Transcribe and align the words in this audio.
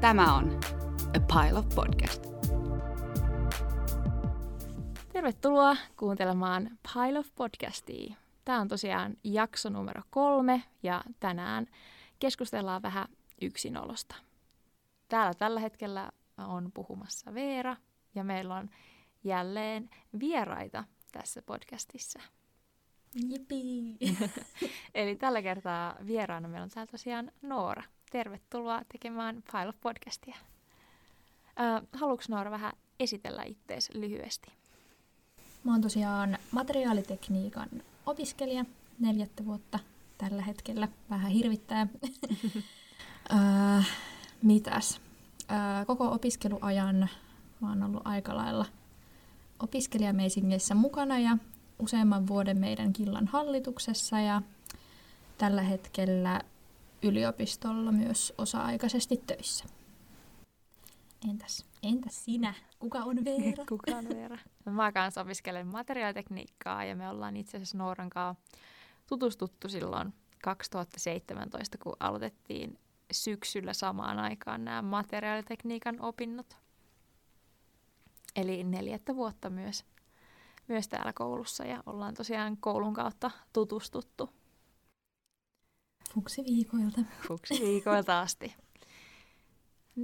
Tämä 0.00 0.34
on 0.34 0.60
A 1.16 1.20
Pile 1.20 1.58
of 1.58 1.68
Podcast. 1.74 2.26
Tervetuloa 5.12 5.76
kuuntelemaan 5.96 6.78
Pile 6.94 7.18
of 7.18 7.26
Podcastia. 7.34 8.16
Tämä 8.44 8.60
on 8.60 8.68
tosiaan 8.68 9.16
jakso 9.24 9.68
numero 9.68 10.02
kolme 10.10 10.62
ja 10.82 11.04
tänään 11.20 11.66
keskustellaan 12.18 12.82
vähän 12.82 13.08
yksinolosta. 13.42 14.14
Täällä 15.08 15.34
tällä 15.34 15.60
hetkellä 15.60 16.10
on 16.38 16.72
puhumassa 16.74 17.34
Veera 17.34 17.76
ja 18.14 18.24
meillä 18.24 18.54
on 18.54 18.70
jälleen 19.24 19.90
vieraita 20.20 20.84
tässä 21.12 21.42
podcastissa. 21.42 22.20
Jipi! 23.14 23.96
Eli 24.94 25.16
tällä 25.16 25.42
kertaa 25.42 25.96
vieraana 26.06 26.48
meillä 26.48 26.64
on 26.64 26.70
täällä 26.70 26.90
tosiaan 26.90 27.32
Noora. 27.42 27.82
Tervetuloa 28.10 28.82
tekemään 28.92 29.42
Pile 29.52 29.72
Podcastia. 29.80 30.36
Äh, 31.60 31.82
haluatko 31.92 32.24
Noora 32.28 32.50
vähän 32.50 32.72
esitellä 33.00 33.42
ittees 33.42 33.90
lyhyesti? 33.94 34.52
Mä 35.64 35.72
oon 35.72 35.80
tosiaan 35.80 36.38
materiaalitekniikan 36.50 37.68
opiskelija 38.06 38.64
neljättä 38.98 39.44
vuotta 39.44 39.78
tällä 40.18 40.42
hetkellä. 40.42 40.88
Vähän 41.10 41.30
hirvittää. 41.30 41.86
äh, 43.32 43.88
mitäs? 44.42 45.00
Äh, 45.50 45.86
koko 45.86 46.12
opiskeluajan 46.12 47.08
mä 47.60 47.68
oon 47.68 47.82
ollut 47.82 48.02
aika 48.06 48.36
lailla 48.36 48.66
opiskelijameisingissä 49.58 50.74
mukana 50.74 51.18
ja 51.18 51.38
useamman 51.78 52.26
vuoden 52.26 52.58
meidän 52.58 52.92
Killan 52.92 53.26
hallituksessa 53.26 54.20
ja 54.20 54.42
tällä 55.38 55.62
hetkellä 55.62 56.40
yliopistolla 57.02 57.92
myös 57.92 58.32
osa-aikaisesti 58.38 59.16
töissä. 59.26 59.64
Entäs, 61.30 61.66
entäs 61.82 62.24
sinä? 62.24 62.54
Kuka 62.78 62.98
on 62.98 63.24
Veera? 63.24 63.64
Kuka 63.68 63.96
on 63.96 64.08
Veera? 64.08 64.38
Mä 64.64 64.92
kanssa 64.92 65.20
opiskelen 65.20 65.66
materiaalitekniikkaa 65.66 66.84
ja 66.84 66.96
me 66.96 67.08
ollaan 67.08 67.36
itse 67.36 67.56
asiassa 67.56 67.78
Nooran 67.78 68.10
kanssa 68.10 68.44
tutustuttu 69.06 69.68
silloin 69.68 70.14
2017, 70.42 71.78
kun 71.78 71.96
aloitettiin 72.00 72.78
syksyllä 73.12 73.72
samaan 73.72 74.18
aikaan 74.18 74.64
nämä 74.64 74.82
materiaalitekniikan 74.82 76.00
opinnot. 76.00 76.56
Eli 78.36 78.64
neljättä 78.64 79.16
vuotta 79.16 79.50
myös, 79.50 79.84
myös 80.68 80.88
täällä 80.88 81.12
koulussa 81.12 81.64
ja 81.64 81.82
ollaan 81.86 82.14
tosiaan 82.14 82.56
koulun 82.56 82.94
kautta 82.94 83.30
tutustuttu. 83.52 84.30
Fuksi 86.14 86.44
viikoilta. 86.44 87.00
Fuksi 87.28 87.60
viikoilta 87.60 88.20
asti. 88.20 88.54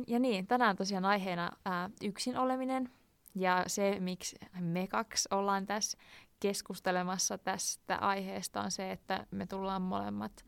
Ja 0.07 0.19
niin, 0.19 0.47
tänään 0.47 0.77
tosiaan 0.77 1.05
aiheena 1.05 1.51
ää, 1.65 1.91
yksin 2.03 2.37
oleminen 2.37 2.91
ja 3.35 3.65
se, 3.67 3.97
miksi 4.01 4.37
me 4.61 4.87
kaksi 4.87 5.29
ollaan 5.31 5.67
tässä 5.67 5.99
keskustelemassa 6.41 7.39
tästä 7.39 7.97
aiheesta 7.97 8.61
on 8.61 8.71
se, 8.71 8.93
että 8.93 9.27
me 9.31 9.47
tullaan 9.47 9.83
molemmat 9.83 10.45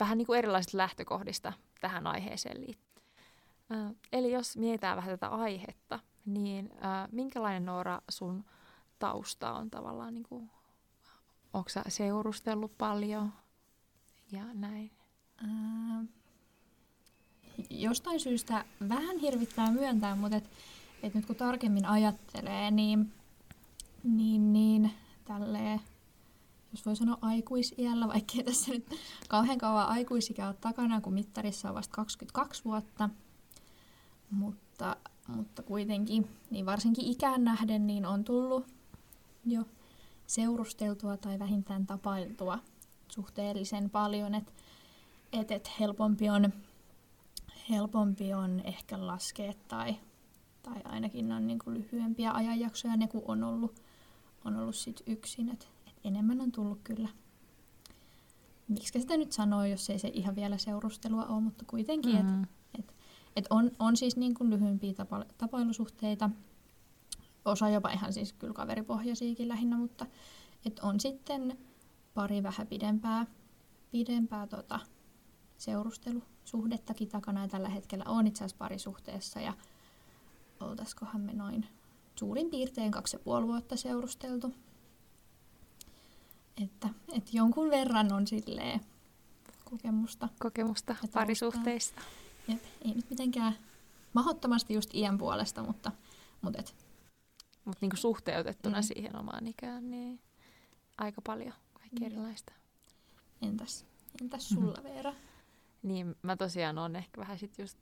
vähän 0.00 0.18
niin 0.18 0.26
kuin 0.26 0.38
erilaisista 0.38 0.78
lähtökohdista 0.78 1.52
tähän 1.80 2.06
aiheeseen 2.06 2.60
liittyen. 2.60 3.02
Eli 4.12 4.32
jos 4.32 4.56
mietitään 4.56 4.96
vähän 4.96 5.10
tätä 5.10 5.28
aihetta, 5.28 6.00
niin 6.24 6.70
ää, 6.80 7.08
minkälainen 7.12 7.66
Noora 7.66 8.00
sun 8.10 8.44
tausta 8.98 9.52
on 9.52 9.70
tavallaan, 9.70 10.14
niin 10.14 10.26
kuin, 10.28 10.50
onko 11.52 11.68
sä 11.68 11.82
seurustellut 11.88 12.78
paljon 12.78 13.32
ja 14.32 14.54
näin? 14.54 14.90
Ää, 15.36 16.04
jostain 17.70 18.20
syystä 18.20 18.64
vähän 18.88 19.18
hirvittää 19.18 19.70
myöntää, 19.70 20.16
mutta 20.16 20.36
et, 20.36 20.50
et 21.02 21.14
nyt 21.14 21.26
kun 21.26 21.36
tarkemmin 21.36 21.86
ajattelee, 21.86 22.70
niin, 22.70 23.12
niin, 24.04 24.52
niin 24.52 24.90
tälleen, 25.24 25.80
jos 26.70 26.86
voi 26.86 26.96
sanoa 26.96 27.18
aikuisiällä, 27.20 28.08
vaikkei 28.08 28.44
tässä 28.44 28.72
nyt 28.72 28.86
kauhean 29.28 29.58
kauan 29.58 29.88
aikuisikä 29.88 30.46
ole 30.46 30.54
takana, 30.54 31.00
kun 31.00 31.14
mittarissa 31.14 31.68
on 31.68 31.74
vasta 31.74 31.96
22 31.96 32.64
vuotta, 32.64 33.10
mutta, 34.30 34.96
mutta 35.28 35.62
kuitenkin, 35.62 36.28
niin 36.50 36.66
varsinkin 36.66 37.06
ikään 37.06 37.44
nähden, 37.44 37.86
niin 37.86 38.06
on 38.06 38.24
tullut 38.24 38.66
jo 39.46 39.64
seurusteltua 40.26 41.16
tai 41.16 41.38
vähintään 41.38 41.86
tapailtua 41.86 42.58
suhteellisen 43.14 43.90
paljon, 43.90 44.34
että 44.34 44.52
et, 45.32 45.50
et 45.50 45.70
helpompi 45.80 46.30
on 46.30 46.52
helpompi 47.70 48.34
on 48.34 48.60
ehkä 48.64 49.06
laskea 49.06 49.52
tai, 49.68 49.96
tai 50.62 50.80
ainakin 50.84 51.32
on 51.32 51.46
niin 51.46 51.58
kuin 51.58 51.78
lyhyempiä 51.78 52.32
ajanjaksoja 52.32 52.96
ne, 52.96 53.08
kun 53.08 53.22
on 53.28 53.44
ollut, 53.44 53.82
on 54.44 54.56
ollut 54.56 54.76
sit 54.76 55.02
yksin. 55.06 55.48
Et, 55.48 55.68
et 55.86 55.94
enemmän 56.04 56.40
on 56.40 56.52
tullut 56.52 56.78
kyllä. 56.84 57.08
Miksi 58.68 59.00
sitä 59.00 59.16
nyt 59.16 59.32
sanoo, 59.32 59.64
jos 59.64 59.90
ei 59.90 59.98
se 59.98 60.08
ihan 60.08 60.36
vielä 60.36 60.58
seurustelua 60.58 61.24
ole, 61.24 61.40
mutta 61.40 61.64
kuitenkin, 61.66 62.26
mm-hmm. 62.26 62.42
että 62.42 62.54
et, 62.78 62.94
et 63.36 63.46
on, 63.50 63.70
on 63.78 63.96
siis 63.96 64.16
niin 64.16 64.34
kuin 64.34 64.50
lyhyempiä 64.50 64.94
tapa, 64.94 65.24
tapailusuhteita. 65.38 66.30
Osa 67.44 67.68
jopa 67.68 67.90
ihan 67.90 68.12
siis 68.12 68.32
kyllä 68.32 68.52
kaveripohjaisiakin 68.52 69.48
lähinnä, 69.48 69.76
mutta 69.76 70.06
et 70.66 70.78
on 70.78 71.00
sitten 71.00 71.58
pari 72.14 72.42
vähän 72.42 72.66
pidempää, 72.66 73.26
pidempää 73.90 74.46
tota, 74.46 74.80
seurustelusuhdettakin 75.58 77.08
takana 77.08 77.42
ja 77.42 77.48
tällä 77.48 77.68
hetkellä 77.68 78.04
on 78.08 78.26
itse 78.26 78.44
asiassa 78.44 78.58
parisuhteessa 78.58 79.40
ja 79.40 79.54
oltaisikohan 80.60 81.20
me 81.20 81.32
noin 81.32 81.66
suurin 82.14 82.50
piirtein 82.50 82.90
kaksi 82.90 83.16
ja 83.16 83.20
puoli 83.20 83.46
vuotta 83.46 83.76
seurusteltu. 83.76 84.54
Että, 86.62 86.88
että 87.12 87.30
jonkun 87.32 87.70
verran 87.70 88.12
on 88.12 88.26
silleen 88.26 88.80
kokemusta. 89.70 90.28
Kokemusta 90.40 90.96
parisuhteista. 91.12 92.02
Jep, 92.48 92.62
ei 92.84 92.94
nyt 92.94 93.10
mitenkään 93.10 93.54
mahdottomasti 94.12 94.74
just 94.74 94.94
iän 94.94 95.18
puolesta, 95.18 95.62
mutta, 95.62 95.92
mutta 96.42 96.60
et. 96.60 96.74
Mut 97.64 97.76
niinku 97.80 97.96
suhteutettuna 97.96 98.78
mm. 98.78 98.82
siihen 98.82 99.16
omaan 99.16 99.46
ikään, 99.46 99.90
niin 99.90 100.20
aika 100.98 101.22
paljon 101.26 101.54
kaikki 101.92 102.00
mm. 102.00 102.06
erilaista. 102.06 102.52
Entäs, 103.42 103.86
entäs 104.22 104.48
sulla 104.48 104.72
mm-hmm. 104.72 104.94
Veera? 104.94 105.14
Niin 105.82 106.16
mä 106.22 106.36
tosiaan 106.36 106.78
on 106.78 106.96
ehkä 106.96 107.20
vähän 107.20 107.38
sit 107.38 107.58
just 107.58 107.78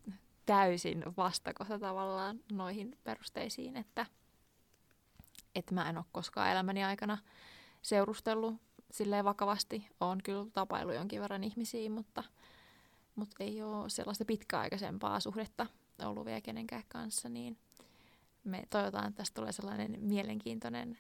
täysin 0.47 1.05
vastakohta 1.17 1.79
tavallaan 1.79 2.41
noihin 2.53 2.99
perusteisiin, 3.05 3.77
että, 3.77 4.07
että 5.55 5.75
mä 5.75 5.91
en 5.91 5.97
ole 5.97 6.05
koskaan 6.13 6.51
elämäni 6.51 6.85
aikana 6.85 7.19
seurustellut 7.83 8.55
silleen 8.91 9.25
vakavasti. 9.25 9.89
Oon 10.01 10.23
kyllä 10.23 10.47
tapailu 10.53 10.93
jonkin 10.93 11.21
verran 11.21 11.45
ihmisiä, 11.45 11.91
mutta, 11.91 12.25
mutta 13.15 13.45
ei 13.45 13.63
ole 13.63 13.91
sellaista 13.91 14.25
pitkäaikaisempaa 14.25 15.21
suhdetta 15.21 15.67
ollut 16.05 16.27
vielä 16.27 16.41
kenenkään 16.41 16.85
kanssa, 16.89 17.29
niin 17.29 17.59
me 18.45 18.67
toivotaan, 18.71 19.09
että 19.09 19.17
tästä 19.17 19.35
tulee 19.35 19.53
sellainen 19.53 19.97
mielenkiintoinen 20.01 20.99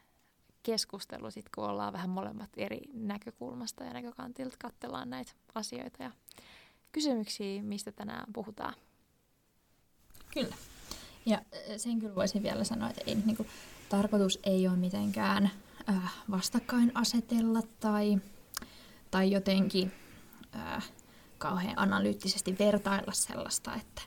keskustelu, 0.62 1.30
sit 1.30 1.48
kun 1.54 1.64
ollaan 1.64 1.92
vähän 1.92 2.10
molemmat 2.10 2.50
eri 2.56 2.80
näkökulmasta 2.92 3.84
ja 3.84 3.92
näkökantilta 3.92 4.56
katsellaan 4.58 5.10
näitä 5.10 5.32
asioita 5.54 6.02
ja 6.02 6.10
kysymyksiä, 6.92 7.62
mistä 7.62 7.92
tänään 7.92 8.32
puhutaan. 8.32 8.74
Kyllä. 10.34 10.54
Ja 11.26 11.42
sen 11.76 11.98
kyllä 11.98 12.14
voisin 12.14 12.42
vielä 12.42 12.64
sanoa, 12.64 12.90
että 12.90 13.02
ei, 13.06 13.14
niin 13.14 13.36
kuin, 13.36 13.48
tarkoitus 13.88 14.38
ei 14.42 14.68
ole 14.68 14.76
mitenkään 14.76 15.50
äh, 15.88 16.12
vastakkain 16.30 16.92
asetella 16.94 17.62
tai, 17.80 18.18
tai 19.10 19.30
jotenkin 19.30 19.92
äh, 20.56 20.90
kauhean 21.38 21.78
analyyttisesti 21.78 22.56
vertailla 22.58 23.12
sellaista, 23.12 23.74
että, 23.74 24.02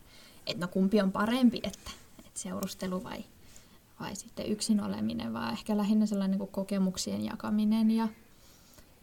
että 0.47 0.65
no 0.65 0.67
kumpi 0.67 1.01
on 1.01 1.11
parempi, 1.11 1.59
että, 1.63 1.91
että 2.25 2.39
seurustelu 2.39 3.03
vai, 3.03 3.23
vai 4.03 4.15
sitten 4.15 4.51
yksin 4.51 4.81
oleminen, 4.81 5.33
vaan 5.33 5.53
ehkä 5.53 5.77
lähinnä 5.77 6.05
sellainen 6.05 6.31
niin 6.31 6.39
kuin 6.39 6.51
kokemuksien 6.51 7.25
jakaminen 7.25 7.91
ja, 7.91 8.07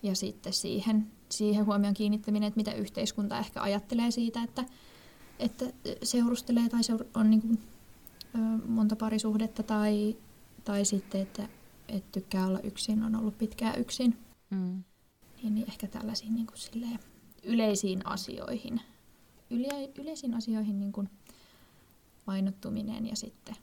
ja 0.02 0.14
sitten 0.14 0.52
siihen 0.52 1.06
siihen 1.32 1.67
huomion 1.67 1.94
kiinnittäminen, 1.94 2.47
että 2.47 2.58
mitä 2.58 2.73
yhteiskunta 2.73 3.38
ehkä 3.38 3.62
ajattelee 3.62 4.11
siitä, 4.11 4.43
että, 4.43 4.64
että 5.38 5.64
seurustelee 6.02 6.69
tai 6.69 6.81
seur- 6.81 7.06
on 7.14 7.31
niin 7.31 7.41
kuin, 7.41 7.58
ö, 8.35 8.38
monta 8.67 8.97
parisuhdetta 8.97 9.62
tai, 9.62 10.17
tai 10.64 10.85
sitten, 10.85 11.20
että, 11.20 11.49
että 11.88 12.12
tykkää 12.12 12.47
olla 12.47 12.61
yksin, 12.61 13.02
on 13.02 13.17
ollut 13.17 13.38
pitkään 13.38 13.81
yksin. 13.81 14.19
Mm. 14.50 14.85
Niin, 15.43 15.55
niin 15.55 15.69
ehkä 15.69 15.87
tällaisiin 15.87 16.35
niin 16.35 16.47
kuin 16.47 16.58
silleen, 16.58 16.99
yleisiin 17.43 18.06
asioihin, 18.06 18.81
yle, 19.50 19.91
yleisiin 19.99 20.35
asioihin 20.35 20.81
niin 20.81 20.93
kuin 20.93 21.08
painottuminen 22.25 23.06
ja 23.06 23.17
sitten 23.17 23.56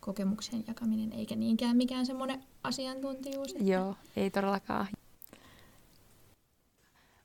kokemuksen 0.00 0.64
jakaminen, 0.68 1.12
eikä 1.12 1.36
niinkään 1.36 1.76
mikään 1.76 2.06
semmoinen 2.06 2.44
asiantuntijuus. 2.62 3.52
Että... 3.52 3.64
Joo, 3.64 3.96
ei 4.16 4.30
todellakaan. 4.30 4.86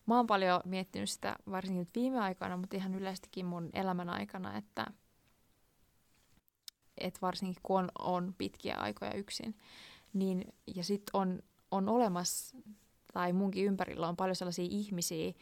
Mä 0.06 0.18
oon 0.18 0.27
paljon 0.27 0.62
miettinyt 0.66 1.10
sitä 1.10 1.36
varsinkin 1.51 1.80
nyt 1.80 1.95
viime 1.95 2.19
aikoina, 2.19 2.57
mutta 2.57 2.77
ihan 2.77 2.95
yleistäkin 2.95 3.45
mun 3.45 3.69
elämän 3.74 4.10
aikana, 4.10 4.57
että, 4.57 4.86
et 6.98 7.22
varsinkin 7.22 7.62
kun 7.63 7.80
on, 7.80 7.89
on 8.00 8.36
pitkiä 8.38 8.75
aikoja 8.75 9.13
yksin. 9.13 9.56
Niin, 10.13 10.54
ja 10.75 10.83
sitten 10.83 11.12
on, 11.13 11.39
on 11.72 11.89
olemassa, 11.89 12.57
tai 13.13 13.33
munkin 13.33 13.66
ympärillä 13.66 14.07
on 14.07 14.16
paljon 14.16 14.36
sellaisia 14.36 14.68
ihmisiä, 14.69 15.33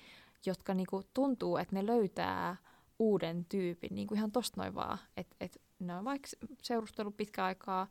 jotka 0.45 0.73
niinku 0.73 1.03
tuntuu, 1.13 1.57
että 1.57 1.75
ne 1.75 1.85
löytää 1.85 2.55
uuden 2.99 3.45
tyypin 3.45 3.95
niinku 3.95 4.13
ihan 4.13 4.31
tosta 4.31 4.61
noin 4.61 4.75
vaan. 4.75 4.97
Että 5.17 5.35
et 5.39 5.61
ne 5.87 5.95
on 5.95 6.05
vaikka 6.05 6.27
seurustellut 6.61 7.17
pitkä 7.17 7.45
aikaa, 7.45 7.87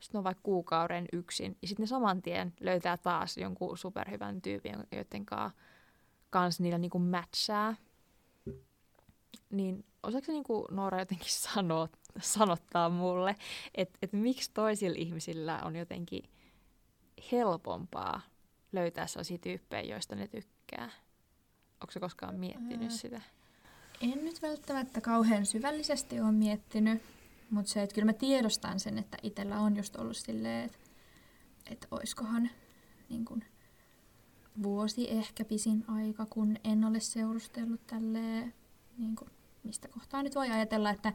sitten 0.00 0.12
ne 0.12 0.18
on 0.18 0.24
vaikka 0.24 0.42
kuukauden 0.42 1.06
yksin, 1.12 1.56
ja 1.62 1.68
sitten 1.68 1.82
ne 1.82 1.86
saman 1.86 2.22
tien 2.22 2.54
löytää 2.60 2.96
taas 2.96 3.36
jonkun 3.36 3.78
superhyvän 3.78 4.42
tyypin, 4.42 4.74
joiden 4.92 5.26
kanssa 6.30 6.62
niillä 6.62 6.78
niinku 6.78 6.98
matchaa. 6.98 7.74
Niin 9.50 9.84
osaako 10.02 10.32
niinku 10.32 10.68
Noora 10.70 10.98
jotenkin 10.98 11.30
sanoa, 11.52 11.88
sanottaa 12.20 12.88
mulle, 12.88 13.36
että 13.74 13.98
et 14.02 14.12
miksi 14.12 14.50
toisilla 14.54 14.96
ihmisillä 14.98 15.60
on 15.64 15.76
jotenkin 15.76 16.22
helpompaa 17.32 18.20
löytää 18.72 19.06
sellaisia 19.06 19.38
tyyppejä, 19.38 19.94
joista 19.94 20.14
ne 20.14 20.28
tykkää? 20.28 20.90
Onko 21.80 21.90
se 21.90 22.00
koskaan 22.00 22.34
miettinyt 22.34 22.90
sitä? 22.90 23.22
En 24.00 24.24
nyt 24.24 24.42
välttämättä 24.42 25.00
kauhean 25.00 25.46
syvällisesti 25.46 26.20
ole 26.20 26.32
miettinyt, 26.32 27.02
mutta 27.50 27.72
se, 27.72 27.82
että 27.82 27.94
kyllä 27.94 28.06
mä 28.06 28.12
tiedostan 28.12 28.80
sen, 28.80 28.98
että 28.98 29.16
itsellä 29.22 29.60
on 29.60 29.76
just 29.76 29.96
ollut 29.96 30.16
silleen, 30.16 30.64
että, 30.64 30.78
että 31.70 31.88
oiskohan 31.90 32.50
niin 33.08 33.24
kuin 33.24 33.44
vuosi 34.62 35.10
ehkä 35.10 35.44
pisin 35.44 35.84
aika, 35.88 36.26
kun 36.26 36.56
en 36.64 36.84
ole 36.84 37.00
seurustellut 37.00 37.86
tälleen, 37.86 38.54
niin 38.98 39.16
kuin, 39.16 39.30
mistä 39.62 39.88
kohtaa 39.88 40.22
nyt 40.22 40.34
voi 40.34 40.50
ajatella, 40.50 40.90
että, 40.90 41.12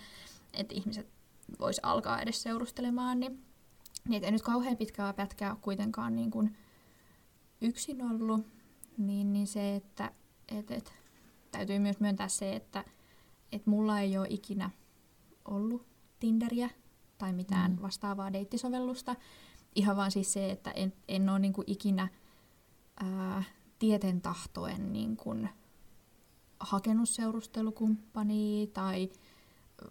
että 0.54 0.76
ihmiset 0.76 1.08
vois 1.60 1.80
alkaa 1.84 2.22
edes 2.22 2.44
seurustelemaan, 2.44 3.20
niin, 3.20 3.46
niin 4.08 4.24
en 4.24 4.34
nyt 4.34 4.42
kauhean 4.42 4.78
pitkää 4.78 5.14
pätkää 5.14 5.52
ole 5.52 5.60
kuitenkaan 5.62 6.16
niin 6.16 6.32
kuin 6.32 6.58
yksin 7.62 8.02
ollut, 8.02 8.48
niin, 8.98 9.34
niin 9.34 9.48
se, 9.48 9.76
että 9.76 10.12
et, 10.48 10.72
et, 10.72 10.94
täytyy 11.52 11.80
myös 11.80 12.00
myöntää 12.00 12.28
se, 12.28 12.56
että 12.56 12.84
et 13.52 13.68
mulla 13.68 14.00
ei 14.00 14.18
ole 14.18 14.28
ikinä 14.30 14.70
ollut 15.46 15.91
Tinderiä 16.22 16.70
tai 17.18 17.34
mitään 17.34 17.72
mm. 17.72 17.82
vastaavaa 17.82 18.34
deittisovellusta. 18.34 19.16
Ihan 19.76 19.98
vaan 19.98 20.12
siis 20.12 20.34
se, 20.34 20.52
että 20.52 20.72
en, 20.72 20.94
en 21.08 21.30
ole 21.30 21.40
niinku 21.40 21.64
ikinä 21.68 22.08
ää, 23.04 23.44
tieten 23.80 24.22
tahtoen 24.22 24.94
niinku 24.94 25.36
hakenut 26.60 27.10
seurustelukumppania 27.10 28.68
tai 28.68 29.10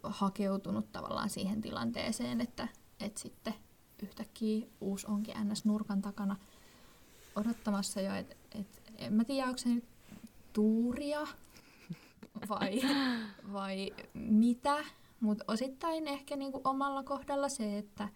hakeutunut 0.02 0.92
tavallaan 0.92 1.30
siihen 1.30 1.60
tilanteeseen, 1.60 2.40
että, 2.40 2.68
että 3.00 3.20
sitten 3.20 3.54
yhtäkkiä 4.02 4.66
uusi 4.80 5.06
onkin 5.06 5.34
ns. 5.44 5.64
nurkan 5.64 6.02
takana 6.02 6.36
odottamassa 7.36 8.00
jo, 8.00 8.14
että 8.14 8.36
et, 8.54 8.82
en 8.98 9.12
mä 9.12 9.24
tiedä, 9.24 9.46
onko 9.46 9.58
se 9.58 9.68
nyt 9.68 9.84
tuuria 10.52 11.26
vai, 12.48 12.80
vai 13.52 13.92
mitä, 14.14 14.84
mutta 15.20 15.44
osittain 15.48 16.08
ehkä 16.08 16.36
niinku 16.36 16.60
omalla 16.64 17.02
kohdalla 17.02 17.48
se, 17.48 17.78
että 17.78 18.08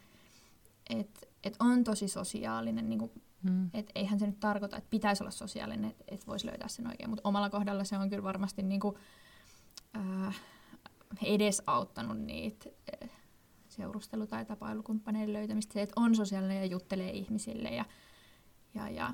et, 0.90 1.28
et 1.44 1.56
on 1.60 1.84
tosi 1.84 2.08
sosiaalinen, 2.08 2.88
niinku, 2.88 3.12
mm. 3.42 3.70
et 3.74 3.90
eihän 3.94 4.18
se 4.18 4.26
nyt 4.26 4.40
tarkoita, 4.40 4.76
että 4.76 4.90
pitäisi 4.90 5.22
olla 5.22 5.30
sosiaalinen, 5.30 5.90
että 5.90 6.04
et 6.08 6.26
voisi 6.26 6.46
löytää 6.46 6.68
sen 6.68 6.86
oikein, 6.86 7.10
mutta 7.10 7.28
omalla 7.28 7.50
kohdalla 7.50 7.84
se 7.84 7.98
on 7.98 8.10
kyllä 8.10 8.22
varmasti 8.22 8.62
niinku, 8.62 8.98
äh, 9.96 10.40
edesauttanut 11.22 12.18
niitä 12.18 12.70
äh, 13.02 13.10
seurustelu- 13.68 14.26
tai 14.26 14.44
tapailukumppaneiden 14.44 15.32
löytämistä, 15.32 15.72
se, 15.72 15.82
että 15.82 16.00
on 16.00 16.14
sosiaalinen 16.14 16.56
ja 16.56 16.64
juttelee 16.64 17.10
ihmisille 17.10 17.68
ja, 17.68 17.84
ja, 18.74 18.88
ja 18.88 19.12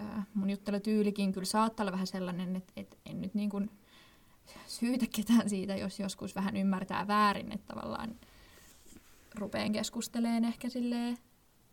äh, 0.00 0.26
mun 0.34 0.50
juttelutyylikin 0.50 1.32
kyllä 1.32 1.44
saattaa 1.44 1.84
olla 1.84 1.92
vähän 1.92 2.06
sellainen, 2.06 2.56
että, 2.56 2.72
että 2.76 2.96
en 3.06 3.20
nyt 3.20 3.34
niin 3.34 3.50
kuin 3.50 3.70
syytä 4.66 5.06
ketään 5.16 5.48
siitä, 5.50 5.76
jos 5.76 6.00
joskus 6.00 6.34
vähän 6.34 6.56
ymmärtää 6.56 7.06
väärin, 7.06 7.52
että 7.52 7.74
tavallaan 7.74 8.14
rupeen 9.34 9.72
keskusteleen 9.72 10.44
ehkä 10.44 10.68
silleen, 10.68 11.18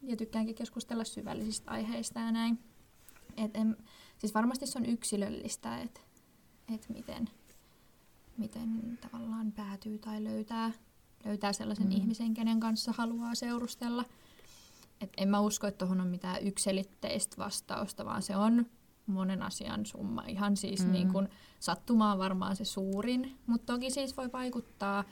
ja 0.01 0.17
tykkäänkin 0.17 0.55
keskustella 0.55 1.03
syvällisistä 1.03 1.71
aiheista 1.71 2.19
ja 2.19 2.31
näin. 2.31 2.59
Et 3.37 3.55
en, 3.55 3.77
siis 4.17 4.33
varmasti 4.33 4.67
se 4.67 4.79
on 4.79 4.85
yksilöllistä, 4.85 5.77
että 5.77 5.99
et 6.73 6.89
miten, 6.89 7.29
miten 8.37 8.99
tavallaan 9.01 9.51
päätyy 9.51 9.97
tai 9.97 10.23
löytää, 10.23 10.71
löytää 11.25 11.53
sellaisen 11.53 11.87
mm. 11.87 11.91
ihmisen, 11.91 12.33
kenen 12.33 12.59
kanssa 12.59 12.93
haluaa 12.97 13.35
seurustella– 13.35 14.05
et 15.03 15.13
en 15.17 15.29
mä 15.29 15.39
usko, 15.39 15.67
että 15.67 15.77
tuohon 15.77 16.01
on 16.01 16.07
mitään 16.07 16.47
ykselitteistä 16.47 17.37
vastausta, 17.37 18.05
vaan 18.05 18.21
se 18.21 18.35
on 18.35 18.65
monen 19.05 19.41
asian 19.41 19.85
summa. 19.85 20.23
Ihan 20.27 20.57
siis 20.57 20.85
mm. 20.85 20.91
niin 20.91 21.11
kun, 21.13 21.29
sattumaan 21.59 22.19
varmaan 22.19 22.55
se 22.55 22.65
suurin, 22.65 23.37
mutta 23.47 23.73
toki 23.73 23.91
siis 23.91 24.17
voi 24.17 24.31
vaikuttaa 24.31 25.03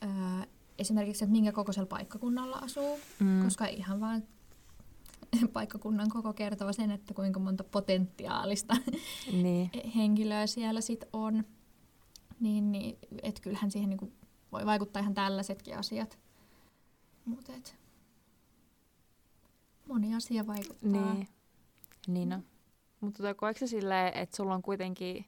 ää, 0.00 0.46
esimerkiksi, 0.78 1.24
että 1.24 1.32
minkä 1.32 1.52
kokoisella 1.52 1.86
paikkakunnalla 1.86 2.56
asuu, 2.56 2.98
mm. 3.18 3.44
koska 3.44 3.66
ihan 3.66 4.00
vaan 4.00 4.22
paikkakunnan 5.52 6.08
koko 6.08 6.32
kertoo 6.32 6.72
sen, 6.72 6.90
että 6.90 7.14
kuinka 7.14 7.40
monta 7.40 7.64
potentiaalista 7.64 8.76
niin. 9.42 9.70
henkilöä 9.94 10.46
siellä 10.46 10.80
sit 10.80 11.04
on. 11.12 11.44
Niin, 12.40 12.72
niin 12.72 12.98
että 13.22 13.42
kyllähän 13.42 13.70
siihen 13.70 13.90
niin 13.90 14.12
voi 14.52 14.66
vaikuttaa 14.66 15.00
ihan 15.00 15.14
tällaisetkin 15.14 15.78
asiat. 15.78 16.18
Mut 17.24 17.48
et, 17.48 17.76
moni 19.88 20.14
asia 20.14 20.46
vaikuttaa. 20.46 21.14
Niin, 21.14 21.28
niin 22.06 22.32
on. 22.32 22.42
Mutta 23.00 23.16
tota, 23.16 23.34
koetko 23.34 23.66
silleen, 23.66 24.16
että 24.16 24.36
sulla 24.36 24.54
on 24.54 24.62
kuitenkin 24.62 25.26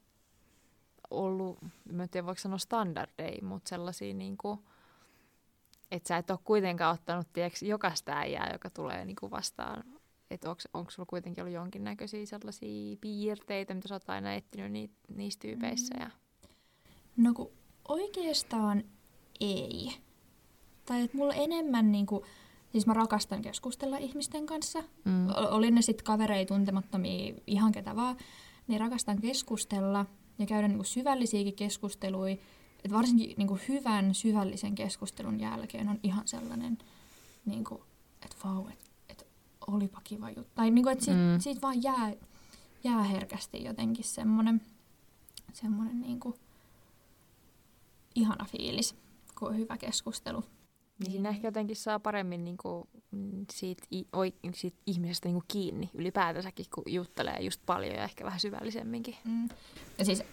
ollut, 1.09 1.57
mä 1.91 2.03
en 2.03 2.09
tiedä 2.09 2.25
voiko 2.25 2.41
sanoa 2.41 2.57
standardeja, 2.57 3.43
mutta 3.43 3.69
sellaisia 3.69 4.13
niin 4.13 4.37
kuin, 4.37 4.59
että 5.91 6.07
sä 6.07 6.17
et 6.17 6.29
ole 6.29 6.39
kuitenkaan 6.43 6.93
ottanut 6.93 7.27
tiiäks, 7.33 7.63
jokaista 7.63 8.11
äijää, 8.11 8.49
joka 8.53 8.69
tulee 8.69 9.05
niin 9.05 9.15
kuin 9.19 9.31
vastaan. 9.31 9.83
Että 10.31 10.49
onko 10.73 10.91
sulla 10.91 11.05
kuitenkin 11.05 11.43
ollut 11.43 11.55
jonkinnäköisiä 11.55 12.25
sellaisia 12.25 12.97
piirteitä, 13.01 13.73
mitä 13.73 13.87
sä 13.87 13.95
oot 13.95 14.09
aina 14.09 14.33
etsinyt 14.33 14.71
ni, 14.71 14.89
niissä 15.15 15.39
tyypeissä? 15.39 15.95
Ja... 15.99 16.09
No 17.17 17.33
kun 17.33 17.51
oikeastaan 17.87 18.83
ei. 19.39 19.97
Tai 20.85 21.01
että 21.01 21.17
mulla 21.17 21.33
enemmän 21.33 21.91
niinku, 21.91 22.25
Siis 22.73 22.85
mä 22.85 22.93
rakastan 22.93 23.41
keskustella 23.41 23.97
ihmisten 23.97 24.45
kanssa. 24.45 24.83
Mm. 25.05 25.27
Oli 25.51 25.71
ne 25.71 25.81
sitten 25.81 26.05
kavereita, 26.05 26.53
tuntemattomia, 26.53 27.33
ihan 27.47 27.71
ketä 27.71 27.95
vaan. 27.95 28.17
Niin 28.67 28.79
rakastan 28.79 29.21
keskustella 29.21 30.05
ja 30.39 30.45
käydä 30.45 30.67
niinku 30.67 30.83
syvällisiäkin 30.83 31.55
keskusteluja. 31.55 32.37
Et 32.85 32.91
varsinkin 32.91 33.33
niinku 33.37 33.59
hyvän 33.67 34.15
syvällisen 34.15 34.75
keskustelun 34.75 35.39
jälkeen 35.39 35.89
on 35.89 35.99
ihan 36.03 36.27
sellainen, 36.27 36.77
niinku, 37.45 37.83
että 38.21 38.35
vau, 38.43 38.67
että 38.67 38.85
et 39.09 39.27
olipa 39.67 40.01
kiva 40.03 40.29
juttu. 40.29 40.51
Tai 40.55 40.71
niinku, 40.71 40.89
että 40.89 41.05
siitä, 41.05 41.19
mm. 41.19 41.39
siitä 41.39 41.61
vaan 41.61 41.83
jää, 41.83 42.13
jää 42.83 43.03
herkästi 43.03 43.63
jotenkin 43.63 44.05
semmoinen 44.05 44.61
semmonen 45.53 46.01
niinku, 46.01 46.35
ihana 48.15 48.45
fiilis, 48.45 48.95
kun 49.39 49.47
on 49.47 49.57
hyvä 49.57 49.77
keskustelu. 49.77 50.43
Niin 50.99 51.11
siinä 51.11 51.29
ehkä 51.29 51.47
jotenkin 51.47 51.75
saa 51.75 51.99
paremmin 51.99 52.45
niin 52.45 52.57
kuin, 52.57 52.83
mm, 53.11 53.45
siitä, 53.51 53.83
siitä 54.53 54.77
ihmisestä 54.85 55.27
niin 55.27 55.33
kuin 55.33 55.45
kiinni 55.47 55.89
ylipäätänsäkin, 55.93 56.65
kun 56.75 56.83
juttelee 56.87 57.41
just 57.41 57.61
paljon 57.65 57.95
ja 57.95 58.03
ehkä 58.03 58.25
vähän 58.25 58.39
syvällisemminkin. 58.39 59.15
Mm. 59.25 59.49
Ja 59.97 60.05
siis 60.05 60.23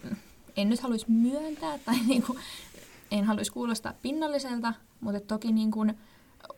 en 0.57 0.69
nyt 0.69 0.79
haluaisi 0.79 1.11
myöntää 1.11 1.77
tai 1.77 1.95
niin 2.07 2.23
kuin, 2.23 2.39
en 3.11 3.25
haluaisi 3.25 3.51
kuulostaa 3.51 3.93
pinnalliselta, 4.01 4.73
mutta 5.01 5.19
toki 5.19 5.51
niin 5.51 5.71
kuin, 5.71 5.97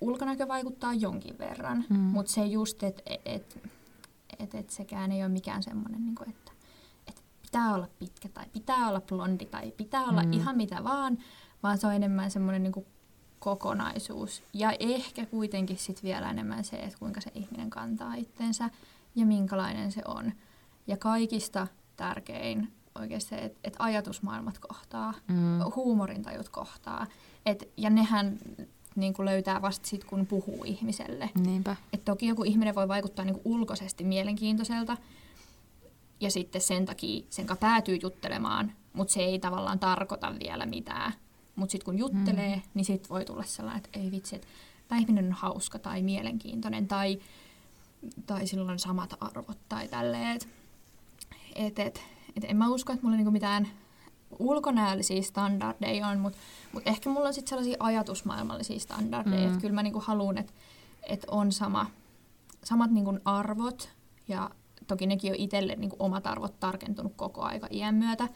ulkonäkö 0.01 0.47
vaikuttaa 0.47 0.93
jonkin 0.93 1.37
verran. 1.37 1.85
Mm. 1.89 1.97
Mutta 1.97 2.31
se 2.31 2.45
just, 2.45 2.83
että 2.83 3.01
et, 3.05 3.21
et, 3.25 3.59
et, 4.39 4.55
et 4.55 4.69
sekään 4.69 5.11
ei 5.11 5.23
ole 5.23 5.29
mikään 5.29 5.63
semmoinen, 5.63 6.05
niin 6.05 6.15
kuin, 6.15 6.29
että 6.29 6.51
et 7.07 7.23
pitää 7.41 7.73
olla 7.73 7.87
pitkä 7.99 8.29
tai 8.29 8.45
pitää 8.53 8.89
olla 8.89 9.01
blondi 9.01 9.45
tai 9.45 9.71
pitää 9.71 10.03
olla 10.03 10.23
mm. 10.23 10.33
ihan 10.33 10.57
mitä 10.57 10.83
vaan, 10.83 11.17
vaan 11.63 11.77
se 11.77 11.87
on 11.87 11.93
enemmän 11.93 12.31
semmoinen 12.31 12.63
niin 12.63 12.73
kuin 12.73 12.85
kokonaisuus. 13.43 14.43
Ja 14.53 14.73
ehkä 14.79 15.25
kuitenkin 15.25 15.77
sit 15.77 16.03
vielä 16.03 16.29
enemmän 16.29 16.63
se, 16.63 16.75
että 16.75 16.99
kuinka 16.99 17.21
se 17.21 17.31
ihminen 17.35 17.69
kantaa 17.69 18.15
itsensä 18.15 18.69
ja 19.15 19.25
minkälainen 19.25 19.91
se 19.91 20.01
on. 20.07 20.31
Ja 20.87 20.97
kaikista 20.97 21.67
tärkein 21.95 22.73
oikeasti 22.99 23.29
se, 23.29 23.35
että 23.35 23.59
et 23.63 23.75
ajatusmaailmat 23.79 24.59
kohtaa, 24.59 25.13
mm. 25.27 25.59
huumorintajut 25.75 26.49
kohtaa. 26.49 27.07
Et, 27.45 27.69
ja 27.77 27.89
nehän 27.89 28.37
niin 28.95 29.13
kuin 29.13 29.25
löytää 29.25 29.61
vasta 29.61 29.87
sitten, 29.87 30.09
kun 30.09 30.25
puhuu 30.25 30.63
ihmiselle. 30.63 31.29
Niinpä. 31.35 31.75
Et 31.93 32.05
toki 32.05 32.27
joku 32.27 32.43
ihminen 32.43 32.75
voi 32.75 32.87
vaikuttaa 32.87 33.25
niin 33.25 33.39
kuin 33.41 33.55
ulkoisesti 33.55 34.03
mielenkiintoiselta, 34.03 34.97
ja 36.19 36.31
sitten 36.31 36.61
sen 36.61 36.85
takia 36.85 37.25
sen 37.29 37.47
päätyy 37.59 37.99
juttelemaan, 38.01 38.71
mutta 38.93 39.13
se 39.13 39.19
ei 39.19 39.39
tavallaan 39.39 39.79
tarkoita 39.79 40.33
vielä 40.39 40.65
mitään 40.65 41.13
mutta 41.55 41.71
sitten 41.71 41.85
kun 41.85 41.97
juttelee, 41.97 42.55
mm. 42.55 42.61
niin 42.73 42.85
sitten 42.85 43.09
voi 43.09 43.25
tulla 43.25 43.43
sellainen, 43.43 43.83
että 43.85 43.99
ei 43.99 44.11
vitsi, 44.11 44.35
että 44.35 44.47
tämä 44.87 45.01
ihminen 45.01 45.25
on 45.25 45.31
hauska 45.31 45.79
tai 45.79 46.01
mielenkiintoinen 46.01 46.87
tai, 46.87 47.19
tai 48.25 48.47
sillä 48.47 48.71
on 48.71 48.79
samat 48.79 49.13
arvot 49.19 49.57
tai 49.69 49.87
tälleen. 49.87 50.35
Et, 51.55 51.79
et, 51.79 52.01
et 52.35 52.43
en 52.43 52.57
mä 52.57 52.69
usko, 52.69 52.93
että 52.93 53.05
mulla 53.05 53.17
niinku 53.17 53.31
mitään 53.31 53.67
ulkonäöllisiä 54.39 55.21
standardeja 55.21 56.07
on, 56.07 56.19
mutta 56.19 56.37
mut 56.73 56.83
ehkä 56.85 57.09
mulla 57.09 57.27
on 57.27 57.33
sitten 57.33 57.49
sellaisia 57.49 57.77
ajatusmaailmallisia 57.79 58.79
standardeja, 58.79 59.41
mm. 59.41 59.47
että 59.47 59.61
kyllä 59.61 59.75
mä 59.75 59.83
niinku 59.83 59.99
haluan, 59.99 60.37
että 60.37 60.53
et 61.03 61.25
on 61.31 61.51
sama, 61.51 61.85
samat 62.63 62.91
niinku 62.91 63.19
arvot 63.25 63.89
ja 64.27 64.49
toki 64.87 65.07
nekin 65.07 65.31
on 65.31 65.39
itselle 65.39 65.75
niinku 65.75 65.95
omat 65.99 66.27
arvot 66.27 66.59
tarkentunut 66.59 67.13
koko 67.15 67.41
aika 67.41 67.67
iän 67.71 67.95
myötä, 67.95 68.27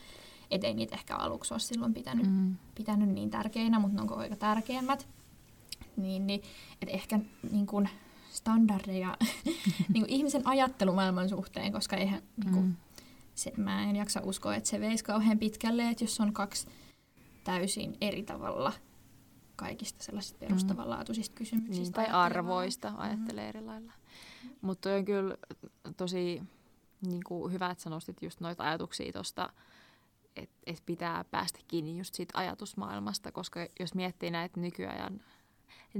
et 0.52 0.64
ei 0.64 0.74
niitä 0.74 0.96
ehkä 0.96 1.16
aluksi 1.16 1.54
ole 1.54 1.60
silloin 1.60 1.94
pitänyt, 1.94 2.26
mm. 2.32 2.56
pitänyt 2.76 3.10
niin 3.10 3.30
tärkeinä, 3.30 3.80
mutta 3.80 3.96
ne 3.96 4.02
on 4.02 4.08
koko 4.08 4.22
aika 4.22 4.36
tärkeimmät. 4.36 5.08
Niin, 5.98 6.28
niin 6.28 6.42
että 6.82 6.94
ehkä 6.94 7.20
niin 7.52 7.66
kuin 7.66 7.90
standardeja 8.30 9.18
niin 9.94 10.04
kuin 10.04 10.10
ihmisen 10.10 10.48
ajattelumaailman 10.48 11.30
suhteen, 11.30 11.72
koska 11.72 11.96
eihän 11.96 12.22
niin 12.38 12.54
kuin, 12.54 12.66
mm 12.66 12.76
se, 13.38 13.54
mä 13.58 13.84
en 13.84 13.96
jaksa 13.96 14.22
uskoa, 14.24 14.56
että 14.56 14.70
se 14.70 14.80
veisi 14.80 15.04
kauhean 15.04 15.40
pitkälle, 15.40 15.90
että 15.90 16.04
jos 16.04 16.20
on 16.20 16.34
kaksi 16.34 16.68
täysin 17.44 17.98
eri 18.02 18.24
tavalla 18.24 18.74
kaikista 19.56 20.04
sellaisista 20.04 20.38
mm. 20.38 20.40
perustavanlaatuisista 20.40 21.36
kysymyksistä. 21.36 22.02
Niin, 22.02 22.10
tai 22.10 22.22
arvoista 22.22 22.90
mm. 22.90 22.96
ajattelee 22.98 23.44
mm. 23.44 23.50
eri 23.50 23.62
lailla. 23.62 23.94
Mutta 24.62 24.90
on 24.90 25.06
kyllä 25.06 25.38
tosi 25.98 26.44
niin 27.02 27.24
kuin 27.28 27.54
hyvä, 27.54 27.70
että 27.70 27.84
sä 27.84 27.90
nostit 27.90 28.22
just 28.22 28.40
noita 28.40 28.64
ajatuksia 28.64 29.14
tuosta, 29.14 29.50
että 30.38 30.56
et 30.66 30.84
pitää 30.86 31.24
päästä 31.24 31.60
kiinni 31.68 31.98
just 31.98 32.16
siitä 32.16 32.40
ajatusmaailmasta, 32.40 33.32
koska 33.32 33.60
jos 33.80 33.94
miettii 33.94 34.32
näitä 34.32 34.60
nykyajan 34.60 35.22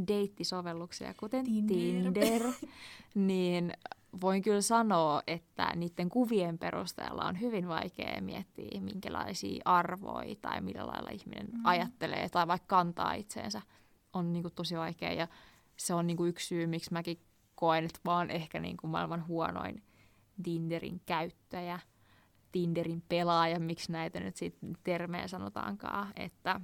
deittisovelluksia, 0.08 1.14
kuten 1.14 1.46
Tinder, 1.46 2.14
Tinder 2.14 2.42
niin 3.16 3.74
voin 4.22 4.42
kyllä 4.42 4.62
sanoa, 4.62 5.24
että 5.28 5.72
niiden 5.76 6.10
kuvien 6.10 6.58
perusteella 6.58 7.26
on 7.26 7.40
hyvin 7.40 7.68
vaikea 7.68 8.22
miettiä, 8.22 8.82
minkälaisia 8.82 9.62
arvoja 9.66 10.36
tai 10.42 10.62
millä 10.62 10.88
lailla 10.88 11.10
ihminen 11.10 11.48
mm. 11.54 11.62
ajattelee 11.64 12.30
tai 12.30 12.48
vaikka 12.48 12.68
kantaa 12.68 13.14
itseensä. 13.14 13.62
On 14.14 14.34
niin 14.34 14.44
kuin 14.44 14.54
tosi 14.54 14.78
vaikea 14.78 15.14
ja 15.14 15.28
se 15.78 15.94
on 15.94 16.08
niin 16.08 16.18
kuin 16.18 16.30
yksi 16.30 16.48
syy, 16.48 16.68
miksi 16.68 16.94
mäkin 16.94 17.20
koen, 17.56 17.86
että 17.86 18.00
mä 18.06 18.18
oon 18.18 18.32
ehkä 18.32 18.60
niin 18.60 18.78
kuin 18.78 18.92
maailman 18.92 19.28
huonoin 19.28 19.84
Tinderin 20.44 21.02
käyttäjä, 21.06 21.80
Tinderin 22.58 23.04
pelaaja, 23.10 23.60
miksi 23.60 23.92
näitä 23.92 24.20
nyt 24.20 24.38
sitten 24.38 24.78
termejä 24.84 25.28
sanotaankaan, 25.28 26.14
että, 26.16 26.62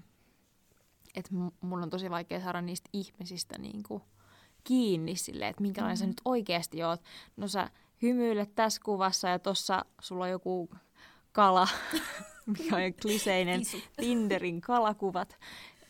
että 1.15 1.31
mun 1.62 1.83
on 1.83 1.89
tosi 1.89 2.09
vaikea 2.09 2.41
saada 2.41 2.62
niistä 2.62 2.89
ihmisistä 2.93 3.57
niin 3.57 3.83
kuin 3.83 4.03
kiinni 4.63 5.15
sille, 5.15 5.47
että 5.47 5.62
minkälainen 5.62 5.97
mm-hmm. 5.97 6.05
sä 6.05 6.07
nyt 6.07 6.21
oikeasti 6.25 6.83
oot. 6.83 7.01
No 7.38 7.47
sä 7.47 7.69
hymyilet 8.01 8.55
tässä 8.55 8.81
kuvassa 8.85 9.27
ja 9.27 9.39
tuossa 9.39 9.85
sulla 10.01 10.23
on 10.23 10.29
joku 10.29 10.69
kala, 11.31 11.67
mikä 12.57 12.75
on 12.75 12.81
kliseinen 13.01 13.62
Tinderin 13.97 14.62
kalakuvat, 14.62 15.38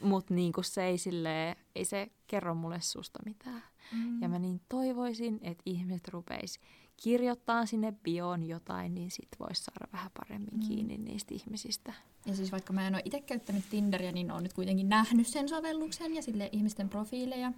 mutta 0.02 0.34
niin 0.34 0.54
se 0.62 0.84
ei, 0.84 0.98
silleen, 0.98 1.56
ei 1.76 1.86
se 1.86 2.08
kerro 2.28 2.56
mulle 2.56 2.82
susta 2.82 3.20
mitään. 3.26 3.64
Mm. 3.92 4.22
Ja 4.22 4.30
mä 4.30 4.40
niin 4.40 4.62
toivoisin, 4.70 5.40
että 5.42 5.64
ihmiset 5.66 6.08
rupeis 6.08 6.60
kirjoittaa 7.04 7.66
sinne 7.66 7.94
bioon 8.04 8.48
jotain, 8.48 8.96
niin 8.96 9.12
sit 9.12 9.30
vois 9.40 9.66
saada 9.66 9.88
vähän 9.94 10.12
paremmin 10.20 10.54
mm. 10.54 10.68
kiinni 10.68 10.98
niistä 10.98 11.36
ihmisistä. 11.36 11.94
Ja 12.26 12.36
siis 12.36 12.52
vaikka 12.52 12.74
mä 12.74 12.88
en 12.88 12.96
ole 12.96 13.02
itse 13.06 13.22
käyttänyt 13.22 13.64
Tinderiä, 13.70 14.12
niin 14.12 14.32
olen 14.32 14.44
nyt 14.44 14.54
kuitenkin 14.54 14.90
nähnyt 14.90 15.28
sen 15.28 15.50
sovelluksen 15.50 16.16
ja 16.16 16.22
sille 16.22 16.50
ihmisten 16.52 16.90
profiileja. 16.90 17.52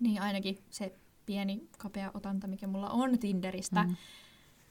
Niin 0.00 0.22
ainakin 0.22 0.58
se 0.70 0.94
pieni 1.26 1.68
kapea 1.78 2.10
otanta, 2.14 2.46
mikä 2.46 2.66
mulla 2.66 2.90
on 2.90 3.18
Tinderistä, 3.18 3.82
mm. 3.82 3.96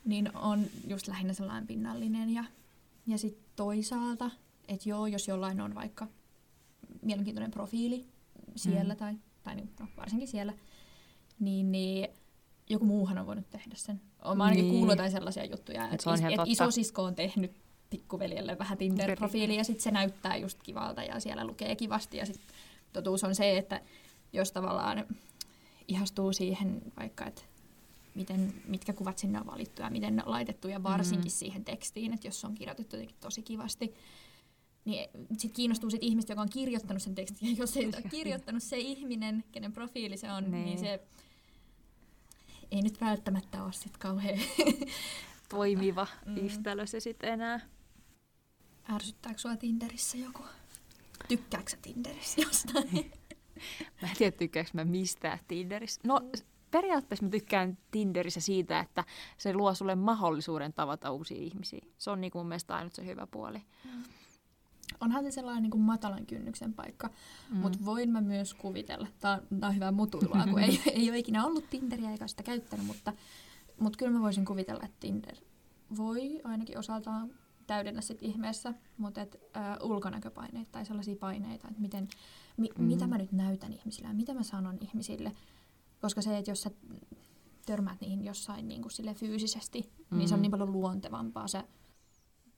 niin 0.05 0.38
on 0.38 0.65
just 0.88 1.08
lähinnä 1.08 1.34
sellainen 1.34 1.67
pinnallinen. 1.67 2.29
Ja, 2.29 2.43
ja 3.08 3.17
sitten 3.17 3.46
toisaalta, 3.55 4.31
että 4.67 4.89
joo, 4.89 5.08
jos 5.08 5.27
jollain 5.27 5.62
on 5.62 5.75
vaikka 5.75 6.08
mielenkiintoinen 7.01 7.51
profiili 7.51 8.05
siellä 8.55 8.93
mm. 8.93 8.98
tai, 8.98 9.15
tai 9.43 9.55
niin, 9.55 9.69
no, 9.79 9.88
varsinkin 9.98 10.27
siellä, 10.27 10.53
niin, 11.39 11.72
niin 11.72 12.10
joku 12.70 12.86
muuhan 12.86 13.18
on 13.18 13.26
voinut 13.26 13.50
tehdä 13.50 13.76
sen. 13.76 14.02
Olen 14.24 14.42
ainakin 14.42 14.64
niin. 14.64 14.74
kuullut 14.74 14.94
jotain 14.94 15.12
sellaisia 15.12 15.46
juttuja, 15.46 15.90
että 15.90 16.14
et, 16.14 16.34
et 16.34 16.40
isosisko 16.46 17.04
on 17.04 17.16
tehnyt 17.16 17.52
pikkuveljelle 17.90 18.58
vähän 18.58 18.78
Tinder-profiili 18.78 19.56
ja 19.56 19.64
sitten 19.64 19.84
se 19.84 19.92
näyttää 19.92 20.38
just 20.38 20.64
kivalta 20.64 21.04
ja 21.04 21.20
siellä 21.20 21.46
lukee 21.46 21.76
kivasti 21.76 22.18
ja 22.18 22.26
sitten 22.26 22.46
totuus 22.94 23.24
on 23.24 23.36
se, 23.36 23.58
että 23.58 23.82
jos 24.34 24.52
tavallaan 24.52 25.06
ihastuu 25.88 26.34
siihen 26.34 26.82
vaikka, 26.98 27.26
että 27.26 27.42
miten, 28.16 28.54
mitkä 28.68 28.94
kuvat 28.94 29.18
sinne 29.18 29.40
on 29.40 29.46
valittu 29.46 29.82
ja 29.82 29.90
miten 29.90 30.16
ne 30.16 30.24
on 30.26 30.32
laitettu 30.32 30.68
ja 30.68 30.84
varsinkin 30.84 31.32
mm. 31.32 31.36
siihen 31.36 31.66
tekstiin, 31.66 32.14
että 32.14 32.28
jos 32.28 32.42
se 32.42 32.48
on 32.48 32.56
kirjoitettu 32.56 32.96
jotenkin 32.96 33.18
tosi 33.20 33.42
kivasti, 33.42 33.94
niin 34.86 35.10
sitten 35.32 35.52
kiinnostuu 35.52 35.90
sit 35.90 36.04
ihmistä, 36.04 36.32
joka 36.32 36.42
on 36.42 36.50
kirjoittanut 36.50 37.04
sen 37.04 37.16
tekstin. 37.16 37.50
Ja 37.50 37.56
jos 37.58 37.78
ei 37.78 37.86
ole 37.86 38.02
kirjoittanut 38.10 38.64
se 38.64 38.78
ihminen, 38.78 39.44
kenen 39.52 39.74
profiili 39.74 40.18
se 40.18 40.32
on, 40.32 40.52
niin, 40.52 40.66
niin 40.66 40.80
se 40.80 41.00
ei 42.72 42.82
nyt 42.82 43.02
välttämättä 43.02 43.64
ole 43.64 43.74
sitten 43.74 44.00
kauhean 44.00 44.40
toimiva 45.50 46.08
mm. 46.26 46.38
yhtälö 46.38 46.86
se 46.86 47.00
sitten 47.00 47.34
enää. 47.34 47.60
Ärsyttääkö 48.94 49.40
sua 49.40 49.56
Tinderissä 49.56 50.18
joku? 50.18 50.44
Tykkääkö 51.28 51.70
sä 51.70 51.78
Tinderissä 51.82 52.42
jostain? 52.42 52.92
mä 54.02 54.10
en 54.10 54.18
tiedä, 54.18 54.38
tykkääkö 54.38 54.70
mä 54.74 54.86
mistään 54.86 55.40
Tinderissä. 55.48 56.02
No, 56.04 56.22
periaatteessa 56.72 57.26
mä 57.26 57.30
tykkään 57.30 57.78
Tinderissä 57.92 58.42
siitä, 58.42 58.80
että 58.80 59.04
se 59.38 59.54
luo 59.54 59.74
sulle 59.74 59.96
mahdollisuuden 59.96 60.74
tavata 60.74 61.12
uusia 61.12 61.42
ihmisiä. 61.42 61.86
Se 61.98 62.12
on 62.12 62.22
niin 62.22 62.32
kuin 62.32 62.40
mun 62.40 62.48
mielestä 62.48 62.76
ainut 62.76 62.94
se 62.94 63.06
hyvä 63.06 63.28
puoli. 63.28 63.62
Mm. 63.86 64.04
Onhan 65.01 65.24
se 65.24 65.31
sellainen 65.31 65.63
niin 65.63 65.72
kuin 65.72 65.81
matalan 65.81 66.25
kynnyksen 66.25 66.74
paikka, 66.74 67.10
mm. 67.50 67.58
mutta 67.58 67.79
voin 67.86 68.10
mä 68.10 68.22
myös 68.22 68.53
kuvitella, 68.53 69.08
tämä 69.19 69.41
on 69.63 69.75
hyvä 69.75 69.91
mutuilua, 69.91 70.43
kun 70.50 70.60
ei, 70.60 70.81
ei 70.93 71.10
ole 71.10 71.17
ikinä 71.17 71.46
ollut 71.46 71.69
Tinderiä 71.69 72.12
eikä 72.12 72.27
sitä 72.27 72.43
käyttänyt, 72.43 72.86
mutta, 72.86 73.13
mutta 73.79 73.98
kyllä 73.98 74.12
mä 74.12 74.22
voisin 74.22 74.46
kuvitella, 74.46 74.84
että 74.84 74.98
Tinder 75.00 75.36
voi 75.98 76.41
ainakin 76.43 76.79
osaltaan 76.79 77.29
täydennä 77.67 78.01
sit 78.01 78.24
ihmeessä, 78.24 78.74
mutta 78.98 79.22
et, 79.22 79.36
ä, 79.55 79.77
ulkonäköpaineita 79.84 80.72
tai 80.72 80.86
sellaisia 80.86 81.15
paineita, 81.15 81.67
että 81.67 81.81
miten, 81.81 82.08
mi, 82.58 82.69
mm. 82.77 82.84
mitä 82.84 83.08
mä 83.08 83.17
nyt 83.17 83.31
näytän 83.31 83.74
ihmisille 83.74 84.08
ja 84.08 84.13
mitä 84.13 84.34
mä 84.34 84.43
sanon 84.43 84.77
ihmisille. 84.81 85.31
Koska 86.01 86.22
se, 86.22 86.38
että 86.38 86.51
jos 86.51 86.62
sä 86.62 86.72
törmäät 87.65 88.01
niihin 88.01 88.24
jossain 88.24 88.67
niin 88.67 88.81
kuin 88.81 88.91
sille 88.91 89.13
fyysisesti, 89.13 89.91
mm. 90.10 90.17
niin 90.17 90.29
se 90.29 90.34
on 90.34 90.39
mm. 90.39 90.41
niin 90.41 90.51
paljon 90.51 90.72
luontevampaa. 90.72 91.48
Sä 91.48 91.63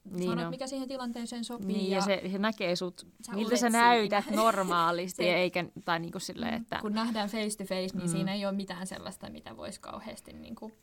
niin 0.09 0.29
sanot, 0.29 0.45
no. 0.45 0.49
mikä 0.49 0.67
siihen 0.67 0.87
tilanteeseen 0.87 1.43
sopii. 1.43 1.67
Niin, 1.67 1.91
ja, 1.91 1.97
ja 1.97 2.01
se, 2.01 2.21
se 2.31 2.37
näkee 2.37 2.75
sut, 2.75 3.07
sä 3.25 3.31
miltä 3.31 3.57
sä 3.57 3.69
näytät 3.69 4.23
siinä. 4.23 4.41
normaalisti, 4.43 5.23
se, 5.23 5.33
eikä, 5.33 5.65
tai 5.85 5.99
niin 5.99 6.11
kuin 6.11 6.21
silleen, 6.21 6.53
että... 6.53 6.79
Kun 6.81 6.93
nähdään 6.93 7.29
face 7.29 7.57
to 7.57 7.63
face, 7.63 7.97
niin 7.97 8.09
mm. 8.09 8.11
siinä 8.11 8.33
ei 8.33 8.45
ole 8.45 8.55
mitään 8.55 8.87
sellaista, 8.87 9.29
mitä 9.29 9.57
voisi 9.57 9.81
kauheasti 9.81 10.33
niin 10.33 10.55
kuin 10.55 10.73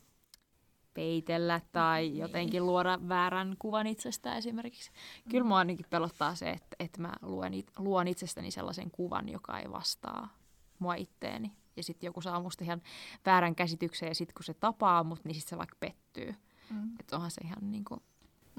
peitellä 0.93 1.61
tai 1.71 2.01
niin. 2.01 2.17
jotenkin 2.17 2.65
luoda 2.65 2.99
väärän 3.07 3.55
kuvan 3.59 3.87
itsestä 3.87 4.35
esimerkiksi. 4.35 4.91
Kyllä 5.29 5.43
mua 5.43 5.57
ainakin 5.57 5.85
pelottaa 5.89 6.35
se, 6.35 6.49
että, 6.49 6.75
että 6.79 7.01
mä 7.01 7.13
luen, 7.21 7.53
luon 7.77 8.07
itsestäni 8.07 8.51
sellaisen 8.51 8.91
kuvan, 8.91 9.29
joka 9.29 9.59
ei 9.59 9.71
vastaa 9.71 10.33
mua 10.79 10.95
itteeni. 10.95 11.51
Ja 11.77 11.83
sitten 11.83 12.07
joku 12.07 12.21
saa 12.21 12.39
musta 12.39 12.63
ihan 12.63 12.81
väärän 13.25 13.55
käsityksen 13.55 14.07
ja 14.07 14.15
sitten 14.15 14.33
kun 14.33 14.43
se 14.43 14.53
tapaa 14.53 15.03
mut, 15.03 15.25
niin 15.25 15.35
sitten 15.35 15.49
se 15.49 15.57
vaikka 15.57 15.75
pettyy. 15.79 16.35
Mm. 16.69 16.91
Että 16.99 17.15
onhan 17.15 17.31
se 17.31 17.41
ihan 17.43 17.71
niin 17.71 17.85
kuin... 17.85 18.01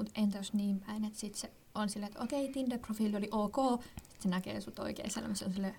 Mutta 0.00 0.20
entä 0.20 0.38
jos 0.38 0.52
niin 0.52 0.80
päin, 0.80 1.04
että 1.04 1.18
sitten 1.18 1.40
se 1.40 1.52
on 1.74 1.88
silleen, 1.88 2.12
että 2.12 2.22
okei, 2.24 2.44
okay, 2.44 2.52
Tinder-profiili 2.52 3.16
oli 3.16 3.28
ok, 3.30 3.82
sitten 3.82 4.22
se 4.22 4.28
näkee 4.28 4.60
sut 4.60 4.78
oikein 4.78 5.10
elämässä, 5.18 5.46
on 5.46 5.52
silleen, 5.52 5.76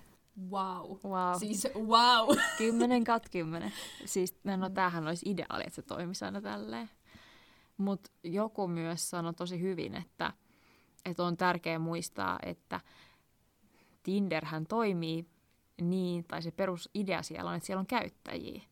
Wow. 0.50 0.96
wow. 1.04 1.38
Siis 1.38 1.68
wow. 1.74 2.36
10 2.58 3.04
kat 3.04 3.28
10. 3.28 3.72
Siis 4.04 4.36
no 4.44 4.70
tämähän 4.70 5.06
olisi 5.06 5.30
ideaali, 5.30 5.62
että 5.66 5.74
se 5.76 5.82
toimisi 5.82 6.24
aina 6.24 6.40
tälleen. 6.40 6.90
Mutta 7.76 8.10
joku 8.24 8.68
myös 8.68 9.10
sanoi 9.10 9.34
tosi 9.34 9.60
hyvin, 9.60 9.94
että, 9.94 10.32
että 11.04 11.22
on 11.22 11.36
tärkeää 11.36 11.78
muistaa, 11.78 12.38
että 12.42 12.80
Tinderhän 14.02 14.66
toimii 14.66 15.26
niin, 15.80 16.24
tai 16.24 16.42
se 16.42 16.50
perusidea 16.50 17.22
siellä 17.22 17.50
on, 17.50 17.56
että 17.56 17.66
siellä 17.66 17.80
on 17.80 17.86
käyttäjiä. 17.86 18.62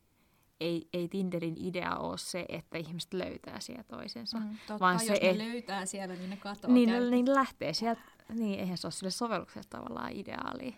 Ei, 0.60 0.88
ei 0.92 1.08
Tinderin 1.08 1.56
idea 1.58 1.96
ole 1.96 2.18
se, 2.18 2.46
että 2.48 2.78
ihmiset 2.78 3.14
löytää 3.14 3.60
siellä 3.60 3.82
toisensa. 3.82 4.38
Mm, 4.38 4.56
totta, 4.66 4.80
vaan 4.80 4.94
jos 4.94 5.06
se, 5.06 5.12
ne 5.12 5.30
et... 5.30 5.36
löytää 5.36 5.86
siellä, 5.86 6.14
niin 6.14 6.30
ne 6.30 6.36
katoaa 6.36 6.74
Niin, 6.74 7.10
niin 7.10 7.34
lähtee 7.34 7.72
sieltä. 7.72 8.00
Niin, 8.28 8.60
eihän 8.60 8.78
se 8.78 8.86
ole 8.86 8.92
sille 8.92 9.10
sovellukselle 9.10 9.66
tavallaan 9.70 10.12
ideaalia 10.12 10.72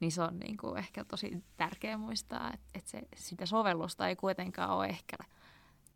niin 0.00 0.12
se 0.12 0.22
on 0.22 0.38
niin 0.38 0.56
kuin 0.56 0.78
ehkä 0.78 1.04
tosi 1.04 1.44
tärkeää 1.56 1.98
muistaa, 1.98 2.50
että, 2.54 2.66
että 2.74 2.90
se, 2.90 3.02
sitä 3.16 3.46
sovellusta 3.46 4.08
ei 4.08 4.16
kuitenkaan 4.16 4.70
ole 4.70 4.86
ehkä 4.86 5.16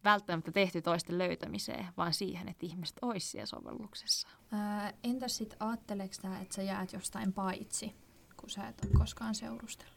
välttämättä 0.04 0.52
tehty 0.52 0.82
toisten 0.82 1.18
löytämiseen, 1.18 1.86
vaan 1.96 2.14
siihen, 2.14 2.48
että 2.48 2.66
ihmiset 2.66 2.96
olisi 3.02 3.28
siellä 3.28 3.46
sovelluksessa. 3.46 4.28
Ää, 4.52 4.92
entäs 5.04 5.36
sitten 5.36 5.62
ajatteleeko 5.62 6.14
tämä, 6.22 6.40
että 6.40 6.54
sä 6.54 6.62
jäät 6.62 6.92
jostain 6.92 7.32
paitsi, 7.32 7.96
kun 8.36 8.50
sä 8.50 8.68
et 8.68 8.84
ole 8.84 8.92
koskaan 8.98 9.34
seurustellut? 9.34 9.93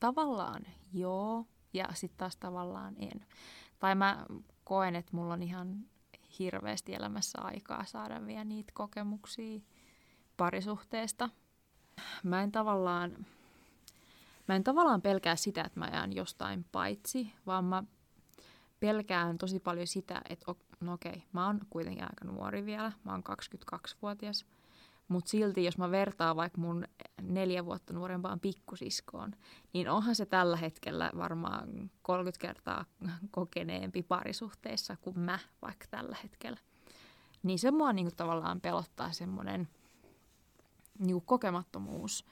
Tavallaan 0.00 0.62
joo, 0.92 1.46
ja 1.72 1.88
sitten 1.94 2.18
taas 2.18 2.36
tavallaan 2.36 2.94
en. 2.98 3.26
Tai 3.78 3.94
mä 3.94 4.26
koen, 4.64 4.96
että 4.96 5.16
mulla 5.16 5.34
on 5.34 5.42
ihan 5.42 5.86
hirveästi 6.38 6.94
elämässä 6.94 7.38
aikaa 7.40 7.84
saada 7.84 8.26
vielä 8.26 8.44
niitä 8.44 8.72
kokemuksia 8.74 9.60
parisuhteesta. 10.36 11.28
Mä 12.22 12.42
en 12.42 12.52
tavallaan, 12.52 13.26
mä 14.48 14.56
en 14.56 14.64
tavallaan 14.64 15.02
pelkää 15.02 15.36
sitä, 15.36 15.62
että 15.62 15.80
mä 15.80 15.88
jään 15.92 16.12
jostain 16.12 16.64
paitsi, 16.72 17.32
vaan 17.46 17.64
mä 17.64 17.82
pelkään 18.80 19.38
tosi 19.38 19.60
paljon 19.60 19.86
sitä, 19.86 20.22
että 20.28 20.54
no 20.80 20.92
okei, 20.92 21.22
mä 21.32 21.46
oon 21.46 21.60
kuitenkin 21.70 22.04
aika 22.04 22.24
nuori 22.24 22.66
vielä, 22.66 22.92
mä 23.04 23.12
oon 23.12 23.22
22-vuotias, 23.74 24.46
mutta 25.10 25.30
silti 25.30 25.64
jos 25.64 25.78
mä 25.78 25.90
vertaan 25.90 26.36
vaikka 26.36 26.60
mun 26.60 26.84
neljä 27.22 27.64
vuotta 27.64 27.92
nuorempaan 27.92 28.40
pikkusiskoon, 28.40 29.32
niin 29.72 29.88
onhan 29.88 30.14
se 30.14 30.26
tällä 30.26 30.56
hetkellä 30.56 31.10
varmaan 31.16 31.90
30 32.02 32.40
kertaa 32.40 32.84
kokeneempi 33.30 34.02
parisuhteessa 34.02 34.96
kuin 34.96 35.18
mä 35.18 35.38
vaikka 35.62 35.86
tällä 35.90 36.16
hetkellä. 36.22 36.58
Niin 37.42 37.58
se 37.58 37.70
mua 37.70 37.92
niinku 37.92 38.12
tavallaan 38.16 38.60
pelottaa 38.60 39.12
semmoinen 39.12 39.68
niinku 40.98 41.20
kokemattomuus, 41.20 42.24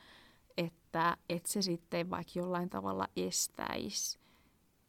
että, 0.57 1.17
että 1.29 1.49
se 1.49 1.63
sitten 1.63 2.11
vaikka 2.11 2.33
jollain 2.35 2.71
tavalla 2.71 3.09
estäisi 3.17 4.19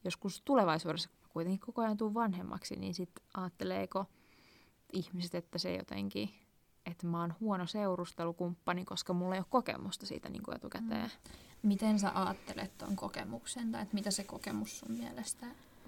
joskus 0.04 0.42
tulevaisuudessa 0.46 1.10
kuitenkin 1.30 1.60
koko 1.60 1.82
ajan 1.82 1.98
tuu 1.98 2.14
vanhemmaksi, 2.14 2.76
niin 2.76 2.94
sitten 2.94 3.24
ajatteleeko 3.34 4.06
ihmiset, 4.94 5.36
että 5.36 5.58
se 5.58 5.76
jotenkin, 5.76 6.30
että 6.86 7.08
mä 7.08 7.20
oon 7.20 7.34
huono 7.40 7.66
seurustelukumppani, 7.66 8.86
koska 8.86 9.14
mulla 9.14 9.36
ei 9.36 9.40
ole 9.40 9.46
kokemusta 9.50 10.06
siitä 10.06 10.30
niin 10.30 10.44
kuin 10.44 10.56
etukäteen. 10.56 11.12
Mm. 11.12 11.32
Miten 11.62 12.00
sä 12.00 12.12
ajattelet 12.16 12.78
tuon 12.78 12.96
kokemuksen, 12.96 13.72
tai 13.72 13.82
että 13.82 13.94
mitä 13.94 14.12
se 14.12 14.24
kokemus 14.24 14.80
sun 14.80 14.92
mielestä 14.92 15.46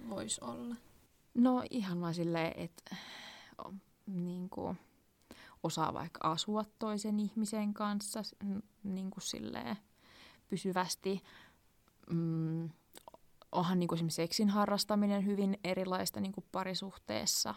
voisi 0.09 0.41
olla? 0.43 0.75
No 1.33 1.63
ihan 1.69 2.01
vaan 2.01 2.13
silleen, 2.13 2.53
että 2.55 2.95
niin 4.05 4.49
kuin, 4.49 4.77
osaa 5.63 5.93
vaikka 5.93 6.29
asua 6.29 6.65
toisen 6.79 7.19
ihmisen 7.19 7.73
kanssa 7.73 8.21
niin 8.83 9.11
kuin 9.11 9.21
silleen, 9.21 9.77
pysyvästi. 10.47 11.23
Mm, 12.09 12.69
onhan 13.51 13.79
niin 13.79 13.87
kuin 13.87 13.97
esimerkiksi 13.97 14.15
seksin 14.21 14.49
harrastaminen 14.49 15.25
hyvin 15.25 15.59
erilaista 15.63 16.19
niin 16.19 16.31
kuin 16.31 16.45
parisuhteessa. 16.51 17.55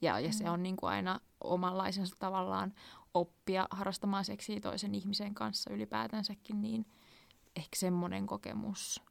Ja, 0.00 0.20
ja 0.20 0.28
mm. 0.28 0.32
se 0.32 0.50
on 0.50 0.62
niin 0.62 0.76
kuin 0.76 0.90
aina 0.90 1.20
omanlaisensa 1.40 2.16
tavallaan 2.18 2.74
oppia 3.14 3.66
harrastamaan 3.70 4.24
seksiä 4.24 4.60
toisen 4.60 4.94
ihmisen 4.94 5.34
kanssa 5.34 5.72
ylipäätänsäkin, 5.72 6.62
niin 6.62 6.86
ehkä 7.56 7.76
semmoinen 7.76 8.26
kokemus. 8.26 9.02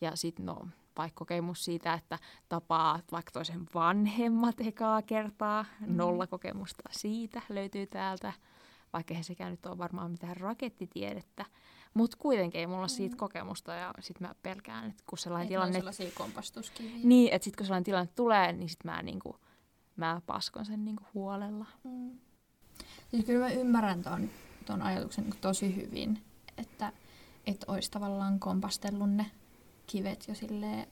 Ja 0.00 0.16
sitten 0.16 0.46
no, 0.46 0.68
vaikka 0.98 1.18
kokemus 1.18 1.64
siitä, 1.64 1.94
että 1.94 2.18
tapaa 2.48 3.00
vaikka 3.12 3.32
toisen 3.32 3.66
vanhemmat 3.74 4.60
ekaa 4.60 5.02
kertaa, 5.02 5.64
mm. 5.80 5.96
nolla 5.96 6.26
kokemusta 6.26 6.82
siitä 6.90 7.42
löytyy 7.48 7.86
täältä, 7.86 8.32
vaikka 8.92 9.14
he 9.14 9.22
sekään 9.22 9.50
nyt 9.50 9.66
ole 9.66 9.78
varmaan 9.78 10.10
mitään 10.10 10.36
rakettitiedettä, 10.36 11.44
mutta 11.94 12.16
kuitenkin 12.16 12.60
ei 12.60 12.66
mulla 12.66 12.88
siitä 12.88 13.14
mm. 13.14 13.18
kokemusta 13.18 13.74
ja 13.74 13.94
sitten 14.00 14.28
mä 14.28 14.34
pelkään, 14.42 14.90
että 14.90 15.02
kun 15.06 15.18
sellainen 15.18 15.46
Et 15.46 15.48
tilanne... 15.48 15.78
Niin, 17.04 17.32
että 17.32 17.44
sitten 17.44 17.58
kun 17.58 17.66
sellainen 17.66 17.84
tilanne 17.84 18.12
tulee, 18.14 18.52
niin 18.52 18.68
sitten 18.68 18.90
mä, 18.90 19.02
niinku, 19.02 19.40
mä 19.96 20.20
paskon 20.26 20.66
sen 20.66 20.84
niinku 20.84 21.04
huolella. 21.14 21.66
Mm. 21.84 22.18
Siis 23.10 23.24
kyllä 23.24 23.44
mä 23.44 23.50
ymmärrän 23.50 24.02
ton, 24.02 24.30
ton 24.66 24.82
ajatuksen 24.82 25.24
niinku 25.24 25.38
tosi 25.40 25.76
hyvin, 25.76 26.22
että 26.58 26.92
et 27.46 27.64
olisi 27.68 27.90
tavallaan 27.90 28.40
kompastellut 28.40 29.10
ne 29.10 29.30
kivet 29.86 30.24
jo 30.28 30.34
silleen 30.34 30.86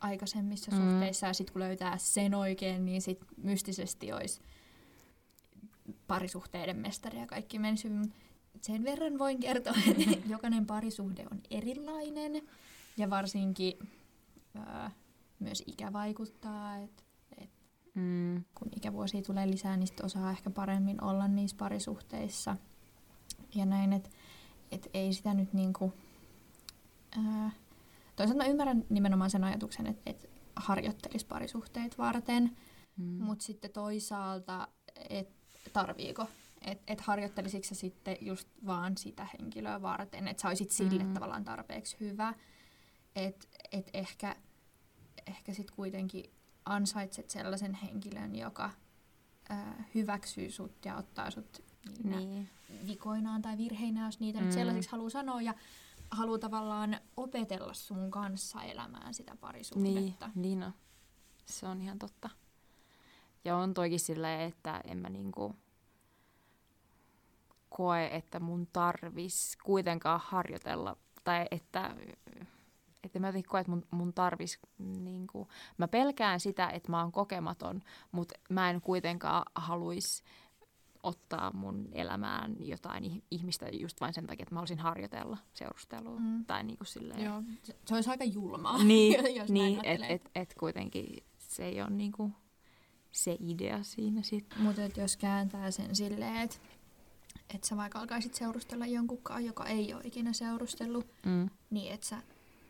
aikaisemmissa 0.00 0.70
mm. 0.70 0.90
suhteissa 0.90 1.26
ja 1.26 1.34
sitten 1.34 1.52
kun 1.52 1.62
löytää 1.62 1.98
sen 1.98 2.34
oikein, 2.34 2.84
niin 2.84 3.02
sitten 3.02 3.28
mystisesti 3.36 4.12
olisi 4.12 4.40
parisuhteiden 6.06 6.76
mestari 6.76 7.18
ja 7.18 7.26
kaikki 7.26 7.58
menisi 7.58 7.88
hyvin 7.88 8.12
sen 8.60 8.84
verran 8.84 9.18
voin 9.18 9.40
kertoa, 9.40 9.72
että 9.90 10.28
jokainen 10.28 10.66
parisuhde 10.66 11.26
on 11.32 11.40
erilainen 11.50 12.42
ja 12.96 13.10
varsinkin 13.10 13.88
ää, 14.54 14.90
myös 15.38 15.62
ikä 15.66 15.92
vaikuttaa. 15.92 16.76
Et, 16.76 16.90
et 16.90 17.04
mm. 17.94 18.44
Kun 18.54 18.68
ikävuosia 18.76 19.22
tulee 19.22 19.50
lisää, 19.50 19.76
niin 19.76 19.86
sit 19.86 20.00
osaa 20.00 20.30
ehkä 20.30 20.50
paremmin 20.50 21.04
olla 21.04 21.28
niissä 21.28 21.56
parisuhteissa. 21.56 22.56
Ja 23.54 23.66
näin, 23.66 23.92
että 23.92 24.10
et 24.72 24.90
ei 24.94 25.12
sitä 25.12 25.34
nyt 25.34 25.52
niinku... 25.52 25.92
Ää, 27.16 27.50
toisaalta 28.16 28.44
mä 28.44 28.50
ymmärrän 28.50 28.84
nimenomaan 28.88 29.30
sen 29.30 29.44
ajatuksen, 29.44 29.86
että 29.86 30.02
et 30.10 30.30
harjoittelisi 30.56 31.26
parisuhteet 31.26 31.98
varten, 31.98 32.56
mm. 32.96 33.04
mutta 33.04 33.44
sitten 33.44 33.70
toisaalta, 33.70 34.68
että 35.10 35.34
tarviiko 35.72 36.26
että 36.60 36.92
et 36.92 37.00
harjoittelisitko 37.00 37.68
sä 37.68 37.74
sitten 37.74 38.16
just 38.20 38.48
vaan 38.66 38.96
sitä 38.96 39.26
henkilöä 39.38 39.82
varten, 39.82 40.28
että 40.28 40.40
sä 40.40 40.48
olisit 40.48 40.70
sille 40.70 41.04
mm. 41.04 41.14
tavallaan 41.14 41.44
tarpeeksi 41.44 41.96
hyvä, 42.00 42.34
että 43.16 43.46
et 43.72 43.90
ehkä, 43.94 44.36
ehkä 45.26 45.54
sitten 45.54 45.76
kuitenkin 45.76 46.30
ansaitset 46.70 47.30
sellaisen 47.30 47.74
henkilön, 47.74 48.36
joka 48.36 48.70
ö, 49.50 49.54
hyväksyy 49.94 50.50
sut 50.50 50.84
ja 50.84 50.96
ottaa 50.96 51.30
sut 51.30 51.62
niin. 52.04 52.48
vikoinaan 52.86 53.42
tai 53.42 53.58
virheinä, 53.58 54.06
jos 54.06 54.20
niitä 54.20 54.38
mm. 54.38 54.44
nyt 54.44 54.54
sellaisiksi 54.54 54.90
haluaa 54.90 55.10
sanoa, 55.10 55.42
ja 55.42 55.54
haluaa 56.10 56.38
tavallaan 56.38 57.00
opetella 57.16 57.74
sun 57.74 58.10
kanssa 58.10 58.62
elämään 58.62 59.14
sitä 59.14 59.36
parisuhdetta. 59.40 60.26
Niin, 60.26 60.42
niin 60.42 60.60
no. 60.60 60.72
Se 61.46 61.66
on 61.66 61.82
ihan 61.82 61.98
totta. 61.98 62.30
Ja 63.44 63.56
on 63.56 63.74
toikin 63.74 64.00
silleen, 64.00 64.40
että 64.40 64.80
en 64.84 64.98
mä 64.98 65.08
niinku 65.08 65.56
koe, 67.70 68.06
että 68.06 68.40
mun 68.40 68.66
tarvis 68.72 69.58
kuitenkaan 69.64 70.20
harjoitella, 70.24 70.96
tai 71.24 71.46
että, 71.50 71.96
että 73.02 73.18
mä 73.18 73.28
jotenkin 73.28 73.50
koe, 73.50 73.60
että 73.60 73.70
mun, 73.70 73.86
mun 73.90 74.12
tarvis, 74.12 74.58
niin 74.78 75.26
kuin, 75.26 75.48
mä 75.78 75.88
pelkään 75.88 76.40
sitä, 76.40 76.68
että 76.68 76.90
mä 76.90 77.02
oon 77.02 77.12
kokematon, 77.12 77.82
mutta 78.12 78.34
mä 78.50 78.70
en 78.70 78.80
kuitenkaan 78.80 79.42
haluaisi 79.54 80.22
ottaa 81.02 81.52
mun 81.52 81.88
elämään 81.92 82.56
jotain 82.58 83.22
ihmistä 83.30 83.68
just 83.68 84.00
vain 84.00 84.14
sen 84.14 84.26
takia, 84.26 84.42
että 84.42 84.54
mä 84.54 84.58
haluaisin 84.58 84.78
harjoitella 84.78 85.38
seurustelua. 85.52 86.18
Mm. 86.18 86.44
Tai 86.44 86.64
niin 86.64 86.78
kuin 86.78 86.86
silleen. 86.86 87.24
Joo, 87.24 87.42
se 87.84 87.94
olisi 87.94 88.10
aika 88.10 88.24
julmaa, 88.24 88.84
niin, 88.84 89.24
jos 89.38 89.50
niin, 89.50 89.84
että 89.84 90.06
et, 90.06 90.30
et 90.34 90.54
kuitenkin 90.58 91.24
se 91.38 91.64
ei 91.64 91.80
ole 91.80 91.90
niin 91.90 92.12
kuin 92.12 92.34
se 93.12 93.36
idea 93.40 93.82
siinä 93.82 94.22
sitten. 94.22 94.62
Mutta 94.62 95.00
jos 95.00 95.16
kääntää 95.16 95.70
sen 95.70 95.96
silleen, 95.96 96.36
että 96.36 96.56
että 97.54 97.66
sä 97.68 97.76
vaikka 97.76 98.00
alkaisit 98.00 98.34
seurustella 98.34 98.86
jonkunkaan, 98.86 99.44
joka 99.44 99.66
ei 99.66 99.94
ole 99.94 100.02
ikinä 100.04 100.32
seurustellut, 100.32 101.06
mm. 101.26 101.50
niin 101.70 101.92
että 101.92 102.06
sä 102.06 102.22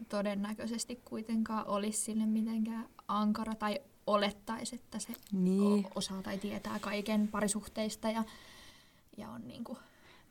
todennäköisesti 0.08 1.02
kuitenkaan 1.04 1.66
olisi 1.66 1.98
sille 1.98 2.26
mitenkään 2.26 2.88
ankara 3.08 3.54
tai 3.54 3.80
olettaisi, 4.06 4.74
että 4.76 4.98
se 4.98 5.12
niin. 5.32 5.86
osaa 5.94 6.22
tai 6.22 6.38
tietää 6.38 6.78
kaiken 6.78 7.28
parisuhteista 7.28 8.10
ja, 8.10 8.24
ja 9.16 9.30
on 9.30 9.48
niin 9.48 9.64
kuin 9.64 9.78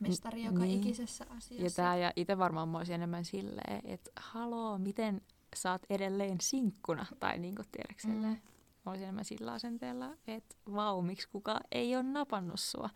mestari 0.00 0.44
joka 0.44 0.58
niin. 0.58 0.80
ikisessä 0.80 1.26
asiassa. 1.38 1.64
Ja, 1.64 1.70
tää, 1.70 1.96
ja 1.96 2.12
itse 2.16 2.38
varmaan 2.38 2.68
mä 2.68 2.78
olisin 2.78 2.94
enemmän 2.94 3.24
silleen, 3.24 3.80
että 3.84 4.10
haloo, 4.16 4.78
miten 4.78 5.20
saat 5.54 5.82
edelleen 5.90 6.36
sinkkuna, 6.40 7.06
tai 7.20 7.38
niin 7.38 7.54
kuin 7.54 7.68
tiedätkö 7.72 8.08
mm 8.08 8.36
olisin 8.86 9.02
enemmän 9.02 9.24
sillä 9.24 9.52
asenteella, 9.52 10.10
että 10.26 10.56
vau, 10.72 11.02
miksi 11.02 11.28
kuka 11.28 11.60
ei 11.72 11.96
ole 11.96 12.02
napannut 12.02 12.60
sua. 12.60 12.90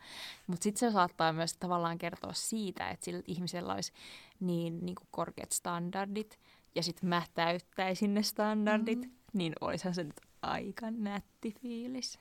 Mutta 0.47 0.63
sitten 0.63 0.89
se 0.89 0.93
saattaa 0.93 1.33
myös 1.33 1.53
tavallaan 1.53 1.97
kertoa 1.97 2.33
siitä, 2.33 2.89
että 2.89 3.05
sillä 3.05 3.23
ihmisellä 3.27 3.73
olisi 3.73 3.93
niin, 4.39 4.85
niin 4.85 4.95
kuin 4.95 5.07
korkeat 5.11 5.51
standardit, 5.51 6.39
ja 6.75 6.83
sitten 6.83 7.09
mä 7.09 7.23
täyttäisin 7.33 8.13
ne 8.13 8.23
standardit, 8.23 8.99
mm-hmm. 8.99 9.15
niin 9.33 9.53
olisihan 9.61 9.95
se 9.95 10.03
nyt 10.03 10.21
aika 10.41 10.91
nätti 10.91 11.55
fiilis. 11.61 12.19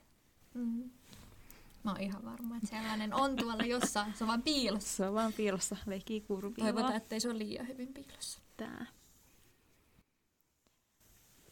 Mm-hmm. 0.54 0.90
Mä 1.84 1.90
oon 1.90 2.00
ihan 2.00 2.24
varma, 2.24 2.56
että 2.56 2.68
sellainen 2.68 3.14
on 3.14 3.36
tuolla 3.36 3.64
jossain. 3.64 4.14
Se 4.14 4.24
on 4.24 4.28
vaan 4.28 4.42
piilossa. 4.42 4.96
Se 4.96 5.08
on 5.08 5.14
vaan 5.14 5.32
piilossa. 5.32 5.76
Leikii 5.86 6.20
kuurupiiloa. 6.20 6.72
Toivotaan, 6.72 6.96
ettei 6.96 7.20
se 7.20 7.28
ole 7.28 7.38
liian 7.38 7.68
hyvin 7.68 7.94
piilossa. 7.94 8.40
Tää. 8.56 8.86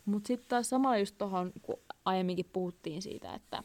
Mutta 0.05 0.27
sitten 0.27 0.49
taas 0.49 0.69
samalla 0.69 0.99
just 0.99 1.19
tuohon, 1.19 1.53
kun 1.63 1.77
aiemminkin 2.05 2.51
puhuttiin 2.53 3.03
siitä, 3.03 3.35
että, 3.35 3.63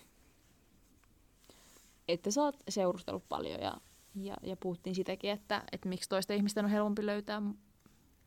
että 2.07 2.31
sä 2.31 2.41
oot 2.41 2.55
seurustellut 2.69 3.29
paljon 3.29 3.61
ja, 3.61 3.77
ja, 4.15 4.35
ja 4.43 4.57
puhuttiin 4.57 4.95
sitäkin, 4.95 5.31
että, 5.31 5.63
että 5.71 5.89
miksi 5.89 6.09
toista 6.09 6.33
ihmisten 6.33 6.65
on 6.65 6.71
helpompi 6.71 7.05
löytää 7.05 7.41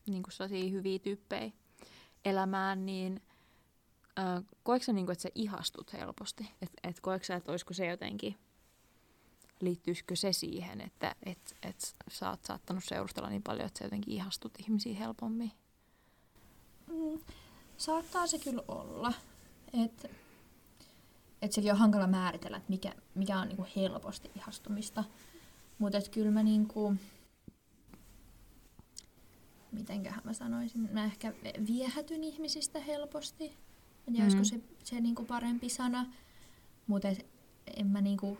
niin 0.07 0.23
kuin 0.23 0.71
hyviä 0.71 0.99
tyyppejä 0.99 1.51
elämään, 2.25 2.85
niin 2.85 3.21
Äh, 4.19 4.43
koetko 4.63 4.85
sä, 4.85 4.93
niinku, 4.93 5.11
että 5.11 5.21
sä 5.21 5.29
ihastut 5.35 5.93
helposti? 5.93 6.51
Et, 6.61 6.71
et 6.83 6.99
koetko 6.99 7.25
sä, 7.25 7.35
että 7.35 7.51
olisiko 7.51 7.73
se 7.73 7.85
jotenkin, 7.85 8.37
liittyisikö 9.59 10.15
se 10.15 10.33
siihen, 10.33 10.81
että 10.81 11.15
et, 11.23 11.55
et 11.63 11.95
sä 12.09 12.29
oot 12.29 12.45
saattanut 12.45 12.83
seurustella 12.83 13.29
niin 13.29 13.43
paljon, 13.43 13.67
että 13.67 13.79
sä 13.79 13.85
jotenkin 13.85 14.13
ihastut 14.13 14.53
ihmisiä 14.59 14.95
helpommin? 14.95 15.51
Mm, 16.87 17.19
saattaa 17.77 18.27
se 18.27 18.39
kyllä 18.39 18.63
olla. 18.67 19.13
Että 19.85 20.09
et 21.41 21.51
sekin 21.51 21.71
on 21.71 21.77
hankala 21.77 22.07
määritellä, 22.07 22.57
että 22.57 22.69
mikä, 22.69 22.93
mikä 23.15 23.39
on 23.39 23.47
niinku 23.47 23.65
helposti 23.75 24.31
ihastumista. 24.35 25.03
Mutta 25.79 25.97
kyllä 26.11 26.31
mä 26.31 26.43
niinku, 26.43 26.95
mitenköhän 29.71 30.21
mä 30.23 30.33
sanoisin, 30.33 30.89
mä 30.91 31.05
ehkä 31.05 31.33
viehätyn 31.67 32.23
ihmisistä 32.23 32.79
helposti. 32.79 33.45
En 34.07 34.13
tiedä, 34.13 34.29
mm. 34.29 34.37
olisiko 34.37 34.43
se, 34.43 34.61
se 34.83 35.01
niinku 35.01 35.25
parempi 35.25 35.69
sana, 35.69 36.05
mutta 36.87 37.07
en 37.77 37.87
mä 37.87 38.01
niinku, 38.01 38.37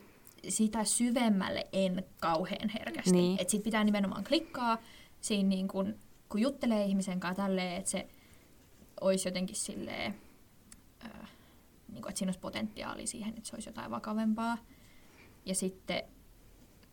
sitä 0.49 0.83
syvemmälle 0.83 1.67
en 1.73 2.03
kauhean 2.19 2.69
herkästi. 2.69 3.11
Niin. 3.11 3.41
Et 3.41 3.49
sit 3.49 3.63
pitää 3.63 3.83
nimenomaan 3.83 4.23
klikkaa 4.23 4.77
siinä 5.21 5.49
niinku, 5.49 5.85
kun 6.29 6.41
juttelee 6.41 6.85
ihmisen 6.85 7.19
kanssa 7.19 7.43
tälleen, 7.43 7.77
että 7.77 7.91
se 7.91 8.07
olisi 9.01 9.27
jotenkin 9.27 9.55
silleen, 9.55 10.15
äh, 11.05 11.29
niin 11.87 12.01
kuin, 12.01 12.09
että 12.09 12.19
siinä 12.19 12.29
olisi 12.29 12.39
potentiaali 12.39 13.07
siihen, 13.07 13.33
että 13.37 13.49
se 13.49 13.55
olisi 13.55 13.69
jotain 13.69 13.91
vakavempaa. 13.91 14.57
Ja 15.45 15.55
sitten 15.55 16.03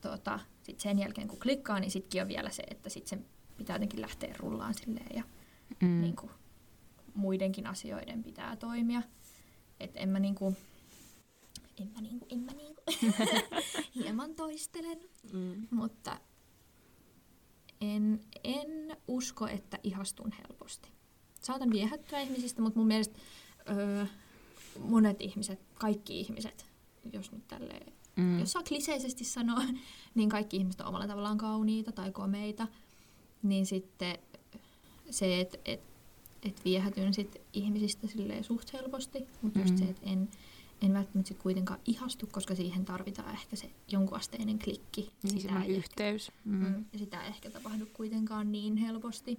tota, 0.01 0.40
sit 0.62 0.81
sen 0.81 0.98
jälkeen 0.98 1.29
kun 1.29 1.38
klikkaa, 1.38 1.81
niin 1.81 1.90
sittenkin 1.90 2.22
on 2.22 2.29
vielä 2.29 2.51
se, 2.51 2.62
että 2.70 2.88
sit 2.88 3.07
sen 3.07 3.27
pitää 3.59 3.77
jotenkin 3.77 4.01
lähteä 4.01 4.35
rullaan 4.38 4.75
silleen 4.75 5.16
ja 5.16 5.23
mm. 5.81 6.01
niin 6.01 6.16
kuin, 6.16 6.31
muidenkin 7.14 7.66
asioiden 7.66 8.23
pitää 8.23 8.57
toimia. 8.57 9.03
Että 9.81 10.01
en 10.01 10.09
mä 10.09 10.18
niinku, 10.18 10.57
en 11.81 11.90
mä 11.94 12.01
niinku, 12.01 12.27
en 12.31 12.40
mä 12.40 12.53
niinku, 12.53 12.83
hieman 13.94 14.35
toistelen, 14.35 14.99
mm. 15.33 15.66
mutta 15.71 16.21
en, 17.81 18.21
en 18.44 18.97
usko, 19.09 19.47
että 19.47 19.79
ihastun 19.83 20.33
helposti. 20.33 20.88
Saatan 21.40 21.71
viehättyä 21.71 22.21
ihmisistä, 22.21 22.62
mutta 22.62 22.79
mun 22.79 22.87
mielestä 22.87 23.18
öö, 23.71 24.07
monet 24.79 25.21
ihmiset, 25.21 25.61
kaikki 25.75 26.21
ihmiset, 26.21 26.66
jos 27.12 27.33
nyt 27.33 27.49
tälleen, 27.49 27.92
mm. 28.16 28.40
jos 28.40 28.53
saa 28.53 28.62
kliseisesti 28.62 29.25
sanoa, 29.25 29.62
niin 30.14 30.29
kaikki 30.29 30.57
ihmiset 30.57 30.81
on 30.81 30.87
omalla 30.87 31.07
tavallaan 31.07 31.38
kauniita 31.38 31.92
tai 31.92 32.12
komeita, 32.12 32.68
niin 33.42 33.66
sitten 33.66 34.18
se, 35.11 35.40
että 35.40 35.59
et, 35.64 35.81
et 36.42 36.64
viehätyn 36.64 37.14
sit 37.14 37.37
ihmisistä 37.53 38.07
suht 38.42 38.72
helposti, 38.72 39.27
mutta 39.42 39.59
mm. 39.59 39.64
just 39.64 39.79
se, 39.79 39.85
että 39.85 40.07
en, 40.07 40.29
en 40.83 40.92
välttämättä 40.92 41.29
sit 41.29 41.38
kuitenkaan 41.38 41.81
ihastu, 41.87 42.29
koska 42.33 42.55
siihen 42.55 42.85
tarvitaan 42.85 43.33
ehkä 43.33 43.57
se 43.57 43.70
jonkunasteinen 43.88 44.59
klikki. 44.59 45.11
Niin 45.22 45.40
sitä 45.40 45.64
yhteys. 45.64 46.29
Ehkä, 46.29 46.40
mm. 46.44 46.66
Mm, 46.66 46.85
ja 46.92 46.98
sitä 46.98 47.22
ei 47.22 47.29
ehkä 47.29 47.51
tapahdu 47.51 47.87
kuitenkaan 47.92 48.53
niin 48.53 48.77
helposti. 48.77 49.38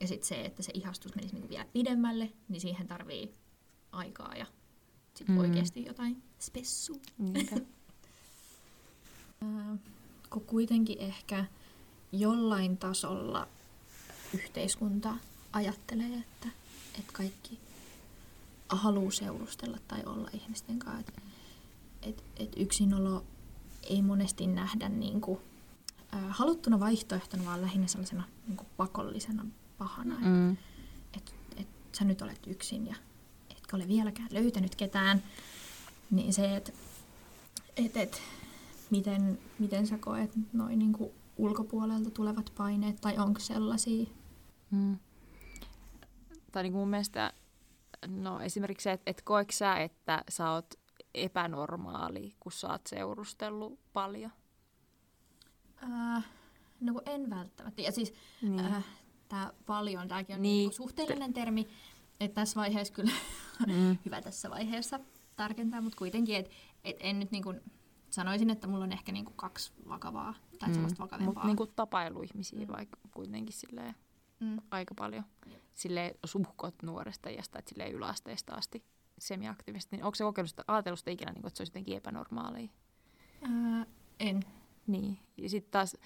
Ja 0.00 0.08
sitten 0.08 0.28
se, 0.28 0.44
että 0.44 0.62
se 0.62 0.72
ihastus 0.74 1.14
menisi 1.14 1.34
niinku 1.34 1.48
vielä 1.48 1.66
pidemmälle, 1.72 2.32
niin 2.48 2.60
siihen 2.60 2.86
tarvii 2.86 3.34
aikaa 3.92 4.34
ja 4.36 4.46
sitten 5.14 5.34
mm. 5.34 5.40
oikeasti 5.40 5.84
jotain 5.84 6.22
spessua. 6.38 7.00
kun 10.30 10.44
kuitenkin 10.46 10.98
ehkä 10.98 11.44
jollain 12.12 12.76
tasolla 12.76 13.48
yhteiskunta 14.34 15.16
ajattelee, 15.52 16.18
että, 16.18 16.48
että 16.98 17.12
kaikki 17.12 17.58
haluaa 18.68 19.10
seurustella 19.10 19.78
tai 19.88 20.02
olla 20.06 20.30
ihmisten 20.32 20.78
kanssa. 20.78 21.00
Että 21.00 21.22
et, 22.02 22.24
et 22.36 22.52
yksinolo 22.56 23.24
ei 23.82 24.02
monesti 24.02 24.46
nähdä 24.46 24.88
niin 24.88 25.20
kuin, 25.20 25.38
ä, 26.14 26.18
haluttuna 26.28 26.80
vaihtoehtona, 26.80 27.44
vaan 27.44 27.62
lähinnä 27.62 27.86
sellaisena 27.86 28.24
niin 28.46 28.56
kuin 28.56 28.68
pakollisena 28.76 29.46
pahana. 29.78 30.16
Mm. 30.20 30.52
Että 31.14 31.32
et, 31.56 31.60
et 31.60 31.68
sä 31.98 32.04
nyt 32.04 32.22
olet 32.22 32.46
yksin 32.46 32.86
ja 32.86 32.96
etkä 33.50 33.76
ole 33.76 33.88
vieläkään 33.88 34.28
löytänyt 34.30 34.74
ketään. 34.74 35.22
Niin 36.10 36.32
se, 36.32 36.56
että 36.56 36.72
et, 37.76 37.96
et, 37.96 38.22
miten, 38.90 39.38
miten 39.58 39.86
sä 39.86 39.98
koet 39.98 40.30
noin 40.52 40.78
niin 40.78 40.92
kuin 40.92 41.10
ulkopuolelta 41.36 42.10
tulevat 42.10 42.52
paineet 42.56 43.00
tai 43.00 43.18
onko 43.18 43.40
sellaisia? 43.40 44.06
Mm. 44.70 44.98
Tai 46.52 46.62
niin 46.62 46.72
kuin 46.72 46.80
mun 46.80 46.88
mielestä, 46.88 47.32
no 48.06 48.40
esimerkiksi 48.40 48.84
se, 48.84 48.92
että 48.92 49.10
et 49.10 49.22
koetko 49.22 49.52
sä, 49.52 49.76
että 49.76 50.24
sä 50.28 50.50
oot 50.50 50.74
epänormaali, 51.14 52.34
kun 52.40 52.52
sä 52.52 52.68
oot 52.68 52.86
seurustellut 52.86 53.78
paljon? 53.92 54.32
Äh, 55.82 56.24
no 56.80 57.00
en 57.06 57.30
välttämättä. 57.30 57.82
Ja 57.82 57.92
siis 57.92 58.14
niin. 58.42 58.60
äh, 58.60 58.84
tää 59.28 59.52
paljon, 59.66 60.08
tämäkin 60.08 60.36
on 60.36 60.42
niin. 60.42 60.68
Niin 60.68 60.72
suhteellinen 60.72 61.32
termi, 61.32 61.68
että 62.20 62.34
tässä 62.34 62.60
vaiheessa 62.60 62.94
kyllä 62.94 63.12
mm. 63.66 63.98
hyvä 64.04 64.22
tässä 64.22 64.50
vaiheessa 64.50 65.00
tarkentaa, 65.36 65.80
mutta 65.80 65.98
kuitenkin, 65.98 66.36
että 66.36 66.50
et 66.84 66.96
en 67.00 67.18
nyt 67.18 67.30
niin 67.30 67.42
kuin, 67.42 67.60
sanoisin, 68.10 68.50
että 68.50 68.66
mulla 68.66 68.84
on 68.84 68.92
ehkä 68.92 69.12
niin 69.12 69.24
kuin 69.24 69.36
kaksi 69.36 69.72
vakavaa 69.88 70.34
tai 70.58 70.68
mm. 70.68 70.74
sellaista 70.74 71.02
vakavempaa. 71.02 71.34
Mutta 71.34 71.46
niin 71.46 71.56
kuin 71.56 71.72
tapailuihmisiä 71.76 72.66
mm. 72.66 72.72
vaikka 72.72 72.98
kuitenkin 73.14 73.56
silleen 73.56 73.94
mm. 74.40 74.58
aika 74.70 74.94
paljon. 74.94 75.24
Silleen 75.74 76.14
suhkot 76.26 76.74
nuoresta 76.82 77.28
iästä, 77.28 77.58
että 77.58 77.68
silleen 77.68 77.92
yläasteesta 77.92 78.54
asti 78.54 78.84
semiaktiivisesti. 79.18 79.96
Niin 79.96 80.04
onko 80.04 80.14
se 80.14 80.24
kokeillut 80.24 80.50
sitä, 80.50 80.64
ajatellut 80.68 80.98
sitä 80.98 81.10
ikinä, 81.10 81.32
niin 81.32 81.42
kuin, 81.42 81.48
että 81.48 81.56
se 81.56 81.60
olisi 81.60 81.70
jotenkin 81.70 81.96
epänormaalia? 81.96 82.68
Ää, 83.42 83.86
en. 84.20 84.40
Niin. 84.86 85.18
Ja 85.36 85.48
sitten 85.48 85.70
taas, 85.70 85.96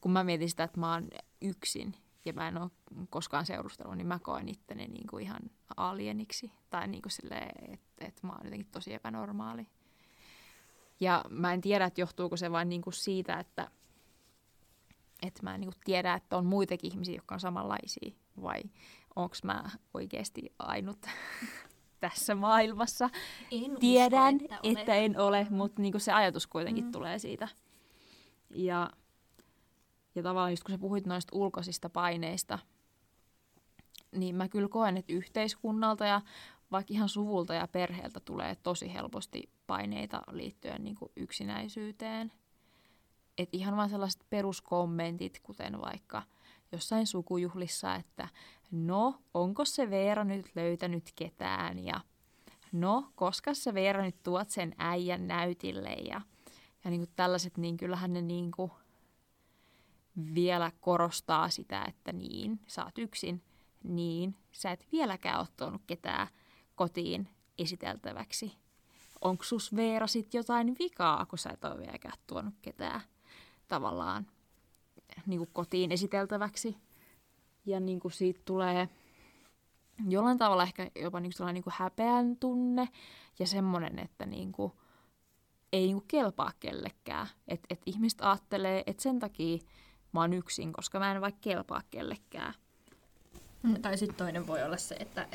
kun 0.00 0.12
mä 0.12 0.24
mietin 0.24 0.50
sitä, 0.50 0.64
että 0.64 0.80
mä 0.80 0.92
oon 0.92 1.08
yksin 1.42 1.96
ja 2.24 2.32
mä 2.32 2.48
en 2.48 2.58
ole 2.58 2.70
koskaan 3.10 3.46
seurustellut, 3.46 3.96
niin 3.96 4.06
mä 4.06 4.18
koen 4.18 4.48
itteni 4.48 4.86
niin 4.86 5.06
kuin 5.06 5.24
ihan 5.24 5.40
alieniksi. 5.76 6.52
Tai 6.70 6.88
niin 6.88 7.02
kuin 7.02 7.12
silleen, 7.12 7.72
että, 7.72 8.06
että 8.06 8.26
mä 8.26 8.32
oon 8.32 8.44
jotenkin 8.44 8.72
tosi 8.72 8.94
epänormaali. 8.94 9.66
Ja 11.00 11.24
mä 11.30 11.52
en 11.52 11.60
tiedä, 11.60 11.84
että 11.84 12.00
johtuuko 12.00 12.36
se 12.36 12.52
vain 12.52 12.68
niin 12.68 12.82
kuin 12.82 12.94
siitä, 12.94 13.38
että, 13.38 13.70
että 15.26 15.42
mä 15.42 15.54
en 15.54 15.60
niin 15.60 15.72
tiedä, 15.84 16.14
että 16.14 16.36
on 16.36 16.46
muitakin 16.46 16.92
ihmisiä, 16.92 17.14
jotka 17.14 17.34
on 17.34 17.40
samanlaisia. 17.40 18.10
Vai 18.42 18.62
onko 19.16 19.36
mä 19.44 19.64
oikeasti 19.94 20.52
ainut 20.58 21.06
tässä 22.00 22.34
maailmassa? 22.34 23.10
En 23.52 23.76
Tiedän, 23.80 24.34
usko, 24.34 24.54
että, 24.54 24.80
että 24.80 24.94
en 24.94 25.20
ole, 25.20 25.46
mutta 25.50 25.82
niin 25.82 26.00
se 26.00 26.12
ajatus 26.12 26.46
kuitenkin 26.46 26.84
mm. 26.84 26.92
tulee 26.92 27.18
siitä. 27.18 27.48
Ja 28.50 28.90
ja 30.14 30.22
tavallaan 30.22 30.52
just 30.52 30.64
kun 30.64 30.74
sä 30.74 30.78
puhuit 30.78 31.06
noista 31.06 31.36
ulkoisista 31.36 31.90
paineista, 31.90 32.58
niin 34.12 34.36
mä 34.36 34.48
kyllä 34.48 34.68
koen, 34.68 34.96
että 34.96 35.12
yhteiskunnalta 35.12 36.06
ja 36.06 36.20
vaikka 36.70 36.94
ihan 36.94 37.08
suvulta 37.08 37.54
ja 37.54 37.68
perheeltä 37.68 38.20
tulee 38.20 38.56
tosi 38.62 38.92
helposti 38.94 39.50
paineita 39.66 40.22
liittyen 40.30 40.84
niin 40.84 40.96
kuin 40.96 41.12
yksinäisyyteen. 41.16 42.32
Et 43.38 43.48
ihan 43.52 43.76
vaan 43.76 43.90
sellaiset 43.90 44.26
peruskommentit, 44.30 45.40
kuten 45.42 45.80
vaikka 45.80 46.22
jossain 46.72 47.06
sukujuhlissa, 47.06 47.94
että 47.94 48.28
no, 48.70 49.22
onko 49.34 49.64
se 49.64 49.90
Veera 49.90 50.24
nyt 50.24 50.46
löytänyt 50.54 51.12
ketään 51.16 51.78
ja 51.78 52.00
no, 52.72 53.12
koska 53.14 53.54
se 53.54 53.74
Veera 53.74 54.02
nyt 54.02 54.22
tuot 54.22 54.50
sen 54.50 54.74
äijän 54.78 55.28
näytille 55.28 55.92
ja, 55.92 56.20
ja 56.84 56.90
niin 56.90 57.00
kuin 57.00 57.10
tällaiset, 57.16 57.58
niin 57.58 57.76
kyllähän 57.76 58.12
ne 58.12 58.22
niin 58.22 58.50
kuin 58.50 58.72
vielä 60.34 60.72
korostaa 60.80 61.48
sitä, 61.48 61.84
että 61.88 62.12
niin, 62.12 62.60
sä 62.66 62.84
oot 62.84 62.98
yksin, 62.98 63.42
niin 63.82 64.36
sä 64.52 64.70
et 64.70 64.86
vieläkään 64.92 65.38
ole 65.38 65.48
tuonut 65.56 65.82
ketään 65.86 66.28
kotiin 66.74 67.28
esiteltäväksi. 67.58 68.52
Onko 69.20 69.44
sus 69.44 69.76
Veera 69.76 70.06
sit 70.06 70.34
jotain 70.34 70.76
vikaa, 70.78 71.26
kun 71.26 71.38
sä 71.38 71.50
et 71.50 71.64
ole 71.64 71.78
vieläkään 71.78 72.18
tuonut 72.26 72.54
ketään 72.62 73.00
tavallaan 73.74 74.26
niin 75.26 75.38
kuin 75.38 75.50
kotiin 75.52 75.92
esiteltäväksi. 75.92 76.76
Ja 77.66 77.80
niin 77.80 78.00
kuin 78.00 78.12
siitä 78.12 78.40
tulee 78.44 78.88
jollain 80.08 80.38
tavalla 80.38 80.62
ehkä 80.62 80.90
jopa 81.02 81.20
niin 81.20 81.32
kuin, 81.38 81.54
niin 81.54 81.64
kuin 81.64 81.74
häpeän 81.76 82.36
tunne 82.36 82.88
ja 83.38 83.46
semmoinen, 83.46 83.98
että 83.98 84.26
niin 84.26 84.52
kuin, 84.52 84.72
ei 85.72 85.86
niin 85.86 85.96
kuin 85.96 86.08
kelpaa 86.08 86.52
kellekään. 86.60 87.26
Että 87.48 87.66
et 87.70 87.80
ihmiset 87.86 88.20
ajattelee, 88.22 88.82
että 88.86 89.02
sen 89.02 89.18
takia 89.18 89.58
mä 90.12 90.20
oon 90.20 90.32
yksin, 90.32 90.72
koska 90.72 90.98
mä 90.98 91.12
en 91.12 91.20
vaikka 91.20 91.40
kelpaa 91.40 91.82
kellekään. 91.90 92.54
Mm, 93.62 93.82
tai 93.82 93.98
sitten 93.98 94.16
toinen 94.16 94.46
voi 94.46 94.62
olla 94.62 94.76
se, 94.76 94.94
että 94.94 95.28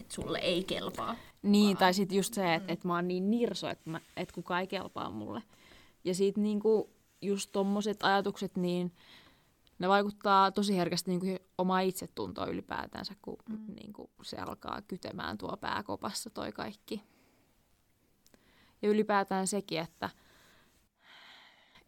et 0.00 0.10
sulle 0.10 0.38
ei 0.38 0.64
kelpaa. 0.64 1.16
Niin, 1.42 1.76
tai 1.76 1.94
sitten 1.94 2.16
just 2.16 2.34
se, 2.34 2.54
että 2.54 2.68
mm. 2.68 2.72
et 2.72 2.84
mä 2.84 2.94
oon 2.94 3.08
niin 3.08 3.30
nirso, 3.30 3.68
että 3.68 4.00
et 4.16 4.32
kukaan 4.32 4.60
ei 4.60 4.66
kelpaa 4.66 5.10
mulle. 5.10 5.42
Ja 6.04 6.14
sitten 6.14 6.42
niinku 6.42 6.95
just 7.22 7.52
tommoset 7.52 8.02
ajatukset, 8.02 8.56
niin 8.56 8.92
ne 9.78 9.88
vaikuttaa 9.88 10.50
tosi 10.50 10.76
herkästi 10.76 11.10
niin 11.10 11.20
kuin 11.20 11.38
omaa 11.58 11.80
itsetuntoa 11.80 12.46
ylipäätänsä, 12.46 13.14
kun 13.22 13.36
Mm. 13.48 13.74
niin 13.74 13.92
kuin 13.92 14.10
se 14.22 14.36
alkaa 14.36 14.82
kytemään 14.82 15.38
tuo 15.38 15.56
pääkopassa 15.56 16.30
toi 16.30 16.52
kaikki. 16.52 17.02
Ja 18.82 18.88
ylipäätään 18.88 19.46
sekin, 19.46 19.80
että, 19.80 20.10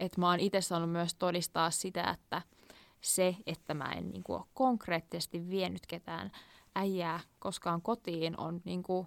että 0.00 0.20
mä 0.20 0.30
oon 0.30 0.40
itse 0.40 0.60
saanut 0.60 0.90
myös 0.90 1.14
todistaa 1.14 1.70
sitä, 1.70 2.10
että 2.10 2.42
se, 3.00 3.36
että 3.46 3.74
mä 3.74 3.92
en 3.92 4.10
niin 4.10 4.24
kuin, 4.24 4.36
ole 4.38 4.46
konkreettisesti 4.54 5.50
vienyt 5.50 5.86
ketään 5.86 6.30
äijää 6.74 7.20
koskaan 7.38 7.82
kotiin, 7.82 8.40
on 8.40 8.60
niin 8.64 8.82
kuin, 8.82 9.06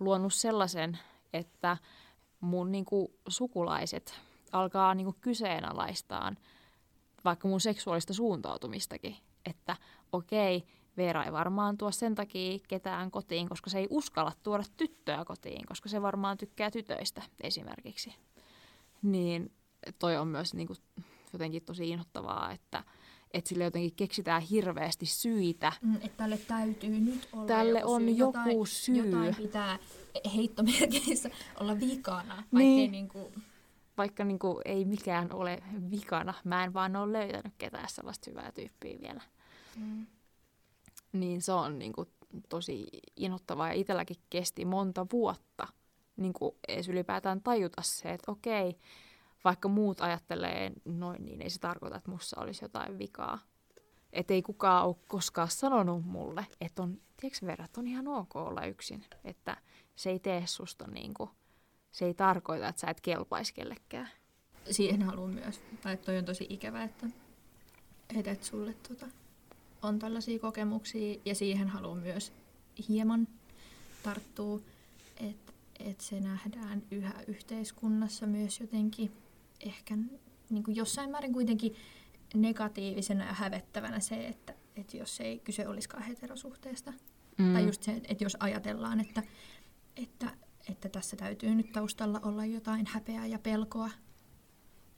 luonut 0.00 0.34
sellaisen, 0.34 0.98
että 1.32 1.76
mun 2.40 2.72
niin 2.72 2.84
kuin, 2.84 3.08
sukulaiset 3.28 4.20
alkaa 4.52 4.94
niin 4.94 5.04
kuin, 5.04 5.16
kyseenalaistaan 5.20 6.36
vaikka 7.24 7.48
mun 7.48 7.60
seksuaalista 7.60 8.14
suuntautumistakin, 8.14 9.16
että 9.46 9.76
okei, 10.12 10.64
Veera 10.96 11.24
ei 11.24 11.32
varmaan 11.32 11.78
tuo 11.78 11.92
sen 11.92 12.14
takia 12.14 12.58
ketään 12.68 13.10
kotiin, 13.10 13.48
koska 13.48 13.70
se 13.70 13.78
ei 13.78 13.86
uskalla 13.90 14.32
tuoda 14.42 14.64
tyttöä 14.76 15.24
kotiin, 15.24 15.66
koska 15.66 15.88
se 15.88 16.02
varmaan 16.02 16.38
tykkää 16.38 16.70
tytöistä 16.70 17.22
esimerkiksi. 17.40 18.14
Niin 19.02 19.52
toi 19.98 20.16
on 20.16 20.28
myös 20.28 20.54
niin 20.54 20.66
kuin, 20.66 20.78
jotenkin 21.32 21.62
tosi 21.64 21.90
inhottavaa, 21.90 22.52
että, 22.52 22.84
että 23.34 23.48
sille 23.48 23.64
jotenkin 23.64 23.94
keksitään 23.96 24.42
hirveästi 24.42 25.06
syitä. 25.06 25.72
Mm, 25.82 25.94
että 25.94 26.08
tälle 26.16 26.38
täytyy 26.38 27.00
nyt 27.00 27.28
olla 27.32 27.46
Tälle 27.46 27.78
joku 27.78 27.92
on 27.92 28.00
syy. 28.02 28.10
joku 28.10 28.38
jotain, 28.38 28.66
syy. 28.66 28.96
Jotain 28.96 29.34
pitää 29.34 29.78
heittomerkeissä 30.34 31.30
olla 31.60 31.80
vikana, 31.80 32.34
vaikka 32.34 32.58
Niin. 32.58 32.80
ei 32.80 32.88
niinku... 32.88 33.32
Vaikka 33.96 34.24
niin 34.24 34.38
kuin, 34.38 34.56
ei 34.64 34.84
mikään 34.84 35.32
ole 35.32 35.62
vikana, 35.90 36.34
mä 36.44 36.64
en 36.64 36.74
vaan 36.74 36.96
ole 36.96 37.12
löytänyt 37.12 37.54
ketään 37.58 37.88
sellaista 37.88 38.30
hyvää 38.30 38.52
tyyppiä 38.52 38.98
vielä. 39.00 39.22
Mm. 39.76 40.06
Niin 41.12 41.42
se 41.42 41.52
on 41.52 41.78
niin 41.78 41.92
kuin, 41.92 42.08
tosi 42.48 42.88
inhottavaa 43.16 43.68
ja 43.68 43.74
itselläkin 43.74 44.16
kesti 44.30 44.64
monta 44.64 45.06
vuotta 45.12 45.68
niin 46.16 46.32
kuin 46.32 46.54
edes 46.68 46.88
ylipäätään 46.88 47.42
tajuta 47.42 47.82
se, 47.82 48.10
että 48.10 48.32
okei, 48.32 48.78
vaikka 49.44 49.68
muut 49.68 50.00
ajattelee 50.00 50.72
noin, 50.84 51.24
niin 51.24 51.42
ei 51.42 51.50
se 51.50 51.60
tarkoita, 51.60 51.96
että 51.96 52.10
mussa 52.10 52.40
olisi 52.40 52.64
jotain 52.64 52.98
vikaa. 52.98 53.38
Että 54.12 54.34
ei 54.34 54.42
kukaan 54.42 54.86
ole 54.86 54.96
koskaan 55.08 55.50
sanonut 55.50 56.04
mulle, 56.04 56.46
että 56.60 56.82
on, 56.82 57.00
tiedätkö 57.20 57.46
verrat, 57.46 57.76
on 57.76 57.86
ihan 57.86 58.08
ok 58.08 58.36
olla 58.36 58.64
yksin. 58.64 59.04
Että 59.24 59.56
se 59.96 60.10
ei 60.10 60.18
tee 60.18 60.46
susta 60.46 60.86
niin 60.86 61.14
kuin, 61.14 61.30
se 61.96 62.04
ei 62.04 62.14
tarkoita, 62.14 62.68
että 62.68 62.80
sä 62.80 62.86
et 62.86 63.00
kelpaisi 63.00 63.54
kellekään. 63.54 64.08
Siihen 64.70 65.02
haluan 65.02 65.30
myös, 65.30 65.60
tai 65.82 65.96
toi 65.96 66.18
on 66.18 66.24
tosi 66.24 66.46
ikävä, 66.50 66.82
että, 66.82 67.06
että, 68.16 68.30
että 68.30 68.46
sulle 68.46 68.74
tota, 68.88 69.06
on 69.82 69.98
tällaisia 69.98 70.38
kokemuksia, 70.38 71.18
ja 71.24 71.34
siihen 71.34 71.68
haluan 71.68 71.98
myös 71.98 72.32
hieman 72.88 73.28
tarttua, 74.02 74.60
että, 75.20 75.52
että 75.80 76.04
se 76.04 76.20
nähdään 76.20 76.82
yhä 76.90 77.14
yhteiskunnassa 77.26 78.26
myös 78.26 78.60
jotenkin 78.60 79.12
ehkä 79.60 79.96
niin 80.50 80.64
kuin 80.64 80.76
jossain 80.76 81.10
määrin 81.10 81.32
kuitenkin 81.32 81.76
negatiivisena 82.34 83.24
ja 83.24 83.32
hävettävänä 83.32 84.00
se, 84.00 84.26
että, 84.26 84.54
että 84.76 84.96
jos 84.96 85.20
ei 85.20 85.38
kyse 85.38 85.68
olisikaan 85.68 86.02
heterosuhteesta. 86.02 86.92
Mm. 87.38 87.52
Tai 87.52 87.66
just 87.66 87.82
se, 87.82 88.00
että 88.08 88.24
jos 88.24 88.36
ajatellaan, 88.40 89.00
että, 89.00 89.22
että, 89.96 90.45
että 90.68 90.88
tässä 90.88 91.16
täytyy 91.16 91.54
nyt 91.54 91.72
taustalla 91.72 92.20
olla 92.22 92.44
jotain 92.44 92.86
häpeää 92.86 93.26
ja 93.26 93.38
pelkoa, 93.38 93.90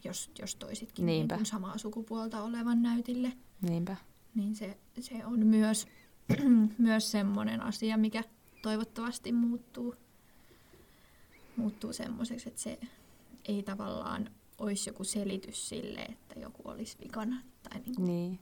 jos, 0.05 0.31
jos 0.39 0.55
toisitkin 0.55 1.07
niin 1.07 1.29
kuin 1.29 1.47
samaa 1.47 1.79
sukupuolta 1.79 2.43
olevan 2.43 2.83
näytille, 2.83 3.33
Niinpä. 3.61 3.97
niin 4.35 4.55
se, 4.57 4.79
se 5.01 5.27
on 5.27 5.47
myös, 5.47 5.87
myös 6.79 7.11
semmoinen 7.11 7.61
asia, 7.61 7.97
mikä 7.97 8.25
toivottavasti 8.63 9.33
muuttuu, 9.33 9.95
muuttuu 11.57 11.93
semmoiseksi, 11.93 12.49
että 12.49 12.61
se 12.61 12.79
ei 13.45 13.63
tavallaan 13.63 14.31
olisi 14.59 14.91
joku 14.91 15.05
selitys 15.05 15.69
sille, 15.69 16.01
että 16.01 16.41
joku 16.41 16.63
olisi 16.65 16.97
vikana. 17.05 17.43
Tai 17.63 17.81
niin 17.81 17.95
kuin, 17.95 18.07
Niin. 18.07 18.39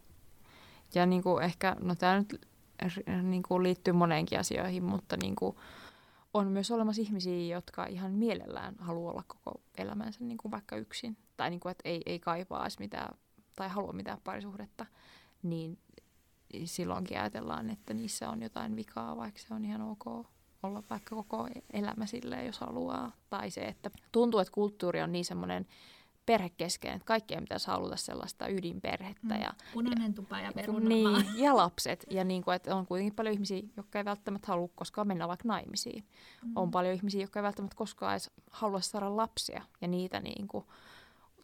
Ja 0.94 1.06
niin 1.06 1.22
kuin 1.22 1.44
ehkä, 1.44 1.76
no 1.80 1.94
tämä 1.94 2.18
nyt 2.18 2.48
niin 3.22 3.42
kuin 3.42 3.62
liittyy 3.62 3.92
moneenkin 3.92 4.40
asioihin, 4.40 4.84
mutta 4.84 5.16
niin 5.22 5.36
kuin 5.36 5.56
on 6.37 6.49
myös 6.49 6.70
olemassa 6.70 7.03
ihmisiä, 7.03 7.57
jotka 7.57 7.87
ihan 7.87 8.12
mielellään 8.12 8.75
haluaa 8.79 9.12
olla 9.12 9.25
koko 9.27 9.61
elämänsä 9.79 10.25
niin 10.25 10.38
kuin 10.38 10.53
vaikka 10.53 10.77
yksin. 10.77 11.16
Tai 11.37 11.51
niin 11.51 11.61
kuin, 11.61 11.70
että 11.70 11.88
ei, 11.88 12.03
ei 12.07 12.18
kaipaa 12.18 12.66
mitään, 12.79 13.18
tai 13.57 13.68
halua 13.68 13.92
mitään 13.92 14.20
parisuhdetta. 14.25 14.87
Niin 15.42 15.79
silloinkin 16.64 17.18
ajatellaan, 17.20 17.70
että 17.70 17.94
niissä 17.94 18.31
on 18.31 18.42
jotain 18.42 18.77
vikaa, 18.77 19.16
vaikka 19.16 19.40
se 19.40 19.55
on 19.55 19.64
ihan 19.64 19.83
ok 19.83 20.07
olla 20.62 20.83
vaikka 20.90 21.16
koko 21.16 21.49
elämä 21.72 22.07
silleen, 22.07 22.46
jos 22.46 22.59
haluaa. 22.59 23.12
Tai 23.31 23.51
se, 23.51 23.61
että 23.61 23.90
tuntuu, 24.12 24.40
että 24.40 24.53
kulttuuri 24.53 25.03
on 25.03 25.12
niin 25.12 25.25
semmoinen 25.25 25.66
perhekeskeinen, 26.26 26.96
että 26.96 27.06
kaikkien 27.06 27.42
pitäisi 27.42 27.66
haluta 27.66 27.96
sellaista 27.96 28.48
ydinperhettä. 28.48 29.34
Mm. 29.34 29.40
Ja, 29.40 29.54
punainen 29.72 30.14
tupa 30.14 30.40
ja 30.40 30.52
peruna. 30.52 30.88
niin, 30.88 31.26
ja 31.36 31.56
lapset. 31.56 32.06
Ja 32.10 32.24
niin 32.24 32.44
kuin, 32.44 32.54
että 32.54 32.76
on 32.76 32.86
kuitenkin 32.86 33.14
paljon 33.14 33.34
ihmisiä, 33.34 33.62
jotka 33.76 33.98
ei 33.98 34.04
välttämättä 34.04 34.46
halua 34.48 34.68
koskaan 34.74 35.06
mennä 35.06 35.28
vaikka 35.28 35.48
naimisiin. 35.48 36.04
Mm. 36.44 36.52
On 36.56 36.70
paljon 36.70 36.94
ihmisiä, 36.94 37.20
jotka 37.20 37.38
ei 37.40 37.44
välttämättä 37.44 37.76
koskaan 37.76 38.12
edes 38.12 38.30
halua 38.50 38.80
saada 38.80 39.16
lapsia. 39.16 39.62
Ja 39.80 39.88
niitä 39.88 40.20
niin 40.20 40.48
kuin, 40.48 40.64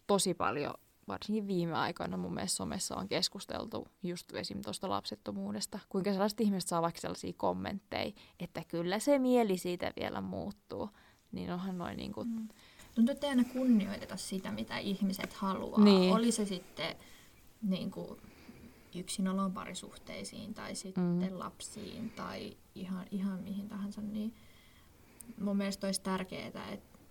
tosi 0.07 0.35
paljon, 0.35 0.75
varsinkin 1.09 1.47
viime 1.47 1.75
aikoina 1.75 2.17
mun 2.17 2.35
mielestä 2.35 2.57
somessa 2.57 2.97
on 2.97 3.09
keskusteltu 3.09 3.89
just 4.03 4.35
esim. 4.35 4.63
tuosta 4.63 4.91
lapsettomuudesta. 4.91 5.79
Kuinka 5.89 6.13
sellaiset 6.13 6.41
ihmiset 6.41 6.69
saa 6.69 6.83
vaikka 6.83 7.01
sellaisia 7.01 7.33
kommentteja, 7.37 8.13
että 8.41 8.63
kyllä 8.69 8.99
se 8.99 9.19
mieli 9.19 9.59
siitä 9.59 9.93
vielä 10.01 10.21
muuttuu. 10.21 10.91
Niin 11.33 11.53
onhan 11.53 11.79
noin 11.79 11.97
niin 11.97 12.13
kuin, 12.13 12.29
Mm. 12.29 12.49
Tuntuu, 12.95 13.13
että 13.13 13.27
ei 13.27 13.31
aina 13.31 13.45
kunnioiteta 13.45 14.17
sitä, 14.17 14.51
mitä 14.53 14.79
ihmiset 14.79 15.33
haluaa. 15.33 15.85
Niin. 15.85 16.13
Oli 16.15 16.33
se 16.33 16.45
sitten 16.45 16.97
niin 17.63 17.91
kuin, 17.91 18.21
yksinolon 18.95 19.53
parisuhteisiin 19.53 20.55
tai 20.55 20.75
sitten 20.75 21.05
Mm. 21.33 21.39
lapsiin 21.39 22.11
tai 22.11 22.57
ihan, 22.75 23.07
ihan 23.11 23.41
mihin 23.41 23.69
tahansa. 23.69 24.01
Niin 24.01 24.35
mun 25.41 25.57
mielestä 25.57 25.87
olisi 25.87 26.01
tärkeää, 26.01 26.47
että, 26.47 26.63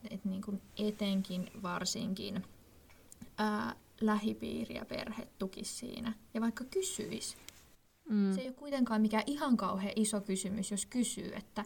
että 0.10 0.30
niin 0.30 0.42
kuin 0.42 0.62
etenkin 0.78 1.52
varsinkin 1.64 2.44
ää, 3.38 3.76
lähipiiri 4.02 4.76
ja 4.76 4.86
perhe 4.86 5.28
tukisi 5.40 5.74
siinä. 5.74 6.14
Ja 6.34 6.42
vaikka 6.42 6.64
kysyisi. 6.64 7.38
mm, 8.10 8.34
Se 8.36 8.42
ei 8.42 8.48
ole 8.48 8.56
kuitenkaan 8.56 9.02
mikään 9.02 9.24
ihan 9.28 9.58
kauhean 9.58 9.94
iso 9.96 10.22
kysymys, 10.22 10.72
jos 10.72 10.86
kysyy, 10.86 11.32
että 11.36 11.66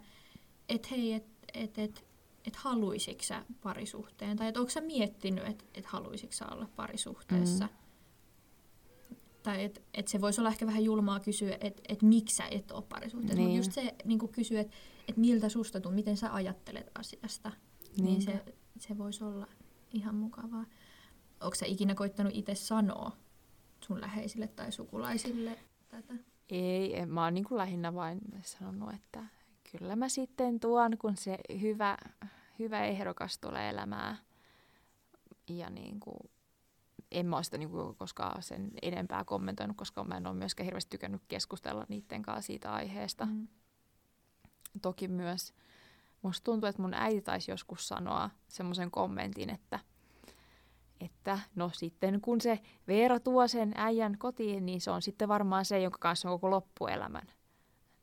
et 0.69 0.91
hei, 0.91 1.13
että 1.13 1.36
et, 1.54 1.78
et, 1.80 2.06
et 2.47 2.55
haluisitko 2.55 3.23
sä 3.23 3.45
parisuhteen, 3.63 4.38
tai 4.38 4.47
että 4.47 4.60
onko 4.60 4.69
sä 4.69 4.81
miettinyt, 4.81 5.47
että 5.47 5.65
et 5.73 5.86
haluisitko 5.86 6.36
sä 6.36 6.45
olla 6.51 6.69
parisuhteessa. 6.75 7.65
Mm. 7.65 9.15
Tai 9.43 9.63
että 9.63 9.81
et 9.93 10.08
se 10.08 10.21
voisi 10.21 10.41
olla 10.41 10.49
ehkä 10.49 10.65
vähän 10.67 10.84
julmaa 10.84 11.19
kysyä, 11.19 11.58
että 11.62 11.81
et 11.89 12.01
miksi 12.01 12.36
sä 12.36 12.43
et 12.51 12.71
ole 12.71 12.84
parisuhteessa. 12.89 13.36
Mutta 13.38 13.47
Niin. 13.47 13.58
just 13.58 13.71
se 13.71 13.95
niin 14.05 14.29
kysyä, 14.31 14.62
että 14.62 14.73
et 15.08 15.17
miltä 15.17 15.49
susta 15.49 15.79
tuntuu, 15.79 15.95
miten 15.95 16.17
sä 16.17 16.34
ajattelet 16.34 16.91
asiasta. 16.99 17.51
Niin 17.97 18.05
Niinpä. 18.05 18.31
se, 18.31 18.43
se 18.77 18.97
voisi 18.97 19.23
olla 19.23 19.47
ihan 19.93 20.15
mukavaa. 20.15 20.65
Onko 21.41 21.55
sä 21.55 21.65
ikinä 21.65 21.95
koittanut 21.95 22.34
itse 22.36 22.55
sanoa 22.55 23.12
sun 23.86 24.01
läheisille 24.01 24.47
tai 24.47 24.71
sukulaisille 24.71 25.60
tätä? 25.89 26.13
Ei, 26.49 26.99
en, 26.99 27.10
mä 27.10 27.23
oon 27.23 27.34
niin 27.34 27.43
kuin 27.45 27.58
lähinnä 27.58 27.93
vain 27.93 28.19
sanonut, 28.41 28.93
että 28.93 29.23
kyllä 29.77 29.95
mä 29.95 30.09
sitten 30.09 30.59
tuon, 30.59 30.97
kun 30.97 31.17
se 31.17 31.38
hyvä, 31.61 31.97
hyvä 32.59 32.85
ehdokas 32.85 33.38
tulee 33.38 33.69
elämään. 33.69 34.17
Ja 35.49 35.69
niin 35.69 35.99
kuin, 35.99 36.29
en 37.11 37.25
mä 37.25 37.35
ole 37.35 37.43
sitä 37.43 37.57
niin 37.57 37.69
kuin 37.69 37.95
koskaan 37.95 38.43
sen 38.43 38.71
enempää 38.81 39.23
kommentoinut, 39.23 39.77
koska 39.77 40.03
mä 40.03 40.17
en 40.17 40.27
ole 40.27 40.35
myöskään 40.35 40.65
hirveästi 40.65 40.89
tykännyt 40.89 41.21
keskustella 41.27 41.85
niiden 41.89 42.21
kanssa 42.21 42.47
siitä 42.47 42.73
aiheesta. 42.73 43.25
Mm. 43.25 43.47
Toki 44.81 45.07
myös 45.07 45.53
musta 46.21 46.43
tuntuu, 46.43 46.69
että 46.69 46.81
mun 46.81 46.93
äiti 46.93 47.21
taisi 47.21 47.51
joskus 47.51 47.88
sanoa 47.88 48.29
semmoisen 48.47 48.91
kommentin, 48.91 49.49
että 49.49 49.79
että 50.99 51.39
no 51.55 51.69
sitten 51.73 52.21
kun 52.21 52.41
se 52.41 52.59
Veera 52.88 53.19
tuo 53.19 53.47
sen 53.47 53.71
äijän 53.75 54.17
kotiin, 54.17 54.65
niin 54.65 54.81
se 54.81 54.91
on 54.91 55.01
sitten 55.01 55.27
varmaan 55.27 55.65
se, 55.65 55.79
jonka 55.79 55.97
kanssa 56.01 56.29
on 56.29 56.33
koko 56.33 56.49
loppuelämän. 56.49 57.27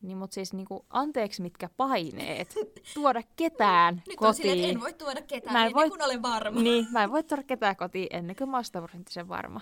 Niin, 0.03 0.17
mutta 0.19 0.35
siis 0.35 0.53
niinku, 0.53 0.87
anteeksi 0.91 1.43
mitkä 1.43 1.69
paineet 1.77 2.55
tuoda 2.95 3.23
ketään 3.37 3.95
Nyt 3.95 4.03
on 4.09 4.17
kotiin. 4.17 4.35
silleen, 4.37 4.59
että 4.59 4.69
en 4.71 4.81
voi 4.81 4.93
tuoda 4.93 5.23
ketään 5.23 5.53
Mä 5.53 5.59
en 5.59 5.67
ennen 5.67 5.75
voi- 5.75 5.89
kuin 5.91 6.03
olen 6.05 6.23
varma. 6.23 6.61
Niin, 6.63 6.87
mä 6.91 7.03
en 7.05 7.11
voi 7.13 7.23
tuoda 7.25 7.43
ketään 7.43 7.77
kotiin 7.77 8.07
ennen 8.11 8.37
kuin 8.37 8.51
mä 8.51 8.57
oon 8.57 8.65
sataprosenttisen 8.65 9.29
varma. 9.29 9.61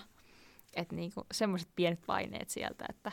Että 0.73 0.95
niinku, 0.95 1.25
semmoiset 1.33 1.69
pienet 1.75 1.99
paineet 2.05 2.49
sieltä, 2.49 2.85
että 2.89 3.11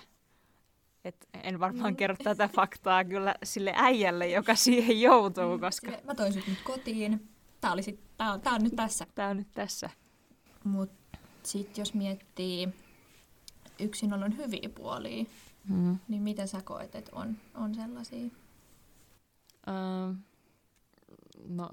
et 1.05 1.29
en 1.43 1.61
varmaan 1.61 1.93
Mm. 1.93 1.97
kerro 1.97 2.17
tätä 2.25 2.49
faktaa 2.57 3.05
kyllä 3.05 3.35
sille 3.45 3.73
äijälle, 3.77 4.29
joka 4.29 4.55
siihen 4.55 5.01
joutuu, 5.01 5.59
koska 5.59 5.87
Silleen, 5.87 6.07
Mä 6.07 6.15
toin 6.15 6.33
sut 6.33 6.47
nyt 6.47 6.59
kotiin. 6.65 7.29
Tää, 7.61 7.73
oli 7.73 7.83
sit, 7.83 8.01
tää, 8.17 8.33
on, 8.33 8.41
tää 8.41 8.53
on 8.53 8.63
nyt 8.63 8.77
tässä. 8.77 9.07
tämä 9.15 9.29
on 9.29 9.37
nyt 9.37 9.49
tässä. 9.55 9.91
Mut 10.65 10.91
sit 11.43 11.79
jos 11.79 11.95
miettii 11.95 12.69
yksinolon 13.79 14.37
hyviä 14.37 14.69
puolia, 14.75 15.25
Mm. 15.69 15.99
niin 16.09 16.23
mitä 16.23 16.47
sä 16.47 16.63
koet, 16.65 16.95
että 16.95 17.11
on, 17.15 17.37
on 17.55 17.75
sellaisia? 17.75 18.31
Öö, 19.69 20.15
no 21.49 21.69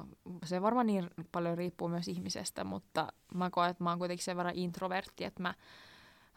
se 0.46 0.62
varmaan 0.62 0.88
niin 0.88 1.10
paljon 1.32 1.58
riippuu 1.58 1.88
myös 1.88 2.08
ihmisestä, 2.08 2.64
mutta 2.64 3.14
mä 3.34 3.50
koen, 3.50 3.70
että 3.70 3.84
mä 3.84 3.90
oon 3.90 4.00
kuitenkin 4.00 4.24
sen 4.26 4.38
verran 4.38 4.56
introvertti, 4.56 5.24
että 5.24 5.42
mä 5.42 5.54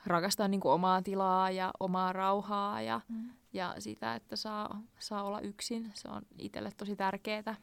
rakastan 0.07 0.51
niin 0.51 0.61
kuin 0.61 0.73
omaa 0.73 1.03
tilaa 1.03 1.51
ja 1.51 1.71
omaa 1.81 2.13
rauhaa 2.13 2.81
ja, 2.83 3.01
Mm. 3.09 3.31
ja 3.53 3.75
sitä, 3.79 4.15
että 4.15 4.37
saa, 4.37 4.81
saa 4.99 5.23
olla 5.23 5.41
yksin. 5.41 5.91
Se 5.95 6.09
on 6.09 6.23
itselle 6.39 6.71
tosi 6.77 6.97
tärkeää. 6.97 7.57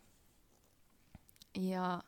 Ja 1.57 2.03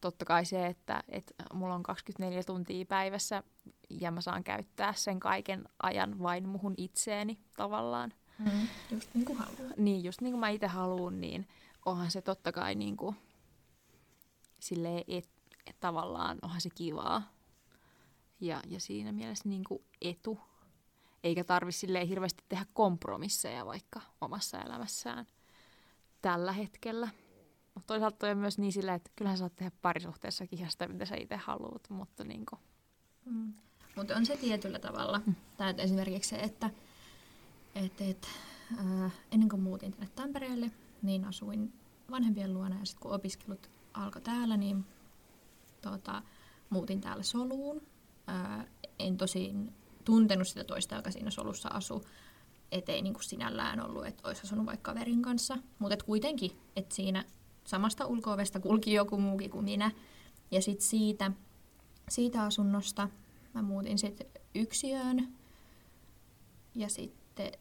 totta 0.00 0.24
kai 0.24 0.44
se, 0.44 0.66
että, 0.66 1.02
että 1.08 1.34
mulla 1.52 1.74
on 1.74 1.82
24 1.82 2.42
tuntia 2.44 2.86
päivässä 2.86 3.42
ja 3.90 4.10
mä 4.10 4.20
saan 4.20 4.44
käyttää 4.44 4.92
sen 4.92 5.20
kaiken 5.20 5.64
ajan 5.82 6.18
vain 6.18 6.48
muhun 6.48 6.74
itseeni 6.76 7.38
tavallaan. 7.56 8.12
Mm. 8.38 8.68
Just 8.90 9.14
niin 9.14 9.24
kuin 9.24 9.38
haluaa. 9.38 9.74
Niin, 9.76 10.04
just 10.04 10.20
niin 10.20 10.32
kuin 10.32 10.40
mä 10.40 10.48
itse 10.48 10.66
haluan, 10.66 11.20
niin 11.20 11.48
onhan 11.86 12.10
se 12.10 12.22
totta 12.22 12.52
kai 12.52 12.74
niin 12.74 12.96
kuin, 12.96 13.16
silleen, 14.60 15.04
et, 15.08 15.28
et 15.66 15.76
tavallaan 15.80 16.38
onhan 16.42 16.60
se 16.60 16.70
kivaa. 16.74 17.32
Ja, 18.40 18.62
ja 18.68 18.80
siinä 18.80 19.12
mielessä 19.12 19.48
niin 19.48 19.64
kuin 19.64 19.84
etu. 20.00 20.38
Eikä 21.24 21.44
tarvi 21.44 21.72
silleen 21.72 22.08
hirveästi 22.08 22.44
tehdä 22.48 22.66
kompromisseja 22.72 23.66
vaikka 23.66 24.00
omassa 24.20 24.60
elämässään 24.60 25.26
tällä 26.22 26.52
hetkellä. 26.52 27.08
Mutta 27.76 27.86
toisaalta 27.86 28.16
toi 28.16 28.30
on 28.30 28.38
myös 28.38 28.58
niin 28.58 28.72
silleen, 28.72 28.96
että 28.96 29.10
kyllähän 29.16 29.38
saat 29.38 29.56
tehdä 29.56 29.70
parisuhteessakin 29.82 30.58
ihan 30.58 30.70
sitä, 30.70 30.88
mitä 30.88 31.04
sä 31.04 31.16
itse 31.16 31.36
haluat, 31.36 31.90
mutta 31.90 32.24
niin 32.24 32.46
kuin, 32.46 32.60
Mm. 33.26 33.52
Mutta 33.96 34.16
on 34.16 34.26
se 34.26 34.36
tietyllä 34.36 34.78
tavalla. 34.78 35.20
Mm. 35.26 35.34
Tai 35.56 35.74
esimerkiksi 35.78 36.30
se, 36.30 36.36
että 36.36 36.70
et, 37.74 38.00
et, 38.00 38.28
äh, 38.78 39.12
ennen 39.32 39.48
kuin 39.48 39.62
muutin 39.62 39.92
tänne 39.92 40.08
Tampereelle, 40.14 40.70
niin 41.02 41.24
asuin 41.24 41.72
vanhempien 42.10 42.54
luona 42.54 42.78
ja 42.78 42.84
sitten 42.84 43.02
kun 43.02 43.12
opiskelut 43.12 43.70
alkoi 43.94 44.22
täällä, 44.22 44.56
niin 44.56 44.84
tota, 45.82 46.22
muutin 46.70 47.00
täällä 47.00 47.22
soluun. 47.22 47.82
Äh, 48.28 48.66
en 48.98 49.16
tosin 49.16 49.74
tuntenut 50.04 50.48
sitä 50.48 50.64
toista, 50.64 50.94
joka 50.94 51.10
siinä 51.10 51.30
solussa 51.30 51.68
asui. 51.68 52.00
Et 52.72 52.88
ei 52.88 53.02
niinku 53.02 53.22
sinällään 53.22 53.80
ollut, 53.80 54.06
että 54.06 54.28
olisi 54.28 54.42
asunut 54.42 54.66
vaikka 54.66 54.92
kaverin 54.92 55.22
kanssa. 55.22 55.58
Mutta 55.78 56.04
kuitenkin, 56.04 56.50
että 56.76 56.94
siinä 56.94 57.24
samasta 57.66 58.06
ulko 58.06 58.30
kulki 58.62 58.92
joku 58.92 59.18
muukin 59.18 59.50
kuin 59.50 59.64
minä. 59.64 59.90
Ja 60.50 60.62
sitten 60.62 60.86
siitä, 60.86 61.32
siitä 62.08 62.42
asunnosta 62.42 63.08
mä 63.54 63.62
muutin 63.62 63.98
sitten 63.98 64.26
yksiöön. 64.54 65.28
Ja 66.74 66.88
sitten 66.88 67.52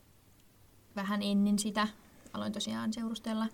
vähän 0.96 1.24
ennen 1.24 1.60
sitä 1.60 1.88
aloin 2.34 2.54
tosiaan 2.54 2.94
seurustella 2.94 3.48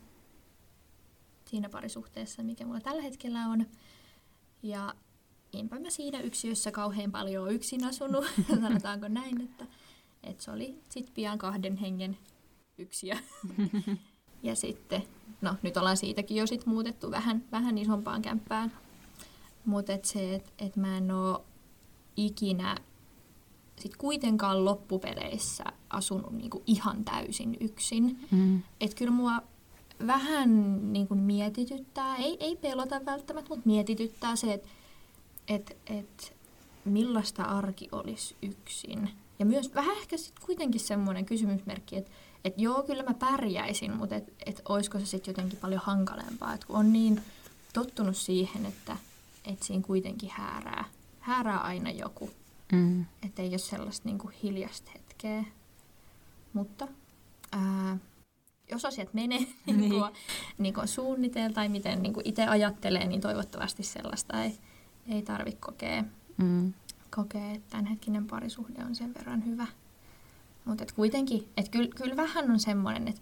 siinä 1.45 1.69
parisuhteessa, 1.69 2.43
mikä 2.43 2.65
mulla 2.65 2.79
tällä 2.79 3.01
hetkellä 3.01 3.47
on. 3.47 3.65
Ja 4.63 4.95
enpä 5.53 5.79
mä 5.79 5.89
siinä 5.89 6.19
yksiössä 6.19 6.71
kauhean 6.71 7.11
paljon 7.11 7.53
yksin 7.53 7.83
asunut, 7.83 8.25
sanotaanko 8.61 9.07
näin, 9.07 9.41
että, 9.41 9.65
että 10.23 10.43
se 10.43 10.51
oli 10.51 10.81
sitten 10.89 11.13
pian 11.13 11.37
kahden 11.37 11.77
hengen 11.77 12.17
yksiö. 12.77 13.15
ja 14.43 14.55
sitten, 14.55 15.03
no 15.41 15.55
nyt 15.61 15.77
ollaan 15.77 15.97
siitäkin 15.97 16.37
jo 16.37 16.47
sit 16.47 16.65
muutettu 16.65 17.11
vähän, 17.11 17.43
vähän 17.51 17.77
isompaan 17.77 18.21
kämppään. 18.21 18.71
Mutta 19.65 19.93
et 19.93 20.05
se, 20.05 20.35
että 20.35 20.51
et 20.57 20.75
mä 20.75 20.97
en 20.97 21.11
oo 21.11 21.45
ikinä 22.17 22.77
sit 23.79 23.97
kuitenkaan 23.97 24.65
loppupeleissä 24.65 25.63
asunut 25.89 26.31
niinku 26.33 26.63
ihan 26.67 27.05
täysin 27.05 27.57
yksin. 27.59 28.19
mm. 28.31 28.61
Että 28.81 28.97
kyllä 28.97 29.11
mua 29.11 29.41
vähän 30.07 30.93
niin 30.93 31.07
kuin 31.07 31.19
mietityttää, 31.19 32.15
ei, 32.15 32.37
ei 32.39 32.55
pelota 32.55 33.05
välttämättä, 33.05 33.49
mutta 33.49 33.69
mietityttää 33.69 34.35
se, 34.35 34.53
että 34.53 34.69
et, 35.47 35.77
et 35.87 36.35
millaista 36.85 37.43
arki 37.43 37.89
olisi 37.91 38.35
yksin. 38.41 39.09
Ja 39.39 39.45
myös 39.45 39.75
vähän 39.75 39.97
ehkä 39.97 40.17
sitten 40.17 40.45
kuitenkin 40.45 40.81
semmoinen 40.81 41.25
kysymysmerkki, 41.25 41.97
että 41.97 42.11
et 42.45 42.53
joo, 42.57 42.83
kyllä 42.83 43.03
mä 43.03 43.13
pärjäisin, 43.13 43.97
mutta 43.97 44.15
et, 44.15 44.33
et 44.45 44.61
olisiko 44.69 44.99
se 44.99 45.05
sitten 45.05 45.31
jotenkin 45.31 45.59
paljon 45.59 45.81
hankalempaa, 45.83 46.53
että 46.53 46.67
kun 46.67 46.75
on 46.75 46.93
niin 46.93 47.21
tottunut 47.73 48.17
siihen, 48.17 48.65
että 48.65 48.97
et 49.45 49.63
siinä 49.63 49.83
kuitenkin 49.83 50.29
häärää, 50.33 50.85
häärää 51.19 51.59
aina 51.59 51.91
joku, 51.91 52.29
Mm. 52.71 53.05
että 53.25 53.41
ei 53.41 53.49
ole 53.49 53.57
sellaista 53.57 54.07
niin 54.07 54.17
kuin 54.17 54.33
hiljasta 54.43 54.91
hetkeä. 54.93 55.43
Mutta 56.53 56.87
ää, 57.51 57.97
jos 58.71 58.85
asiat 58.85 59.13
menee 59.13 59.39
niin. 59.65 59.79
niin 59.79 59.89
kuin, 59.91 60.11
niin 60.57 60.73
kuin 60.73 61.53
tai 61.53 61.69
miten 61.69 62.01
niin 62.03 62.13
kuin 62.13 62.27
itse 62.27 62.47
ajattelee, 62.47 63.05
niin 63.07 63.21
toivottavasti 63.21 63.83
sellaista 63.83 64.43
ei, 64.43 64.57
ei 65.09 65.21
tarvitse 65.21 65.59
kokea, 65.59 66.03
Mm. 66.37 66.73
kokea, 67.15 67.51
että 67.51 67.69
tämänhetkinen 67.69 68.27
parisuhde 68.27 68.83
on 68.85 68.95
sen 68.95 69.13
verran 69.13 69.45
hyvä. 69.45 69.67
Mutta 70.65 70.85
kuitenkin, 70.95 71.49
että 71.57 71.71
kyllä, 71.71 71.89
kyllä 71.95 72.15
vähän 72.15 72.51
on 72.51 72.59
semmoinen, 72.59 73.07
että 73.07 73.21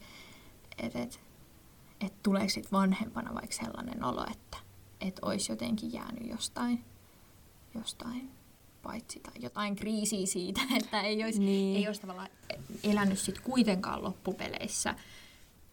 et, 0.77 0.95
et, 0.95 1.19
et 2.01 2.13
tuleeko 2.23 2.49
sitten 2.49 2.71
vanhempana 2.71 3.33
vaikka 3.35 3.55
sellainen 3.55 4.03
olo, 4.03 4.25
että 4.31 4.57
et 5.01 5.19
olisi 5.21 5.51
jotenkin 5.51 5.93
jäänyt 5.93 6.27
jostain, 6.29 6.83
jostain 7.75 8.31
paitsi 8.83 9.19
tai 9.19 9.33
jotain 9.39 9.75
kriisiä 9.75 10.25
siitä, 10.25 10.61
että 10.79 11.01
ei 11.01 11.23
olisi, 11.23 11.39
Niin. 11.39 11.77
ei 11.77 11.87
olisi 11.87 12.01
tavallaan 12.01 12.29
elänyt 12.83 13.19
sit 13.19 13.39
kuitenkaan 13.39 14.03
loppupeleissä 14.03 14.95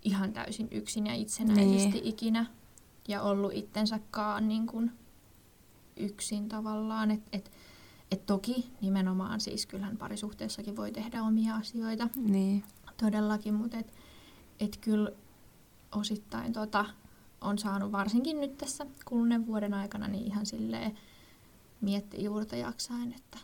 ihan 0.04 0.32
täysin 0.32 0.68
yksin 0.70 1.06
ja 1.06 1.14
itsenäisesti 1.14 1.90
Niin. 1.90 2.06
ikinä 2.06 2.46
ja 3.08 3.22
ollut 3.22 3.52
itsensäkaan 3.54 4.48
niin 4.48 4.66
kuin 4.66 4.92
yksin 5.96 6.48
tavallaan. 6.48 7.10
Et, 7.10 7.20
et, 7.32 7.50
et 8.10 8.26
toki 8.26 8.70
nimenomaan 8.80 9.40
siis 9.40 9.66
kyllähän 9.66 9.96
parisuhteessakin 9.96 10.76
voi 10.76 10.92
tehdä 10.92 11.22
omia 11.22 11.54
asioita 11.54 12.08
Niin. 12.16 12.64
todellakin, 12.96 13.54
mutta 13.54 13.78
et, 13.78 13.92
et 14.60 14.76
kyllä 14.76 15.10
osittain 15.92 16.52
tota, 16.52 16.84
on 17.40 17.58
saanut 17.58 17.92
varsinkin 17.92 18.40
nyt 18.40 18.58
tässä 18.58 18.86
kuluneen 19.04 19.46
vuoden 19.46 19.74
aikana 19.74 20.08
niin 20.08 20.26
ihan 20.26 20.46
silleen 20.46 20.98
miettiä 21.80 22.20
juurta 22.20 22.56
jaksain, 22.56 23.12
että, 23.12 23.38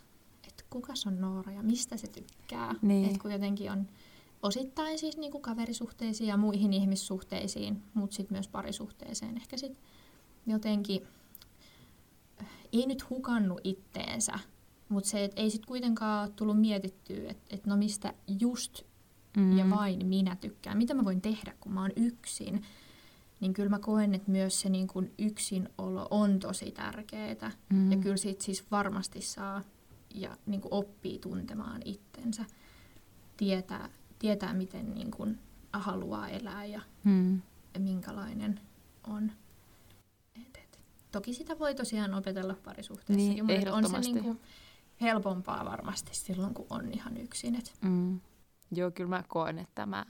että 0.49 0.65
kukas 0.71 1.07
on 1.07 1.21
Noora 1.21 1.53
ja 1.53 1.63
mistä 1.63 1.97
se 1.97 2.07
tykkää. 2.07 2.75
Niin. 2.83 3.11
Et 3.11 3.19
kun 3.19 3.33
jotenkin 3.33 3.73
on 3.73 3.89
osittain 4.43 4.99
siis 4.99 5.17
niinku 5.17 5.41
kaverisuhteisiin 5.41 6.29
ja 6.29 6.37
muihin 6.37 6.73
ihmissuhteisiin, 6.73 7.83
mutta 7.95 8.17
sitten 8.17 8.35
myös 8.35 8.49
parisuhteeseen 8.49 9.37
ehkä 9.37 9.57
sit 9.57 9.79
jotenkin 10.47 11.07
ei 12.73 12.87
nyt 12.87 13.11
hukannut 13.11 13.61
itteensä, 13.65 14.39
mutta 14.93 15.11
se, 15.11 15.25
että 15.25 15.41
ei 15.43 15.51
sitten 15.51 15.69
kuitenkaan 15.69 16.33
tullut 16.33 16.61
mietittyä, 16.61 17.31
että 17.31 17.57
et 17.57 17.67
no 17.67 17.77
mistä 17.77 18.15
just 18.41 18.83
Mm. 19.37 19.59
ja 19.59 19.71
vain 19.71 20.07
minä 20.07 20.37
tykkään. 20.37 20.79
Mitä 20.79 20.95
mä 20.95 21.05
voin 21.05 21.21
tehdä, 21.21 21.55
kun 21.61 21.73
mä 21.73 21.81
oon 21.81 21.91
yksin? 21.97 22.63
Niin 23.41 23.53
kyllä 23.53 23.69
mä 23.71 23.79
koen, 23.79 24.15
että 24.15 24.31
myös 24.31 24.61
se 24.61 24.69
niin 24.69 24.87
kuin 24.87 25.13
yksinolo 25.19 26.09
on 26.11 26.39
tosi 26.39 26.71
tärkeää. 26.71 27.51
Mm. 27.69 27.93
Ja 27.93 27.99
kyllä 27.99 28.17
siitä 28.17 28.45
siis 28.45 28.71
varmasti 28.71 29.21
saa 29.21 29.63
ja 30.15 30.37
niin 30.47 30.61
kuin 30.61 30.75
oppii 30.75 31.19
tuntemaan 31.19 31.81
itsensä. 31.85 32.45
Tietää, 33.37 33.89
tietää 34.19 34.55
miten 34.55 34.95
niin 34.95 35.11
kuin 35.11 35.39
haluaa 35.73 36.29
elää 36.29 36.65
ja 36.65 36.81
Mm. 37.05 37.43
minkälainen 37.79 38.61
on. 39.07 39.33
Et, 40.43 40.57
et. 40.57 40.81
Toki 41.13 41.35
sitä 41.35 41.59
voi 41.59 41.75
tosiaan 41.75 42.15
opetella 42.15 42.57
parisuhteessakin, 42.65 43.47
Niin, 43.47 43.61
mutta 43.63 43.75
on 43.75 43.89
se 43.89 43.99
niin 43.99 44.25
kuin 44.25 44.41
helpompaa 45.03 45.65
varmasti 45.65 46.15
silloin, 46.15 46.55
kun 46.55 46.67
on 46.71 46.93
ihan 46.93 47.17
yksin. 47.17 47.55
Et, 47.55 47.73
Mm. 47.81 48.21
Joo, 48.75 48.91
kyllä 48.91 49.11
mä 49.11 49.25
koen, 49.29 49.59
että 49.59 49.87
mä 49.87 50.07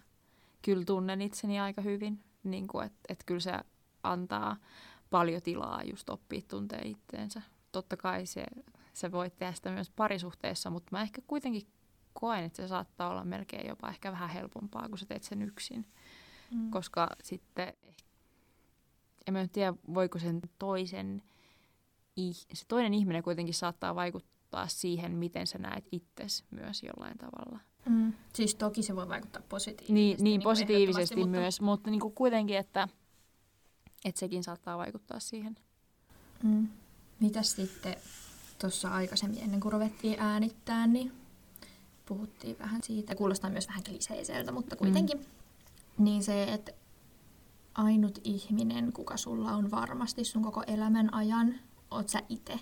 kyllä 0.62 0.85
tunnen 0.85 1.23
itseni 1.23 1.60
aika 1.60 1.83
hyvin. 1.83 2.25
Niin 2.44 2.67
että, 2.85 2.98
että 3.08 3.25
kyllä 3.27 3.40
se 3.40 3.52
antaa 4.02 4.56
paljon 5.10 5.42
tilaa 5.42 5.83
just 5.83 6.10
oppia 6.10 6.40
tuntee 6.48 6.83
itteensä. 6.85 7.42
Totta 7.73 7.96
kai 7.96 8.27
se, 8.27 8.44
se 8.92 9.12
voi 9.12 9.31
tehdä 9.31 9.52
sitä 9.52 9.71
myös 9.71 9.90
parisuhteessa, 9.90 10.71
mutta 10.71 10.88
mä 10.92 11.02
ehkä 11.02 11.23
kuitenkin 11.27 11.67
koen, 12.12 12.44
että 12.44 12.56
se 12.62 12.69
saattaa 12.69 13.10
olla 13.10 13.25
melkein 13.25 13.69
jopa 13.69 13.88
ehkä 13.88 14.12
vähän 14.12 14.31
helpompaa, 14.31 14.88
kun 14.88 14.98
sä 14.98 15.06
teet 15.06 15.23
sen 15.23 15.42
yksin. 15.42 15.87
mm. 16.50 16.71
Koska 16.71 17.08
sitten, 17.23 17.73
en 19.27 19.35
mä 19.35 19.46
tiedä, 19.52 19.75
voiko 19.94 20.19
sen 20.19 20.40
toisen, 20.58 21.23
se 22.52 22.64
toinen 22.69 22.94
ihminen 22.94 23.23
kuitenkin 23.23 23.54
saattaa 23.54 23.94
vaikuttaa 23.94 24.42
siihen, 24.67 25.13
miten 25.17 25.46
sä 25.46 25.59
näet 25.59 25.85
itsesi 25.92 26.44
myös 26.50 26.83
jollain 26.83 27.19
tavalla. 27.19 27.59
Mm. 27.88 28.13
Siis 28.33 28.55
toki 28.55 28.83
se 28.83 28.96
voi 28.96 29.09
vaikuttaa 29.09 29.42
positiivisesti. 29.48 29.92
Niin, 29.92 30.25
niin 30.25 30.40
kuin 30.40 30.50
positiivisesti 30.50 31.15
ehdottomasti, 31.15 31.40
myös, 31.40 31.61
mutta 31.61 31.90
niin 31.90 32.00
kuin 32.00 32.15
kuitenkin, 32.15 32.57
että, 32.57 32.88
että 34.05 34.19
sekin 34.19 34.44
saattaa 34.44 34.79
vaikuttaa 34.79 35.21
siihen. 35.21 35.57
Mutta, 36.42 36.46
mm. 36.48 36.69
Mitäs 37.21 37.53
sitten 37.53 37.96
tuossa 38.61 38.90
aikaisemmin, 38.90 39.42
ennen 39.42 39.61
kuin 39.61 39.73
ruvettiin 39.73 40.21
äänittää, 40.21 40.87
niin 40.87 41.13
puhuttiin 42.07 42.59
vähän 42.59 42.81
siitä, 42.83 43.15
kuulostaa 43.15 43.50
myös 43.50 43.69
vähän 43.69 43.85
kliseiseltä, 43.85 44.53
mutta 44.53 44.77
kuitenkin, 44.77 45.19
mm. 45.19 46.05
niin 46.05 46.23
se, 46.23 46.42
että 46.42 46.73
ainut 47.75 48.19
ihminen, 48.25 48.92
kuka 48.92 49.17
sulla 49.17 49.53
on 49.53 49.71
varmasti 49.71 50.25
sun 50.25 50.42
koko 50.42 50.63
elämän 50.67 51.15
ajan, 51.15 51.55
oot 51.90 52.09
sä 52.09 52.23
itse. 52.29 52.61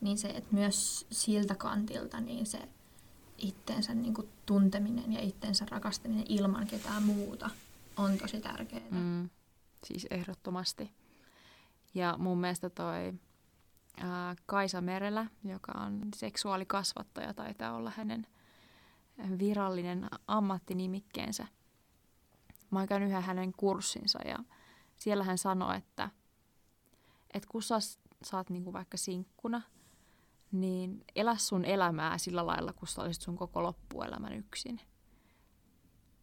Niin 0.00 0.18
se, 0.18 0.28
että 0.28 0.54
myös 0.54 1.06
siltä 1.10 1.54
kantilta, 1.54 2.20
niin 2.20 2.46
se 2.46 2.68
itteensä 3.38 3.94
niin 3.94 4.14
kuin 4.14 4.28
tunteminen 4.46 5.12
ja 5.12 5.20
itteensä 5.20 5.66
rakastaminen 5.70 6.24
ilman 6.28 6.66
ketään 6.66 7.02
muuta 7.02 7.50
on 7.96 8.18
tosi 8.18 8.40
tärkeää. 8.40 8.90
Mm, 8.90 9.30
siis 9.84 10.06
ehdottomasti. 10.10 10.90
Ja 11.94 12.14
mun 12.18 12.38
mielestä 12.38 12.70
toi 12.70 13.14
ää, 13.96 14.36
Kaisa 14.46 14.80
Merelä, 14.80 15.26
joka 15.44 15.72
on 15.72 16.00
seksuaalikasvattaja, 16.16 17.34
taitaa 17.34 17.72
olla 17.72 17.92
hänen 17.96 18.26
virallinen 19.38 20.08
ammattinimikkeensä. 20.26 21.46
Mä 22.70 22.86
oon 22.90 23.02
yhden 23.02 23.22
hänen 23.22 23.52
kurssinsa 23.52 24.18
ja 24.28 24.38
siellä 24.98 25.24
hän 25.24 25.38
sanoi, 25.38 25.76
että, 25.76 26.10
että 27.34 27.48
kun 27.48 27.62
sä 27.62 27.78
saat 28.22 28.50
niinku 28.50 28.72
vaikka 28.72 28.96
sinkkuna, 28.96 29.62
niin 30.52 31.04
elä 31.16 31.36
sun 31.36 31.64
elämää 31.64 32.18
sillä 32.18 32.46
lailla, 32.46 32.72
kun 32.72 32.88
sä 32.88 33.02
olisit 33.02 33.22
sun 33.22 33.36
koko 33.36 33.62
loppuelämän 33.62 34.32
yksin. 34.32 34.80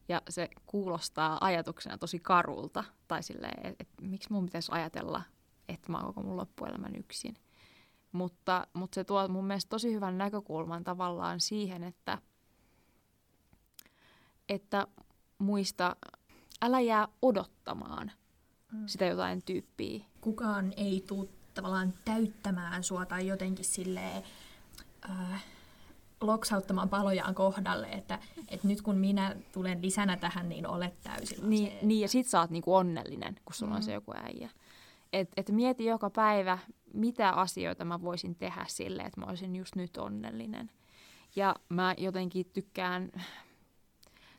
Ja 0.07 0.21
se 0.29 0.49
kuulostaa 0.65 1.37
ajatuksena 1.41 1.97
tosi 1.97 2.19
karulta, 2.19 2.83
tai 3.07 3.23
silleen, 3.23 3.65
että 3.65 3.75
et, 3.79 3.89
miksi 4.01 4.31
mun 4.31 4.45
pitäisi 4.45 4.71
ajatella, 4.71 5.21
että 5.67 5.91
mä 5.91 5.97
oon 5.97 6.05
koko 6.05 6.23
mun 6.27 6.37
loppuelämän 6.37 6.95
yksin. 6.95 7.37
Mutta, 8.11 8.67
mutta 8.73 8.95
se 8.95 9.03
tuo 9.03 9.27
mun 9.27 9.45
mielestä 9.47 9.69
tosi 9.69 9.93
hyvän 9.93 10.17
näkökulman 10.17 10.83
tavallaan 10.83 11.39
siihen, 11.39 11.83
että, 11.83 12.17
että 14.49 14.87
muista, 15.37 15.95
älä 16.61 16.81
jää 16.81 17.07
odottamaan 17.21 18.11
mm. 18.71 18.87
sitä 18.87 19.05
jotain 19.05 19.41
tyyppiä. 19.45 20.05
Kukaan 20.21 20.73
ei 20.77 21.03
tule 21.07 21.29
tavallaan 21.55 21.93
täyttämään 22.05 22.83
sua 22.83 23.05
tai 23.05 23.27
jotenkin 23.27 23.65
silleen 23.65 24.23
äh, 25.09 25.43
loksauttamaan 26.21 26.89
palojaan 26.89 27.35
kohdalle, 27.35 27.87
että, 27.87 28.19
että 28.47 28.67
nyt 28.67 28.81
kun 28.81 28.97
minä 28.97 29.35
tulen 29.51 29.81
lisänä 29.81 30.17
tähän, 30.17 30.49
niin 30.49 30.67
olet 30.67 31.01
täysin 31.03 31.49
niin, 31.49 31.87
niin, 31.87 32.01
ja 32.01 32.07
sit 32.07 32.27
sä 32.27 32.39
oot 32.39 32.49
niinku 32.49 32.75
onnellinen, 32.75 33.35
kun 33.45 33.55
sulla 33.55 33.71
mm. 33.71 33.75
on 33.75 33.83
se 33.83 33.93
joku 33.93 34.13
äijä. 34.15 34.49
Et, 35.13 35.29
et 35.37 35.49
mieti 35.49 35.85
joka 35.85 36.09
päivä, 36.09 36.57
mitä 36.93 37.29
asioita 37.29 37.85
mä 37.85 38.01
voisin 38.01 38.35
tehdä 38.35 38.65
sille, 38.67 39.01
että 39.01 39.21
mä 39.21 39.25
olisin 39.25 39.55
just 39.55 39.75
nyt 39.75 39.97
onnellinen. 39.97 40.71
Ja 41.35 41.55
mä 41.69 41.95
jotenkin 41.97 42.45
tykkään, 42.53 43.11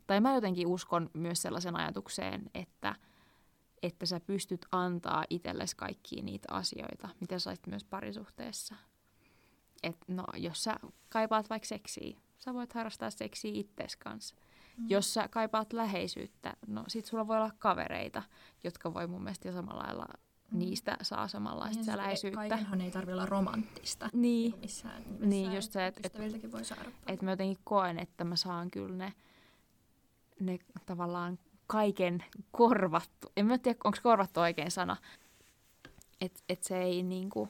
tai 0.06 0.20
mä 0.20 0.34
jotenkin 0.34 0.66
uskon 0.66 1.10
myös 1.12 1.42
sellaisen 1.42 1.76
ajatukseen, 1.76 2.50
että, 2.54 2.94
että 3.86 4.06
sä 4.06 4.20
pystyt 4.20 4.66
antaa 4.72 5.24
itsellesi 5.30 5.76
kaikkia 5.76 6.22
niitä 6.22 6.48
asioita, 6.50 7.08
mitä 7.20 7.38
sä 7.38 7.56
myös 7.66 7.84
parisuhteessa. 7.84 8.74
Et 9.82 9.96
no, 10.08 10.24
jos 10.36 10.64
sä 10.64 10.76
kaipaat 11.08 11.50
vaikka 11.50 11.68
seksiä, 11.68 12.16
sä 12.38 12.54
voit 12.54 12.72
harrastaa 12.72 13.10
seksiä 13.10 13.50
itses 13.54 13.96
kanssa. 13.96 14.36
Mm. 14.76 14.84
Jos 14.88 15.14
sä 15.14 15.28
kaipaat 15.28 15.72
läheisyyttä, 15.72 16.56
no 16.66 16.84
sit 16.88 17.04
sulla 17.04 17.26
voi 17.26 17.36
olla 17.36 17.52
kavereita, 17.58 18.22
jotka 18.64 18.94
voi 18.94 19.06
mun 19.06 19.22
mielestä 19.22 19.52
samalla 19.52 19.82
lailla 19.82 20.06
Mm. 20.50 20.58
niistä 20.58 20.96
saa 21.02 21.28
samanlaista 21.28 21.76
niin, 21.76 21.84
säläisyyttä. 21.84 22.36
Kaikenhan 22.36 22.80
ei 22.80 22.90
tarvitse 22.90 23.12
olla 23.12 23.26
romanttista. 23.26 24.10
Niin, 24.12 24.54
missään, 24.60 25.02
missään 25.02 25.30
niin 25.30 25.54
just 25.54 25.72
se, 25.72 25.86
että 25.86 26.00
et, 26.04 26.52
voi 26.52 26.64
saada 26.64 26.90
et 27.06 27.22
mä 27.22 27.30
jotenkin 27.30 27.58
koen, 27.64 27.98
että 27.98 28.24
mä 28.24 28.36
saan 28.36 28.70
kyllä 28.70 28.96
ne, 28.96 29.12
ne 30.40 30.58
tavallaan 30.86 31.38
kaiken 31.66 32.24
korvattu. 32.50 33.32
En 33.36 33.46
mä 33.46 33.58
tiedä, 33.58 33.78
onko 33.84 33.98
korvattu 34.02 34.40
oikein 34.40 34.70
sana. 34.70 34.96
Että 36.20 36.40
et 36.48 36.64
se 36.64 36.82
ei 36.82 37.02
niinku, 37.02 37.48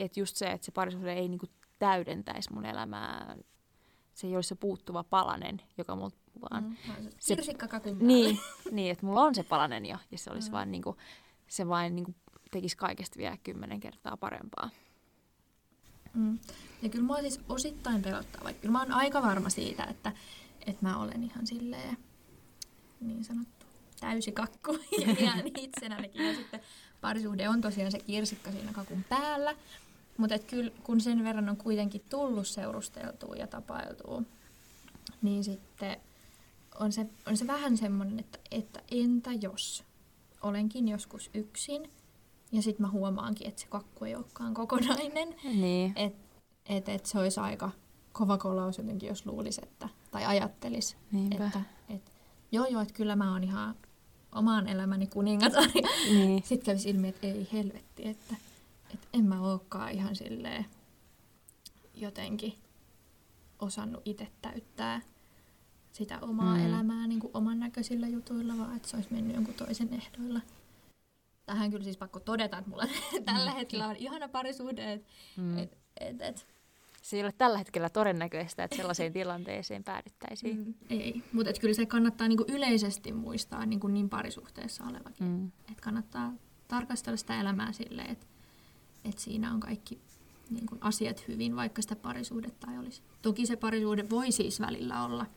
että 0.00 0.20
just 0.20 0.36
se, 0.36 0.46
että 0.46 0.64
se 0.64 0.72
parisuhde 0.72 1.12
ei 1.12 1.28
niinku 1.28 1.46
täydentäisi 1.78 2.52
mun 2.52 2.64
elämää. 2.64 3.36
Se 4.14 4.26
ei 4.26 4.36
olisi 4.36 4.48
se 4.48 4.54
puuttuva 4.54 5.04
palanen, 5.04 5.62
joka 5.78 5.96
mulla 5.96 6.10
vaan... 6.40 6.64
Mm, 6.64 6.76
se, 7.18 7.36
niin, 8.00 8.38
niin, 8.70 8.92
että 8.92 9.06
mulla 9.06 9.20
on 9.20 9.34
se 9.34 9.42
palanen 9.42 9.86
jo, 9.86 9.96
ja 10.10 10.18
se 10.18 10.30
olisi 10.30 10.48
mm. 10.48 10.52
vaan 10.52 10.70
niinku, 10.70 10.96
se 11.48 11.68
vain 11.68 11.96
niin 11.96 12.04
kuin, 12.04 12.14
tekisi 12.50 12.76
kaikesta 12.76 13.18
vielä 13.18 13.36
kymmenen 13.36 13.80
kertaa 13.80 14.16
parempaa. 14.16 14.70
Mm. 16.14 16.38
Ja 16.82 16.88
kyllä 16.88 17.04
mua 17.04 17.20
siis 17.20 17.40
osittain 17.48 18.02
pelottaa, 18.02 18.44
vaikka 18.44 18.60
kyllä 18.60 18.72
mä 18.72 18.78
oon 18.78 18.92
aika 18.92 19.22
varma 19.22 19.48
siitä, 19.48 19.84
että, 19.84 20.12
että 20.66 20.86
mä 20.86 20.98
olen 20.98 21.24
ihan 21.24 21.46
silleen 21.46 21.96
niin 23.02 23.24
sanottu 23.24 23.66
täysi 24.00 24.32
kakku 24.32 24.72
ja 25.20 25.32
itsenäänkin. 25.58 26.26
Ja 26.26 26.34
sitten 26.34 26.60
parisuhde 27.00 27.48
on 27.48 27.60
tosiaan 27.60 27.92
se 27.92 27.98
kirsikka 27.98 28.50
siinä 28.50 28.72
kakun 28.72 29.04
päällä. 29.08 29.54
Mutta 30.16 30.38
kyllä 30.38 30.72
kun 30.82 31.00
sen 31.00 31.24
verran 31.24 31.48
on 31.48 31.56
kuitenkin 31.56 32.02
tullut 32.10 32.46
seurusteltua 32.46 33.36
ja 33.36 33.46
tapailtua, 33.46 34.22
niin 35.22 35.44
sitten 35.44 35.96
on 36.80 36.92
se, 36.92 37.06
on 37.26 37.36
se 37.36 37.46
vähän 37.46 37.76
semmoinen, 37.76 38.18
että, 38.18 38.38
että 38.50 38.82
entä 38.90 39.30
jos 39.32 39.84
olenkin 40.42 40.88
joskus 40.88 41.30
yksin. 41.34 41.90
Ja 42.52 42.62
sitten 42.62 42.86
mä 42.86 42.92
huomaankin, 42.92 43.48
että 43.48 43.60
se 43.60 43.66
kakku 43.66 44.04
ei 44.04 44.14
olekaan 44.14 44.54
kokonainen. 44.54 45.34
Niin. 45.44 45.92
Että 45.96 46.22
et, 46.66 46.88
et 46.88 47.06
se 47.06 47.18
olisi 47.18 47.40
aika 47.40 47.70
kova 48.12 48.38
kolaus 48.38 48.78
jotenkin, 48.78 49.08
jos 49.08 49.26
luulisi, 49.26 49.60
että, 49.64 49.88
tai 50.10 50.24
ajattelisi, 50.24 50.96
Niinpä. 51.12 51.46
että 51.46 51.58
et, 51.58 51.66
joo 52.52 52.66
joo, 52.66 52.82
että 52.82 52.94
kyllä 52.94 53.16
mä 53.16 53.32
oon 53.32 53.44
ihan 53.44 53.74
omaan 54.32 54.68
elämäni 54.68 55.06
kuningatar. 55.06 55.68
Niin. 56.08 56.42
Sitten 56.42 56.66
kävisi 56.66 56.90
ilmi, 56.90 57.08
että 57.08 57.26
ei 57.26 57.48
helvetti, 57.52 58.08
että, 58.08 58.34
että 58.94 59.08
en 59.12 59.24
mä 59.24 59.40
olekaan 59.40 59.92
ihan 59.92 60.16
silleen 60.16 60.66
jotenkin 61.94 62.54
osannut 63.58 64.02
itse 64.04 64.28
täyttää 64.42 65.00
sitä 65.92 66.18
omaa 66.20 66.56
mm. 66.56 66.66
elämää 66.66 67.06
niin 67.06 67.20
kuin 67.20 67.30
oman 67.34 67.60
näköisillä 67.60 68.08
jutuilla, 68.08 68.58
vaan 68.58 68.76
että 68.76 68.88
se 68.88 68.96
olisi 68.96 69.12
mennyt 69.12 69.34
jonkun 69.34 69.54
toisen 69.54 69.88
ehdoilla. 69.92 70.40
Tähän 71.46 71.70
kyllä 71.70 71.84
siis 71.84 71.96
pakko 71.96 72.20
todeta, 72.20 72.58
että 72.58 72.70
mulla 72.70 72.84
tällä 73.24 73.50
mm. 73.50 73.56
hetkellä 73.56 73.86
on 73.86 73.96
ihana 73.96 74.28
parisuhde. 74.28 74.92
Et, 74.92 75.06
mm. 75.36 75.58
et, 75.58 75.78
et, 76.00 76.20
et. 76.20 76.46
Se 77.02 77.16
ei 77.16 77.22
ole 77.22 77.32
tällä 77.32 77.58
hetkellä 77.58 77.88
todennäköistä, 77.88 78.64
että 78.64 78.76
sellaiseen 78.76 79.12
tilanteeseen 79.22 79.84
päädyttäisiin. 79.84 80.56
Mm, 80.56 80.74
ei, 80.90 81.22
mutta 81.32 81.52
kyllä 81.60 81.74
se 81.74 81.86
kannattaa 81.86 82.28
niinku 82.28 82.44
yleisesti 82.48 83.12
muistaa 83.12 83.66
niinku 83.66 83.86
niin 83.86 84.08
parisuhteessa 84.08 84.84
olevakin. 84.84 85.26
Mm. 85.26 85.52
Et 85.72 85.80
kannattaa 85.80 86.32
tarkastella 86.68 87.16
sitä 87.16 87.40
elämää 87.40 87.72
silleen, 87.72 88.10
että 88.10 88.26
et 89.04 89.18
siinä 89.18 89.52
on 89.52 89.60
kaikki 89.60 89.98
niin 90.50 90.66
kuin 90.66 90.78
asiat 90.82 91.28
hyvin, 91.28 91.56
vaikka 91.56 91.82
sitä 91.82 91.96
parisuhdetta 91.96 92.70
ei 92.72 92.78
olisi. 92.78 93.02
Toki 93.22 93.46
se 93.46 93.56
parisuhde 93.56 94.10
voi 94.10 94.32
siis 94.32 94.60
välillä 94.60 95.04
olla– 95.04 95.26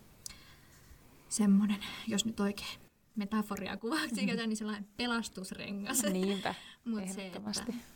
semmoinen, 1.30 1.78
jos 2.08 2.26
nyt 2.26 2.40
oikein 2.40 2.80
metaforia 3.16 3.78
kuvaksi 3.78 4.16
mm-hmm. 4.16 4.28
käytän, 4.28 4.50
niin 4.50 4.58
sellainen 4.58 4.88
pelastusrengas. 4.98 6.04
Niinpä, 6.14 6.56
Mut 6.86 7.10
se, 7.10 7.28
että, 7.28 7.42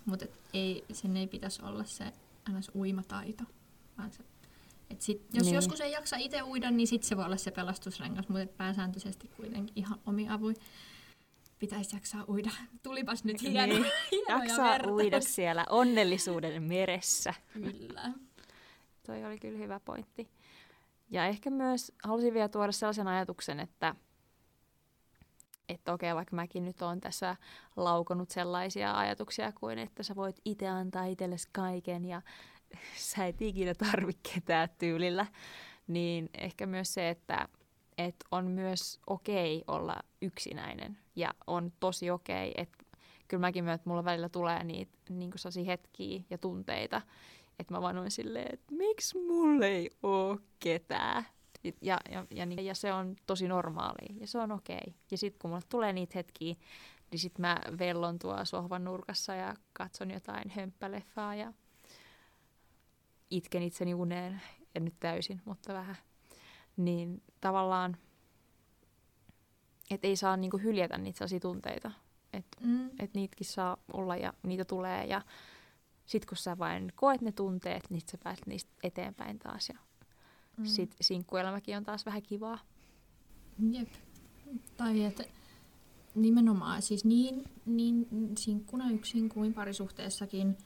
mutta 0.05 0.26
ei, 0.53 0.86
sen 0.93 1.17
ei 1.17 1.28
pitäisi 1.28 1.61
olla 1.61 1.84
se 1.84 2.13
ns. 2.51 2.72
uimataito, 2.76 3.43
vaan 4.00 4.12
se, 4.12 4.24
et 4.89 5.02
sit, 5.02 5.22
jos 5.34 5.45
niin. 5.45 5.56
joskus 5.56 5.82
ei 5.82 5.91
jaksa 5.91 6.18
itse 6.18 6.43
uida, 6.43 6.72
niin 6.72 6.88
sitten 6.88 7.10
se 7.10 7.18
voi 7.18 7.26
olla 7.26 7.38
se 7.38 7.52
pelastusrengas, 7.52 8.30
mutta 8.30 8.54
pääsääntöisesti 8.58 9.28
kuitenkin 9.28 9.74
ihan 9.76 10.00
omi 10.06 10.30
avui 10.30 10.54
pitäisi 11.60 11.95
jaksaa 11.95 12.26
uida. 12.28 12.52
Tulipas 12.84 13.24
nyt 13.24 13.41
hieno, 13.41 13.74
niin. 13.74 13.86
Jaksaa 14.30 14.72
vertaus. 14.72 14.93
uida 14.93 15.22
siellä 15.22 15.66
onnellisuuden 15.70 16.64
meressä. 16.64 17.34
Kyllä. 17.54 18.12
Toi 19.06 19.26
oli 19.26 19.39
kyllä 19.39 19.58
hyvä 19.58 19.80
pointti. 19.80 20.30
Ja 21.10 21.26
ehkä 21.26 21.50
myös 21.50 21.91
halusin 22.04 22.34
vielä 22.34 22.50
tuoda 22.50 22.72
sellaisen 22.72 23.08
ajatuksen, 23.08 23.60
että, 23.60 23.95
että 25.70 25.93
okei, 25.93 26.16
vaikka 26.16 26.36
mäkin 26.36 26.66
nyt 26.66 26.82
olen 26.82 27.02
tässä 27.02 27.36
laukonut 27.76 28.30
sellaisia 28.30 28.97
ajatuksia 28.97 29.52
kuin, 29.52 29.80
että 29.80 30.04
sä 30.04 30.16
voit 30.16 30.36
itse 30.45 30.68
antaa 30.68 31.06
itsellesi 31.06 31.47
kaiken 31.52 32.06
ja 32.06 32.22
sä 32.95 33.26
et 33.26 33.41
ikinä 33.41 33.74
tarvitse 33.74 34.34
ketään 34.34 34.70
tyylillä, 34.78 35.26
niin 35.88 36.30
ehkä 36.38 36.65
myös 36.65 36.93
se, 36.93 37.09
että, 37.09 37.47
että 37.97 38.26
on 38.32 38.45
myös 38.47 38.99
okei 39.07 39.63
olla 39.67 39.95
yksinäinen 40.22 40.97
ja 41.15 41.34
on 41.47 41.72
tosi 41.80 42.11
okei, 42.11 42.53
että 42.57 42.86
kyllä 43.28 43.41
mäkin 43.41 43.63
myös, 43.63 43.76
että 43.76 43.89
mulla 43.89 44.05
välillä 44.05 44.30
tulee 44.30 44.63
niitä 44.63 44.91
niin 45.09 45.32
hetkiä 45.65 46.22
ja 46.30 46.38
tunteita, 46.38 47.01
että 47.59 47.74
mä 47.74 47.82
vaan 47.82 47.97
olen 47.97 48.11
silleen, 48.11 48.53
että 48.53 48.76
miksi 48.76 49.17
mulle 49.17 49.67
ei 49.67 49.89
ole 50.03 50.39
ketään. 50.59 51.26
Ja, 51.82 51.97
ja, 52.11 52.26
ja, 52.32 52.45
niin, 52.45 52.65
ja 52.65 52.76
se 52.76 52.93
on 52.93 53.15
tosi 53.28 53.47
normaali 53.47 54.20
ja 54.20 54.28
se 54.28 54.38
on 54.38 54.51
okei. 54.51 54.78
Okay. 54.78 54.93
Ja 55.11 55.17
sitten 55.17 55.39
kun 55.41 55.49
mulle 55.49 55.63
tulee 55.70 55.93
niitä 55.93 56.11
hetkiä, 56.15 56.55
niin 57.11 57.20
sitten 57.20 57.41
mä 57.41 57.61
vellon 57.80 58.20
tuo 58.20 58.45
sohvan 58.45 58.84
nurkassa 58.84 59.36
ja 59.36 59.55
katson 59.74 60.11
jotain 60.11 60.49
hömppäleffaa 60.49 61.36
ja 61.36 61.53
itken 63.32 63.63
itseni 63.63 63.93
uneen. 63.93 64.41
Ja 64.75 64.82
nyt 64.82 64.93
täysin, 64.99 65.41
mutta 65.45 65.73
vähän. 65.73 65.95
niin 66.77 67.21
tavallaan, 67.41 67.97
että 69.91 70.07
ei 70.07 70.15
saa 70.15 70.38
niinku 70.38 70.57
hyljätä 70.57 70.97
niitä 70.97 71.17
sellaisia 71.17 71.39
tunteita. 71.39 71.91
Että 72.34 72.57
Mm. 72.61 72.89
et 72.99 73.13
niitäkin 73.13 73.47
saa 73.47 73.77
olla 73.93 74.15
ja 74.17 74.34
niitä 74.43 74.65
tulee. 74.65 75.05
Ja 75.05 75.21
sit 76.05 76.25
kun 76.25 76.38
sä 76.38 76.57
vain 76.57 76.91
koet 76.95 77.21
ne 77.21 77.32
tunteet, 77.32 77.84
niin 77.89 78.01
sä 78.11 78.17
pääset 78.23 78.47
niistä 78.47 78.71
eteenpäin 78.84 79.39
taas. 79.39 79.69
Ja 79.69 79.77
Mm. 80.57 80.65
sit 80.65 80.95
sinkkuelämäkin 81.01 81.77
on 81.77 81.84
taas 81.84 82.05
vähän 82.05 82.21
kivaa. 82.21 82.59
Jep. 83.71 83.89
Tai 84.77 85.03
että 85.03 85.23
nimenomaan 86.15 86.82
siis 86.82 87.05
niin, 87.05 87.43
niin 87.65 88.07
sinkkuna 88.38 88.89
yksin 88.91 89.30
kuin 89.30 89.53
parisuhteessakin 89.53 90.57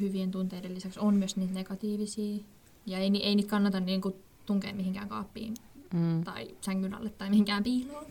hyvien 0.00 0.30
tunteiden 0.30 0.74
lisäksi 0.74 1.00
on 1.00 1.14
myös 1.14 1.36
niitä 1.36 1.54
negatiivisia. 1.54 2.38
Ja 2.86 2.98
ei, 2.98 3.10
ei 3.22 3.34
niitä 3.34 3.50
kannata 3.50 3.80
niinku 3.80 4.16
tunkea 4.46 4.74
mihinkään 4.74 5.08
kaappiin 5.08 5.54
Mm. 5.94 6.24
tai 6.24 6.56
sängyn 6.60 6.94
alle 6.94 7.10
tai 7.10 7.30
mihinkään 7.30 7.62
piiloon, 7.62 8.06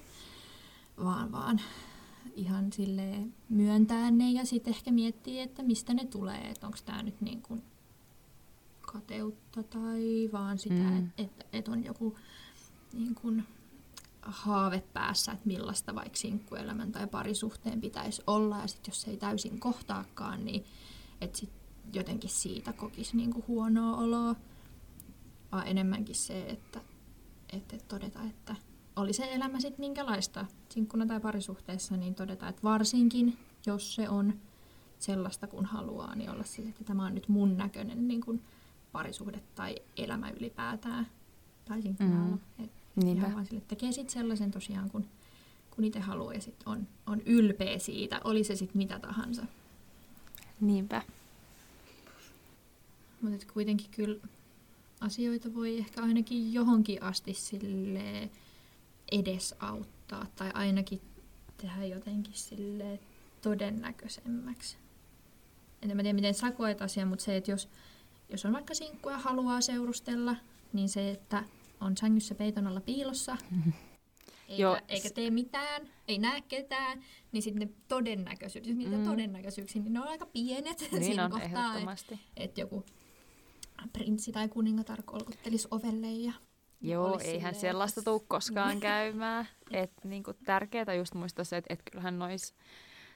vaan, 1.03 1.31
vaan 1.31 1.61
ihan 2.35 2.73
sille 2.73 3.03
myöntää 3.49 4.11
ne 4.11 4.31
ja 4.31 4.45
sitten 4.45 4.73
ehkä 4.73 4.91
miettiä, 4.91 5.43
että 5.43 5.63
mistä 5.63 5.93
ne 5.93 6.05
tulee, 6.05 6.49
että 6.49 6.67
onko 6.67 6.77
tämä 6.85 7.03
nyt 7.03 7.21
niin 7.21 7.41
kuin 7.41 7.63
kateutta 8.81 9.63
tai 9.63 10.29
vaan 10.31 10.57
sitä, 10.57 10.75
mm. 10.75 11.09
että 11.17 11.45
et, 11.45 11.47
et 11.53 11.67
on 11.67 11.85
joku 11.85 12.17
niin 12.93 13.15
kuin 13.15 13.43
haave 14.21 14.83
päässä, 14.93 15.31
että 15.31 15.47
millaista 15.47 15.95
vaikka 15.95 16.17
sinkkuelämän 16.17 16.91
tai 16.91 17.07
parisuhteen 17.07 17.81
pitäisi 17.81 18.21
olla 18.27 18.57
ja 18.57 18.67
sitten 18.67 18.91
jos 18.91 19.01
se 19.01 19.11
ei 19.11 19.17
täysin 19.17 19.59
kohtaakaan, 19.59 20.45
niin 20.45 20.65
että 21.21 21.37
sit 21.37 21.49
jotenkin 21.93 22.29
siitä 22.29 22.73
kokisi 22.73 23.17
niin 23.17 23.33
kuin 23.33 23.47
huonoa 23.47 23.97
oloa, 23.97 24.35
vaan 25.51 25.67
enemmänkin 25.67 26.15
se, 26.15 26.49
että 26.49 26.81
että 27.53 27.77
todeta, 27.87 28.19
että 28.23 28.55
oli 28.95 29.13
se 29.13 29.33
elämä 29.33 29.59
sitten 29.59 29.79
minkälaista 29.79 30.45
sinkkuna 30.69 31.05
tai 31.05 31.19
parisuhteessa, 31.19 31.97
niin 31.97 32.15
todeta, 32.15 32.47
että 32.47 32.63
varsinkin 32.63 33.37
jos 33.65 33.95
se 33.95 34.09
on 34.09 34.33
sellaista 34.99 35.47
kun 35.47 35.65
haluaa, 35.65 36.15
niin 36.15 36.29
olla 36.29 36.43
sille, 36.43 36.69
että 36.69 36.83
tämä 36.83 37.05
on 37.05 37.15
nyt 37.15 37.27
mun 37.27 37.57
näköinen 37.57 38.07
niin 38.07 38.21
kuin 38.21 38.41
parisuhde 38.91 39.43
tai 39.55 39.75
elämä 39.97 40.29
ylipäätään. 40.29 41.07
Tai 41.65 41.81
sinkkuna 41.81 42.25
Mm. 42.25 42.39
Et 42.65 42.71
ihan 43.05 43.33
vaan 43.33 43.45
sille, 43.45 43.57
että 43.57 43.75
tekee 43.75 43.91
sitten 43.91 44.13
sellaisen 44.13 44.51
tosiaan, 44.51 44.89
kun, 44.89 45.05
kun 45.75 45.83
itse 45.83 45.99
haluaa 45.99 46.33
ja 46.33 46.41
sitten 46.41 46.67
on, 46.67 46.87
on 47.07 47.21
ylpeä 47.21 47.79
siitä, 47.79 48.21
oli 48.23 48.43
se 48.43 48.55
sitten 48.55 48.77
mitä 48.77 48.99
tahansa. 48.99 49.45
Niinpä. 50.61 51.01
Mutta 53.21 53.45
kuitenkin 53.53 53.91
kyllä 53.91 54.19
asioita 55.01 55.55
voi 55.55 55.77
ehkä 55.77 56.01
ainakin 56.01 56.53
johonkin 56.53 57.03
asti 57.03 57.33
sille 57.33 58.29
edesauttaa 59.11 60.25
tai 60.35 60.51
ainakin 60.53 61.01
tehdä 61.57 61.85
jotenkin 61.85 62.33
sille 62.33 62.99
todennäköisemmäksi. 63.41 64.77
En 65.81 65.95
mä 65.95 66.01
tiedä, 66.01 66.15
miten 66.15 66.33
sä 66.33 66.51
koet 66.51 66.81
asian, 66.81 67.07
mutta 67.07 67.25
se, 67.25 67.37
että 67.37 67.51
jos, 67.51 67.69
jos 68.29 68.45
on 68.45 68.53
vaikka 68.53 68.73
sinkku 68.73 69.09
ja 69.09 69.17
haluaa 69.17 69.61
seurustella, 69.61 70.35
niin 70.73 70.89
se, 70.89 71.11
että 71.11 71.43
on 71.81 71.97
sängyssä 71.97 72.35
peiton 72.35 72.67
alla 72.67 72.81
piilossa, 72.81 73.37
eikä, 74.49 74.61
Joo. 74.61 74.77
eikä 74.87 75.09
tee 75.09 75.29
mitään, 75.29 75.89
ei 76.07 76.17
näe 76.17 76.41
ketään, 76.41 77.03
niin 77.31 77.41
sitten 77.41 77.67
ne 77.67 77.73
todennäköisyydet, 77.87 78.67
jos 78.67 78.77
mietitään 78.77 79.03
Mm. 79.03 79.09
todennäköisyyksiä, 79.09 79.81
niin 79.81 79.93
ne 79.93 79.99
on 80.01 80.07
aika 80.07 80.25
pienet 80.25 80.87
Niin 80.91 81.03
siinä 81.03 81.25
on 81.25 81.31
kohtaa, 81.31 81.77
että 81.77 82.17
että 82.37 82.61
joku 82.61 82.85
prinssi 83.93 84.31
tai 84.31 84.49
kuningatar 84.49 85.03
kolkuttelisi 85.03 85.67
ovelle 85.71 86.11
ja 86.11 86.33
Joo, 86.81 87.19
eihän 87.19 87.55
silleen, 87.55 87.55
sellaista 87.55 88.01
tule 88.01 88.21
koskaan 88.27 88.79
käymään. 88.89 89.47
Et 89.71 89.91
niinku 90.03 90.33
tärkeää 90.33 90.93
just 90.97 91.13
muistaa 91.13 91.45
se, 91.45 91.57
että 91.57 91.73
et 91.73 91.81
kyllähän 91.91 92.19
nois, 92.19 92.55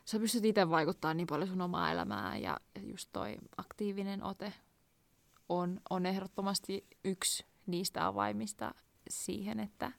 sä 0.05 0.19
pystyt 0.19 0.45
itse 0.45 0.69
vaikuttamaan 0.69 1.17
niin 1.17 1.27
paljon 1.27 1.49
sun 1.49 1.61
omaa 1.61 1.91
elämään 1.91 2.41
ja 2.41 2.57
just 2.81 3.09
toi 3.13 3.37
aktiivinen 3.57 4.23
ote 4.23 4.53
on, 5.49 5.79
on 5.89 6.05
ehdottomasti 6.05 6.87
yksi 7.03 7.45
niistä 7.65 8.07
avaimista 8.07 8.75
siihen, 9.09 9.59
että, 9.59 9.91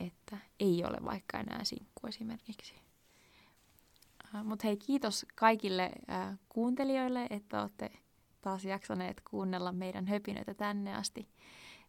että 0.00 0.38
ei 0.60 0.84
ole 0.84 0.96
vaikka 1.04 1.38
enää 1.38 1.64
sinkku 1.64 2.06
esimerkiksi. 2.06 2.74
Mutta 4.44 4.66
hei, 4.66 4.76
kiitos 4.76 5.26
kaikille 5.34 5.90
äh, 6.10 6.38
kuuntelijoille, 6.48 7.26
että 7.30 7.62
olette 7.62 7.90
taas 8.40 8.64
jaksaneet 8.64 9.20
kuunnella 9.30 9.72
meidän 9.72 10.06
höpinöitä 10.06 10.54
tänne 10.54 10.94
asti. 10.94 11.28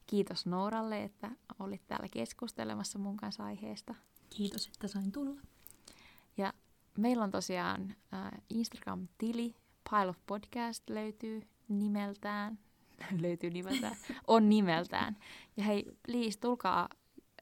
Kiitos 0.08 0.46
Nooralle, 0.46 1.04
että 1.04 1.32
olit 1.60 1.82
täällä 1.88 2.08
keskustelemassa 2.12 3.00
mun 3.00 3.18
kanssa 3.18 3.44
aiheesta. 3.44 3.96
kiitos, 4.30 4.68
että 4.68 4.88
sain 4.88 5.12
tulla. 5.12 5.42
Ja 6.38 6.54
meillä 6.98 7.24
on 7.24 7.32
tosiaan 7.32 7.96
äh, 8.14 8.32
Instagram-tili, 8.50 9.56
Pile 9.90 10.10
of 10.10 10.18
Podcast 10.26 10.90
löytyy 10.90 11.48
nimeltään. 11.68 12.60
löytyy 13.22 13.50
nimeltään. 13.50 13.96
on 14.28 14.50
nimeltään. 14.50 15.18
Ja 15.58 15.64
hei, 15.64 15.86
please, 16.06 16.40
tulkaa 16.40 16.90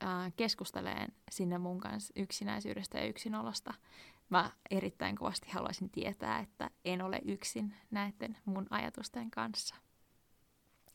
äh, 0.03 0.33
keskusteleen 0.35 1.13
sinne 1.31 1.57
mun 1.57 1.79
kanssa 1.79 2.13
yksinäisyydestä 2.15 2.97
ja 2.97 3.07
yksinolosta. 3.07 3.73
Mä 4.29 4.51
erittäin 4.71 5.15
kovasti 5.15 5.51
haluaisin 5.51 5.89
tietää, 5.89 6.39
että 6.39 6.69
en 6.85 7.01
ole 7.01 7.21
yksin 7.25 7.75
näiden 7.91 8.37
mun 8.45 8.67
ajatusten 8.69 9.31
kanssa. 9.31 9.75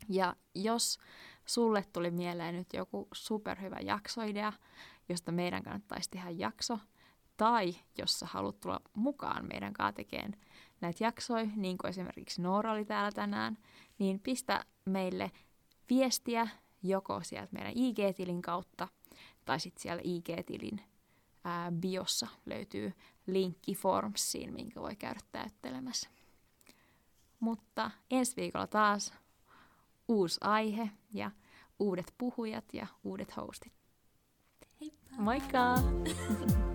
Ja 0.09 0.37
jos 0.55 0.99
sulle 1.47 1.85
tuli 1.93 2.11
mieleen 2.11 2.55
nyt 2.55 2.73
joku 2.73 3.09
superhyvä 3.15 3.77
jaksoidea, 3.81 4.53
josta 5.09 5.33
meidän 5.33 5.63
kannattaisi 5.63 6.11
tehdä 6.11 6.31
jakso, 6.31 6.79
tai 7.37 7.75
jos 7.99 8.19
sä 8.19 8.27
haluat 8.27 8.61
tulla 8.61 8.81
mukaan 8.95 9.47
meidän 9.47 9.73
kanssa 9.73 9.93
tekemään 9.93 10.37
näitä 10.81 11.05
jaksoja, 11.05 11.47
niin 11.57 11.79
kuin 11.79 11.89
esimerkiksi 11.89 12.43
Noora 12.43 12.73
oli 12.73 12.85
täällä 12.85 13.13
tänään, 13.13 13.59
niin 13.99 14.21
pistä 14.21 14.65
meille 14.85 15.31
viestiä 15.91 16.49
joko 16.85 17.21
sieltä 17.23 17.53
meidän 17.53 17.73
IG-tilin 17.77 18.43
kautta, 18.43 18.89
tai 19.45 19.61
sitten 19.61 19.83
siellä 19.83 20.03
IG-tilin 20.05 20.81
ää, 21.45 21.73
biossa 21.73 22.27
löytyy 22.47 22.93
linkki 23.27 23.75
Formsiin, 23.75 24.55
minkä 24.55 24.81
voi 24.81 24.97
käydä 24.97 25.21
täyttelemässä. 25.33 26.09
Mutta 27.41 27.91
ensi 28.11 28.37
viikolla 28.37 28.67
taas 28.67 29.15
uusi 30.09 30.39
aihe 30.41 30.91
ja 31.13 31.31
uudet 31.79 32.15
puhujat 32.19 32.65
ja 32.73 32.87
uudet 33.05 33.37
hostit. 33.37 33.73
Heippa! 34.81 35.17
Moikka! 35.19 35.75